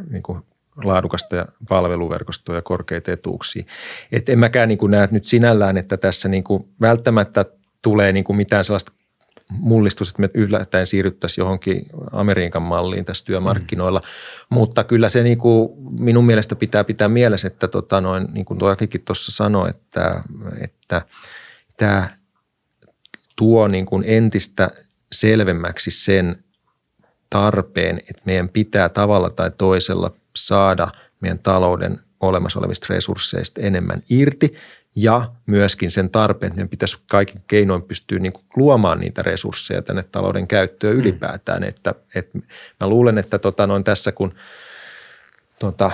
niin 0.10 0.24
kuin 0.24 0.42
laadukasta 0.84 1.36
ja 1.36 1.45
palveluverkostoa 1.69 2.55
ja 2.55 2.61
korkeita 2.61 3.11
etuuksia. 3.11 3.63
Et 4.11 4.30
en 4.30 4.39
mäkään 4.39 4.69
niin 4.69 4.78
kuin 4.78 4.91
näe 4.91 5.07
nyt 5.11 5.25
sinällään, 5.25 5.78
että 5.78 5.97
tässä 5.97 6.30
niin 6.30 6.43
kuin 6.43 6.67
välttämättä 6.82 7.45
tulee 7.82 8.11
niin 8.11 8.23
kuin 8.23 8.38
mitään 8.38 8.65
sellaista 8.65 8.91
mullistus, 9.49 10.09
että 10.09 10.21
me 10.21 10.30
yllättäen 10.34 10.88
siirryttäisiin 10.88 11.43
johonkin 11.43 11.86
Amerikan 12.11 12.61
malliin 12.61 13.05
tässä 13.05 13.25
työmarkkinoilla. 13.25 13.99
Mm. 13.99 14.05
Mutta 14.49 14.84
kyllä 14.84 15.09
se 15.09 15.23
niin 15.23 15.38
kuin 15.38 15.69
minun 15.99 16.25
mielestä 16.25 16.55
pitää 16.55 16.84
pitää 16.84 17.09
mielessä, 17.09 17.47
että 17.47 17.67
tota 17.67 18.01
noin, 18.01 18.28
niin 18.34 18.45
kuin 18.45 18.59
tuo 18.59 18.69
Akikin 18.69 19.01
tuossa 19.05 19.32
sanoi, 19.32 19.69
että, 19.69 20.23
että 20.61 21.01
tämä 21.78 22.07
tuo 23.36 23.67
niin 23.67 23.86
kuin 23.86 24.03
entistä 24.07 24.71
selvemmäksi 25.11 25.91
sen 25.91 26.43
tarpeen, 27.30 27.97
että 27.97 28.21
meidän 28.25 28.49
pitää 28.49 28.89
tavalla 28.89 29.30
tai 29.30 29.51
toisella 29.57 30.11
saada 30.38 30.88
meidän 31.20 31.40
talouden 31.40 32.00
olemassa 32.20 32.60
olevista 32.60 32.86
resursseista 32.90 33.62
enemmän 33.62 34.04
irti 34.10 34.54
ja 34.96 35.32
myöskin 35.46 35.92
sen 35.92 36.10
tarpeen, 36.10 36.48
että 36.48 36.58
meidän 36.58 36.70
pitäisi 36.70 36.98
kaikin 37.08 37.42
keinoin 37.48 37.84
pystyä 37.84 38.20
niin 38.20 38.34
kuin 38.34 38.46
luomaan 38.56 39.00
niitä 39.00 39.22
resursseja 39.22 39.82
tänne 39.82 40.04
talouden 40.04 40.48
käyttöön 40.48 40.96
mm. 40.96 41.00
ylipäätään. 41.00 41.64
Että, 41.64 41.96
että 42.16 42.40
mä 42.80 42.88
luulen, 42.88 43.18
että 43.18 43.40
tota, 43.40 43.68
noin 43.68 43.84
tässä 43.84 44.12
kun 44.12 44.34
tota, 45.60 45.92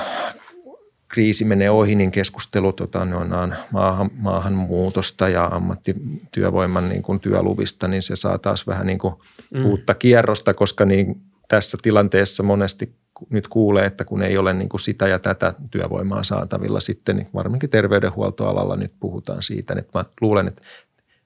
kriisi 1.07 1.45
menee 1.45 1.69
ohi, 1.69 1.95
niin 1.95 2.11
keskustelu 2.11 2.73
tota, 2.73 3.05
noin, 3.05 3.55
maahan, 3.71 4.09
maahanmuutosta 4.15 5.29
ja 5.29 5.45
ammattityövoiman 5.45 6.89
niin 6.89 7.03
kuin 7.03 7.19
työluvista, 7.19 7.87
niin 7.87 8.01
se 8.01 8.15
saa 8.15 8.37
taas 8.37 8.67
vähän 8.67 8.87
niin 8.87 8.99
kuin 8.99 9.15
mm. 9.57 9.65
uutta 9.65 9.93
kierrosta, 9.93 10.53
koska 10.53 10.85
niin 10.85 11.21
tässä 11.47 11.77
tilanteessa 11.81 12.43
monesti 12.43 12.93
nyt 13.29 13.47
kuulee, 13.47 13.85
että 13.85 14.05
kun 14.05 14.23
ei 14.23 14.37
ole 14.37 14.53
niin 14.53 14.69
kuin 14.69 14.81
sitä 14.81 15.07
ja 15.07 15.19
tätä 15.19 15.53
työvoimaa 15.71 16.23
saatavilla 16.23 16.79
sitten, 16.79 17.15
niin 17.15 17.27
varminkin 17.33 17.69
terveydenhuoltoalalla 17.69 18.75
nyt 18.75 18.93
puhutaan 18.99 19.43
siitä. 19.43 19.75
Että 19.77 19.99
mä 19.99 20.05
luulen, 20.21 20.47
että 20.47 20.61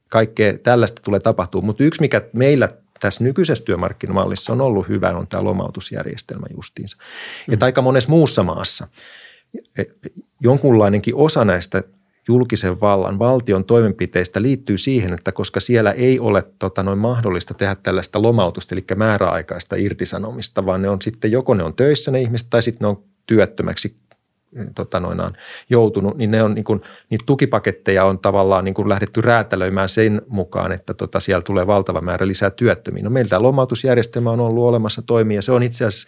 kaikkea 0.10 0.58
tällaista 0.58 1.02
tulee 1.02 1.20
tapahtua. 1.20 1.62
Mutta 1.62 1.84
yksi, 1.84 2.02
mikä 2.02 2.22
meillä 2.34 2.70
tässä 3.00 3.24
nykyisessä 3.24 3.66
työmarkkinamallissa 3.66 4.54
on 4.54 4.62
ollut 4.62 4.88
hyvä, 4.88 5.18
on 5.18 5.28
tämä 5.28 5.44
lomautusjärjestelmä 5.44 6.48
justiinsa. 6.56 6.98
Mm. 7.48 7.54
Että 7.54 7.66
aika 7.66 7.82
monessa 7.82 8.10
muussa 8.10 8.44
maassa 8.44 8.88
e, 9.78 9.84
jonkunlainenkin 10.40 11.16
osa 11.16 11.46
näistä 11.46 11.84
julkisen 12.28 12.82
vallan, 12.82 13.20
valtion 13.20 13.66
toimenpiteistä 13.66 14.42
liittyy 14.42 14.78
siihen, 14.78 15.14
että 15.14 15.32
koska 15.32 15.60
siellä 15.60 15.92
ei 15.92 16.20
ole 16.20 16.44
tota, 16.60 16.84
noin 16.84 17.00
mahdollista 17.00 17.54
tehdä 17.54 17.76
tällaista 17.76 18.22
lomautusta, 18.22 18.76
eli 18.76 18.86
määräaikaista 18.96 19.76
irtisanomista, 19.76 20.66
vaan 20.66 20.82
ne 20.82 20.90
on 20.90 21.02
sitten 21.02 21.32
joko 21.32 21.54
ne 21.54 21.64
on 21.64 21.74
töissä 21.74 22.12
ne 22.12 22.22
ihmiset 22.22 22.48
tai 22.50 22.64
sitten 22.64 22.86
ne 22.86 22.88
on 22.88 23.04
työttömäksi 23.26 23.96
tota 24.76 25.00
noinaan, 25.00 25.34
joutunut, 25.70 26.18
niin 26.18 26.32
ne 26.32 26.44
on 26.44 26.54
niin 26.54 26.66
kuin, 26.66 26.82
niitä 27.10 27.24
tukipaketteja 27.26 28.06
on 28.06 28.20
tavallaan 28.20 28.66
niin 28.66 28.74
kuin 28.74 28.90
lähdetty 28.90 29.22
räätälöimään 29.22 29.90
sen 29.90 30.22
mukaan, 30.28 30.72
että 30.72 30.94
tota 30.94 31.20
siellä 31.20 31.42
tulee 31.42 31.68
valtava 31.68 32.02
määrä 32.02 32.28
lisää 32.28 32.50
työttömiä. 32.50 33.04
No 33.04 33.10
meillä 33.10 33.30
tämä 33.30 33.42
lomautusjärjestelmä 33.42 34.32
on 34.32 34.40
ollut 34.40 34.64
olemassa 34.64 35.02
toimia. 35.02 35.42
Se 35.42 35.52
on 35.52 35.64
itse 35.64 35.86
asiassa, 35.86 36.08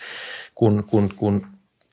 kun, 0.55 0.83
kun, 0.83 1.09
kun 1.15 1.47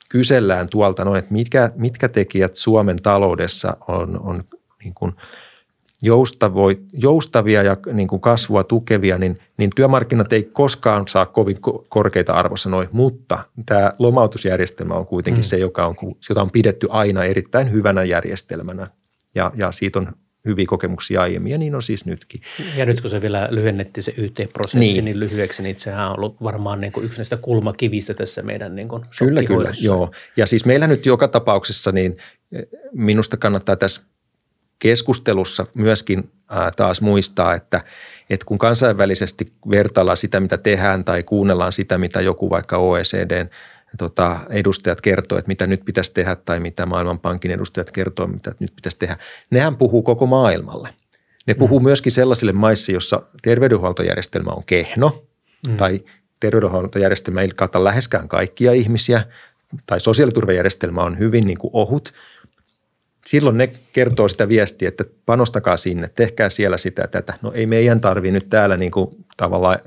kysellään 0.08 0.68
tuolta 0.70 1.04
noin, 1.04 1.18
että 1.18 1.32
mitkä, 1.32 1.70
mitkä 1.76 2.08
tekijät 2.08 2.56
Suomen 2.56 2.96
taloudessa 2.96 3.76
on, 3.88 4.20
on 4.20 4.38
niin 4.84 4.94
kuin 4.94 5.12
joustavoi, 6.02 6.80
joustavia 6.92 7.62
ja 7.62 7.76
niin 7.92 8.08
kuin 8.08 8.20
kasvua 8.20 8.64
tukevia, 8.64 9.18
niin, 9.18 9.38
niin 9.56 9.70
työmarkkinat 9.76 10.32
ei 10.32 10.42
koskaan 10.42 11.08
saa 11.08 11.26
kovin 11.26 11.58
korkeita 11.88 12.32
arvosanoja, 12.32 12.88
mutta 12.92 13.38
tämä 13.66 13.92
lomautusjärjestelmä 13.98 14.94
on 14.94 15.06
kuitenkin 15.06 15.44
mm. 15.44 15.46
se, 15.48 15.56
joka 15.56 15.86
on, 15.86 15.96
jota 16.28 16.42
on 16.42 16.50
pidetty 16.50 16.86
aina 16.90 17.24
erittäin 17.24 17.72
hyvänä 17.72 18.04
järjestelmänä 18.04 18.90
ja, 19.34 19.52
ja 19.54 19.72
siitä 19.72 19.98
on 19.98 20.12
hyviä 20.46 20.66
kokemuksia 20.68 21.22
aiemmin 21.22 21.52
ja 21.52 21.58
niin 21.58 21.74
on 21.74 21.82
siis 21.82 22.06
nytkin. 22.06 22.40
Ja 22.76 22.86
nyt 22.86 23.00
kun 23.00 23.10
se 23.10 23.22
vielä 23.22 23.48
lyhennettiin 23.50 24.04
se 24.04 24.14
YT-prosessi 24.16 24.78
niin, 24.78 25.04
niin 25.04 25.20
lyhyeksi, 25.20 25.62
niin 25.62 25.78
sehän 25.78 26.06
on 26.06 26.16
ollut 26.16 26.42
varmaan 26.42 26.80
niin 26.80 26.92
kuin 26.92 27.06
yksi 27.06 27.18
näistä 27.18 27.36
kulmakivistä 27.36 28.14
tässä 28.14 28.42
meidän 28.42 28.76
niin 28.76 28.88
kuin 28.88 29.04
Kyllä, 29.18 29.42
kyllä, 29.42 29.72
joo. 29.80 30.10
Ja 30.36 30.46
siis 30.46 30.64
meillä 30.64 30.86
nyt 30.86 31.06
joka 31.06 31.28
tapauksessa 31.28 31.92
niin 31.92 32.16
eh, 32.52 32.66
minusta 32.92 33.36
kannattaa 33.36 33.76
tässä 33.76 34.02
keskustelussa 34.78 35.66
myöskin 35.74 36.30
taas 36.76 37.00
muistaa, 37.00 37.54
että, 37.54 37.80
että 38.30 38.46
kun 38.46 38.58
kansainvälisesti 38.58 39.52
vertaillaan 39.70 40.16
sitä, 40.16 40.40
mitä 40.40 40.58
tehdään 40.58 41.04
tai 41.04 41.22
kuunnellaan 41.22 41.72
sitä, 41.72 41.98
mitä 41.98 42.20
joku 42.20 42.50
vaikka 42.50 42.76
OECDn 42.76 43.48
tota, 43.96 44.40
edustajat 44.50 45.00
kertoo, 45.00 45.38
että 45.38 45.48
mitä 45.48 45.66
nyt 45.66 45.84
pitäisi 45.84 46.14
tehdä 46.14 46.36
tai 46.36 46.60
mitä 46.60 46.86
Maailmanpankin 46.86 47.50
edustajat 47.50 47.90
kertoo, 47.90 48.26
mitä 48.26 48.54
nyt 48.58 48.72
pitäisi 48.76 48.98
tehdä. 48.98 49.16
Nehän 49.50 49.76
puhuu 49.76 50.02
koko 50.02 50.26
maailmalle. 50.26 50.88
Ne 51.46 51.54
puhuu 51.54 51.80
mm. 51.80 51.84
myöskin 51.84 52.12
sellaisille 52.12 52.52
maissa, 52.52 52.92
jossa 52.92 53.22
terveydenhuoltojärjestelmä 53.42 54.50
on 54.50 54.64
kehno 54.66 55.24
mm. 55.68 55.76
tai 55.76 56.04
terveydenhuoltojärjestelmä 56.40 57.40
ei 57.40 57.48
kata 57.48 57.84
läheskään 57.84 58.28
kaikkia 58.28 58.72
ihmisiä 58.72 59.22
tai 59.86 60.00
sosiaaliturvajärjestelmä 60.00 61.02
on 61.02 61.18
hyvin 61.18 61.46
niin 61.46 61.58
kuin 61.58 61.70
ohut. 61.72 62.12
Silloin 63.26 63.58
ne 63.58 63.70
kertoo 63.92 64.28
sitä 64.28 64.48
viestiä, 64.48 64.88
että 64.88 65.04
panostakaa 65.26 65.76
sinne, 65.76 66.10
tehkää 66.14 66.50
siellä 66.50 66.78
sitä 66.78 67.06
tätä. 67.06 67.34
No 67.42 67.52
ei 67.52 67.66
meidän 67.66 68.00
tarvitse 68.00 68.32
nyt 68.32 68.48
täällä 68.50 68.76
niin 68.76 68.90
kuin 68.90 69.26
tavallaan 69.36 69.78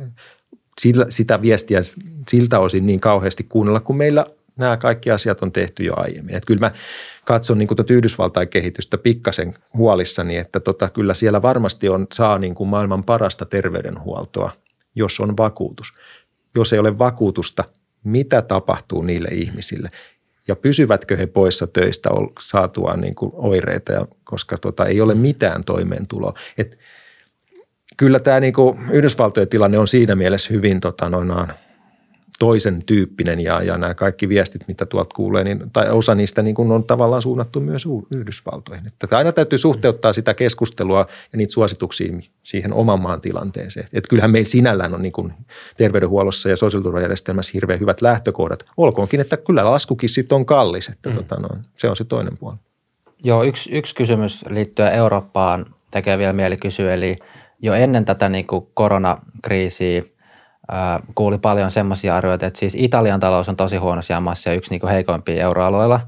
sillä, 0.79 1.05
sitä 1.09 1.41
viestiä 1.41 1.81
siltä 2.29 2.59
osin 2.59 2.85
niin 2.85 2.99
kauheasti 2.99 3.43
kuunnella, 3.43 3.79
kun 3.79 3.97
meillä 3.97 4.25
nämä 4.55 4.77
kaikki 4.77 5.11
asiat 5.11 5.43
on 5.43 5.51
tehty 5.51 5.83
jo 5.83 5.93
aiemmin. 5.95 6.35
Että 6.35 6.47
kyllä 6.47 6.59
mä 6.59 6.71
katson 7.25 7.57
niin 7.57 7.67
tuota 7.67 7.93
Yhdysvaltain 7.93 8.47
kehitystä 8.47 8.97
pikkasen 8.97 9.55
huolissani, 9.73 10.37
että 10.37 10.59
tota, 10.59 10.89
kyllä 10.89 11.13
siellä 11.13 11.41
varmasti 11.41 11.89
on, 11.89 12.07
saa 12.13 12.39
niin 12.39 12.55
kuin 12.55 12.69
maailman 12.69 13.03
parasta 13.03 13.45
terveydenhuoltoa, 13.45 14.51
jos 14.95 15.19
on 15.19 15.37
vakuutus. 15.37 15.93
Jos 16.55 16.73
ei 16.73 16.79
ole 16.79 16.97
vakuutusta, 16.97 17.63
mitä 18.03 18.41
tapahtuu 18.41 19.01
niille 19.01 19.29
ihmisille? 19.31 19.89
Ja 20.47 20.55
pysyvätkö 20.55 21.17
he 21.17 21.27
poissa 21.27 21.67
töistä 21.67 22.09
saatuaan 22.41 23.01
niin 23.01 23.15
kuin 23.15 23.31
oireita, 23.33 23.91
ja, 23.91 24.07
koska 24.23 24.57
tota, 24.57 24.85
ei 24.85 25.01
ole 25.01 25.15
mitään 25.15 25.63
toimeentuloa. 25.63 26.33
Että 26.57 26.77
kyllä 27.99 28.19
tämä 28.19 28.39
niin 28.39 28.53
kuin 28.53 28.79
Yhdysvaltojen 28.91 29.49
tilanne 29.49 29.77
on 29.77 29.87
siinä 29.87 30.15
mielessä 30.15 30.53
hyvin 30.53 30.79
tota, 30.79 31.09
noinaan, 31.09 31.53
toisen 32.39 32.85
tyyppinen 32.85 33.39
ja, 33.39 33.63
ja 33.63 33.77
nämä 33.77 33.93
kaikki 33.93 34.29
viestit, 34.29 34.67
mitä 34.67 34.85
tuolta 34.85 35.15
kuulee, 35.15 35.43
niin, 35.43 35.63
tai 35.73 35.89
osa 35.89 36.15
niistä 36.15 36.41
niin 36.41 36.55
kuin 36.55 36.71
on 36.71 36.83
tavallaan 36.83 37.21
suunnattu 37.21 37.59
myös 37.59 37.87
Yhdysvaltoihin. 38.15 38.87
Että 38.87 39.17
aina 39.17 39.31
täytyy 39.31 39.57
suhteuttaa 39.57 40.13
sitä 40.13 40.33
keskustelua 40.33 41.07
ja 41.31 41.37
niitä 41.37 41.53
suosituksia 41.53 42.13
siihen 42.43 42.73
oman 42.73 43.01
maan 43.01 43.21
tilanteeseen. 43.21 43.87
Että 43.93 44.07
kyllähän 44.09 44.31
meillä 44.31 44.49
sinällään 44.49 44.93
on 44.93 45.01
niin 45.01 45.11
kuin 45.11 45.33
terveydenhuollossa 45.77 46.49
ja 46.49 46.57
sosiaaliturvajärjestelmässä 46.57 47.51
hirveän 47.53 47.79
hyvät 47.79 48.01
lähtökohdat. 48.01 48.65
Olkoonkin, 48.77 49.19
että 49.19 49.37
kyllä 49.37 49.71
laskukin 49.71 50.09
sitten 50.09 50.35
on 50.35 50.45
kallis, 50.45 50.89
että 50.89 51.09
mm. 51.09 51.15
tota, 51.15 51.35
no, 51.39 51.49
se 51.77 51.89
on 51.89 51.95
se 51.95 52.03
toinen 52.03 52.37
puoli. 52.37 52.55
Joo, 53.23 53.43
yksi, 53.43 53.71
yksi 53.71 53.95
kysymys 53.95 54.45
liittyen 54.49 54.93
Eurooppaan 54.93 55.65
tekee 55.91 56.17
vielä 56.17 56.33
mieli 56.33 56.57
kysyä, 56.57 56.93
eli– 56.93 57.15
jo 57.61 57.73
ennen 57.73 58.05
tätä 58.05 58.29
niin 58.29 58.47
kuin 58.47 58.67
koronakriisiä 58.73 60.01
kuuli 61.15 61.37
paljon 61.37 61.71
semmoisia 61.71 62.15
arvioita, 62.15 62.45
että 62.45 62.59
siis 62.59 62.75
Italian 62.75 63.19
talous 63.19 63.49
on 63.49 63.55
tosi 63.55 63.77
huonossa 63.77 64.13
jamassa 64.13 64.49
ja 64.49 64.55
yksi 64.55 64.71
niin 64.71 64.81
kuin 64.81 64.91
heikoimpia 64.91 65.43
euroalueilla. 65.43 65.99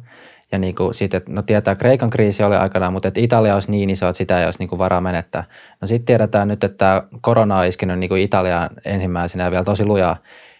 Ja 0.52 0.58
niin 0.58 0.76
kuin 0.76 0.93
siitä, 0.93 1.18
että 1.18 1.32
no 1.32 1.41
tietää, 1.41 1.76
Kreikan 1.76 2.10
kriisi 2.10 2.43
oli 2.43 2.56
aikanaan, 2.56 2.93
mutta 2.93 3.08
että 3.08 3.20
Italia 3.20 3.54
olisi 3.54 3.72
niin 3.72 3.89
iso, 3.89 4.08
että 4.08 4.18
sitä 4.18 4.39
ei 4.39 4.45
olisi 4.45 4.60
niin 4.60 4.70
kuin 4.70 4.80
varaa 4.80 5.02
menettää. 5.02 5.43
No 5.82 5.88
sitten 5.88 6.06
tiedetään 6.06 6.47
nyt, 6.47 6.64
että 6.64 7.04
korona 7.22 7.58
on 7.58 7.68
iskenyt 7.68 7.99
niin 7.99 8.10
kuin 8.10 8.22
Italiaan 8.22 8.70
ensimmäisenä 8.86 9.43
ja 9.43 9.52
vielä 9.52 9.64
tosi 9.64 9.86
lujaa. 9.86 10.18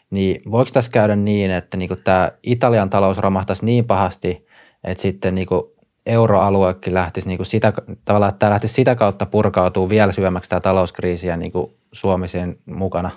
Niin 0.10 0.42
voiko 0.52 0.70
tässä 0.74 0.92
käydä 0.92 1.16
niin, 1.16 1.52
että 1.52 1.78
niin 1.78 1.88
kuin 1.88 2.04
tämä 2.04 2.32
Italian 2.44 2.90
talous 2.90 3.18
romahtaisi 3.18 3.66
niin 3.66 3.86
pahasti, 3.86 4.48
että 4.84 5.02
sitten 5.02 5.36
niin 5.36 5.48
kuin 5.48 5.64
euroaluekin 6.06 6.94
lähtisi 6.94 7.28
niin 7.28 7.38
kuin 7.38 7.46
sitä, 7.46 7.74
tavallaan, 8.06 8.30
että 8.30 8.40
tämä 8.40 8.50
lähtisi 8.50 8.74
sitä 8.74 8.96
kautta 8.96 9.26
purkautuu 9.26 9.90
vielä 9.90 10.12
syvemmäksi 10.12 10.50
tämä 10.50 10.60
talouskriisi 10.60 11.28
ja 11.28 11.38
niin 11.38 11.52
kuin 11.52 11.74
Suomi 11.92 12.28
sen 12.28 12.58
mukana? 12.66 13.12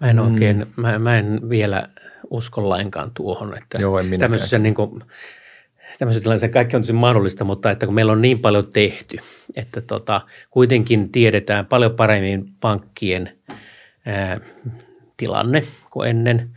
Mä 0.00 0.10
en 0.10 0.18
oikein, 0.18 0.56
mm. 0.56 0.82
mä, 0.82 0.98
mä 0.98 1.18
en 1.18 1.40
vielä 1.48 1.88
usko 2.30 2.68
lainkaan 2.68 3.10
tuohon, 3.14 3.58
että 3.58 3.78
Joo, 3.80 3.98
en 3.98 4.18
tämmöisessä 4.18 4.58
niin 4.58 4.74
kuin, 4.74 5.04
tämmöisessä 5.98 6.22
tilanteessa 6.22 6.52
kaikki 6.52 6.76
on 6.76 6.82
tosi 6.82 6.92
mahdollista, 6.92 7.44
mutta 7.44 7.70
että 7.70 7.86
kun 7.86 7.94
meillä 7.94 8.12
on 8.12 8.22
niin 8.22 8.38
paljon 8.38 8.66
tehty, 8.72 9.16
että 9.56 9.80
tota, 9.80 10.20
kuitenkin 10.50 11.12
tiedetään 11.12 11.66
paljon 11.66 11.94
paremmin 11.94 12.52
pankkien 12.60 13.38
ää, 14.06 14.40
tilanne 15.16 15.64
kuin 15.90 16.10
ennen 16.10 16.50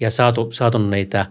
ja 0.00 0.10
saatu, 0.10 0.52
saatu 0.52 0.78
niitä 0.78 1.26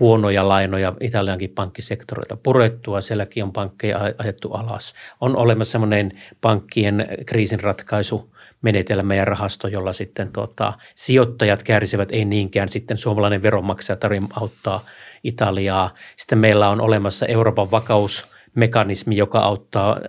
huonoja 0.00 0.48
lainoja 0.48 0.94
Italiankin 1.00 1.50
pankkisektorilta 1.50 2.36
purettua. 2.36 3.00
Sielläkin 3.00 3.44
on 3.44 3.52
pankkeja 3.52 3.98
ajettu 4.18 4.52
alas. 4.52 4.94
On 5.20 5.36
olemassa 5.36 5.72
semmoinen 5.72 6.20
pankkien 6.40 7.08
kriisinratkaisu 7.26 8.34
menetelmä 8.62 9.14
ja 9.14 9.24
rahasto, 9.24 9.68
jolla 9.68 9.92
sitten 9.92 10.32
tuota, 10.32 10.72
sijoittajat 10.94 11.62
kärsivät, 11.62 12.12
ei 12.12 12.24
niinkään 12.24 12.68
sitten 12.68 12.96
suomalainen 12.96 13.42
veronmaksaja 13.42 13.96
tarvitse 13.96 14.28
auttaa 14.30 14.86
Italiaa. 15.24 15.94
Sitten 16.16 16.38
meillä 16.38 16.68
on 16.68 16.80
olemassa 16.80 17.26
Euroopan 17.26 17.70
vakausmekanismi, 17.70 19.16
joka 19.16 19.38
auttaa 19.38 20.00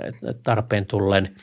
tarpeen 0.43 0.85
tullen– 0.85 1.29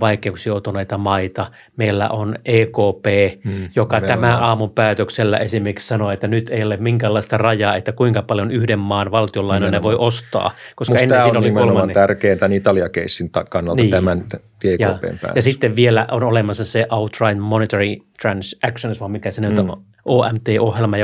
vaikeuksia 0.00 0.50
joutuneita 0.50 0.98
maita. 0.98 1.50
Meillä 1.76 2.08
on 2.08 2.36
EKP, 2.44 3.06
hmm, 3.44 3.68
joka 3.76 4.00
tämän 4.00 4.42
aamun 4.42 4.70
päätöksellä 4.70 5.38
esimerkiksi 5.38 5.86
sanoi, 5.86 6.14
että 6.14 6.28
nyt 6.28 6.48
ei 6.50 6.62
ole 6.62 6.76
minkäänlaista 6.76 7.38
rajaa, 7.38 7.76
että 7.76 7.92
kuinka 7.92 8.22
paljon 8.22 8.50
yhden 8.50 8.78
maan 8.78 9.10
valtionlainoja 9.10 9.82
voi 9.82 9.96
ostaa. 9.98 10.50
Koska 10.76 10.92
Musta 10.92 11.02
ennen 11.02 11.22
siinä 11.22 11.38
oli 11.38 11.50
kolmannen. 11.50 11.94
tärkeää 11.94 12.36
tämän 12.36 12.52
Italia-keissin 12.52 13.30
kannalta 13.50 13.82
niin. 13.82 13.90
tämän 13.90 14.24
EKPn 14.64 14.82
ja, 14.82 14.98
päätös. 15.00 15.36
Ja 15.36 15.42
sitten 15.42 15.76
vielä 15.76 16.06
on 16.10 16.22
olemassa 16.22 16.64
se 16.64 16.86
outright 16.90 17.38
monetary 17.38 17.96
transactions, 18.22 19.00
vaan 19.00 19.10
mikä 19.10 19.30
se 19.30 19.40
nyt 19.40 19.58
on, 19.58 19.82
OMT-ohjelma, 20.04 20.96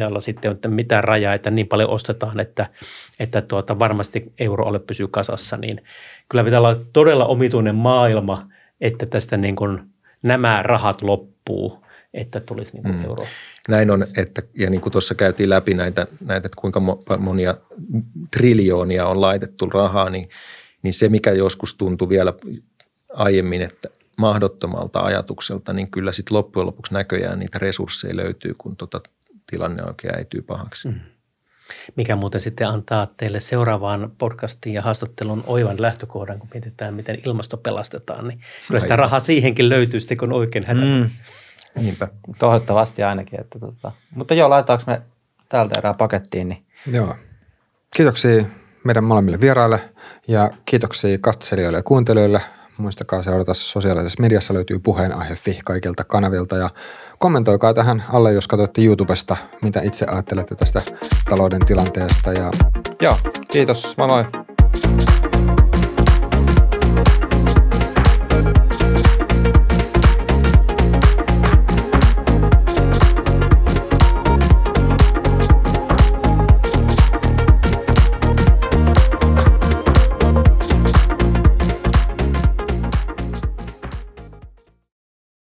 jolla 0.00 0.20
sitten 0.20 0.58
on 0.64 0.72
mitään 0.72 1.04
rajaa, 1.04 1.34
että 1.34 1.50
niin 1.50 1.68
paljon 1.68 1.90
ostetaan, 1.90 2.40
että, 2.40 2.66
että 3.20 3.42
tuota, 3.42 3.78
varmasti 3.78 4.32
euroalue 4.38 4.78
pysyy 4.78 5.08
kasassa, 5.08 5.56
niin 5.56 5.82
kyllä 6.28 6.44
pitää 6.44 6.58
olla 6.58 6.76
todella 6.92 7.26
omituinen 7.26 7.74
maailma, 7.74 8.42
että 8.80 9.06
tästä 9.06 9.36
niin 9.36 9.56
kuin 9.56 9.80
nämä 10.22 10.62
rahat 10.62 11.02
loppuu, 11.02 11.84
että 12.14 12.40
tulisi 12.40 12.72
niin 12.72 12.82
kuin 12.82 12.94
mm. 12.94 13.04
euro. 13.04 13.26
Näin 13.68 13.90
on, 13.90 14.04
että, 14.16 14.42
ja 14.54 14.70
niin 14.70 14.80
kuin 14.80 14.92
tuossa 14.92 15.14
käytiin 15.14 15.50
läpi 15.50 15.74
näitä, 15.74 16.06
näitä 16.24 16.46
että 16.46 16.60
kuinka 16.60 16.80
monia 17.18 17.54
triljoonia 18.30 19.06
on 19.06 19.20
laitettu 19.20 19.66
rahaa, 19.66 20.10
niin, 20.10 20.28
niin 20.82 20.94
se, 20.94 21.08
mikä 21.08 21.32
joskus 21.32 21.74
tuntui 21.74 22.08
vielä 22.08 22.32
aiemmin, 23.14 23.62
että 23.62 23.88
mahdottomalta 24.16 25.00
ajatukselta, 25.00 25.72
niin 25.72 25.90
kyllä 25.90 26.12
sitten 26.12 26.36
loppujen 26.36 26.66
lopuksi 26.66 26.94
näköjään 26.94 27.38
niitä 27.38 27.58
resursseja 27.58 28.16
löytyy, 28.16 28.54
kun 28.58 28.76
tota 28.76 29.00
tilanne 29.50 29.84
oikein 29.84 30.14
äityy 30.14 30.42
pahaksi. 30.42 30.88
Mm. 30.88 31.00
Mikä 31.96 32.16
muuten 32.16 32.40
sitten 32.40 32.68
antaa 32.68 33.06
teille 33.16 33.40
seuraavaan 33.40 34.12
podcastiin 34.18 34.74
ja 34.74 34.82
haastattelun 34.82 35.44
oivan 35.46 35.82
lähtökohdan, 35.82 36.38
kun 36.38 36.48
mietitään, 36.54 36.94
miten 36.94 37.18
ilmasto 37.26 37.56
pelastetaan, 37.56 38.28
niin 38.28 38.40
kyllä 38.68 38.80
sitä 38.80 38.96
rahaa 38.96 39.20
siihenkin 39.20 39.68
löytyy 39.68 40.00
sitten, 40.00 40.18
kun 40.18 40.32
oikein 40.32 40.66
hätätä. 40.66 40.86
Mm. 40.86 41.10
Niinpä. 41.74 42.08
Toivottavasti 42.38 43.02
ainakin. 43.02 43.40
Että 43.40 43.58
tota. 43.58 43.92
Mutta 44.10 44.34
joo, 44.34 44.50
laitetaanko 44.50 44.84
me 44.86 45.02
tältä 45.48 45.78
erää 45.78 45.94
pakettiin? 45.94 46.48
Niin. 46.48 46.66
Joo. 46.92 47.14
Kiitoksia 47.96 48.44
meidän 48.84 49.04
molemmille 49.04 49.40
vieraille 49.40 49.80
ja 50.28 50.50
kiitoksia 50.64 51.18
katselijoille 51.20 51.78
ja 51.78 51.82
kuuntelijoille. 51.82 52.40
Muistakaa 52.78 53.22
seurata 53.22 53.54
sosiaalisessa 53.54 54.22
mediassa 54.22 54.54
löytyy 54.54 54.78
puheenaihe.fi 54.78 55.58
kaikilta 55.64 56.04
kanavilta 56.04 56.56
ja 56.56 56.70
kommentoikaa 57.18 57.74
tähän 57.74 58.04
alle, 58.12 58.32
jos 58.32 58.48
katsotte 58.48 58.82
YouTubesta, 58.82 59.36
mitä 59.62 59.80
itse 59.80 60.06
ajattelette 60.08 60.54
tästä 60.54 60.82
talouden 61.30 61.66
tilanteesta. 61.66 62.32
Ja... 62.32 62.50
Joo, 63.00 63.18
kiitos. 63.50 63.96
Moi 63.96 64.06
moi. 64.06 64.24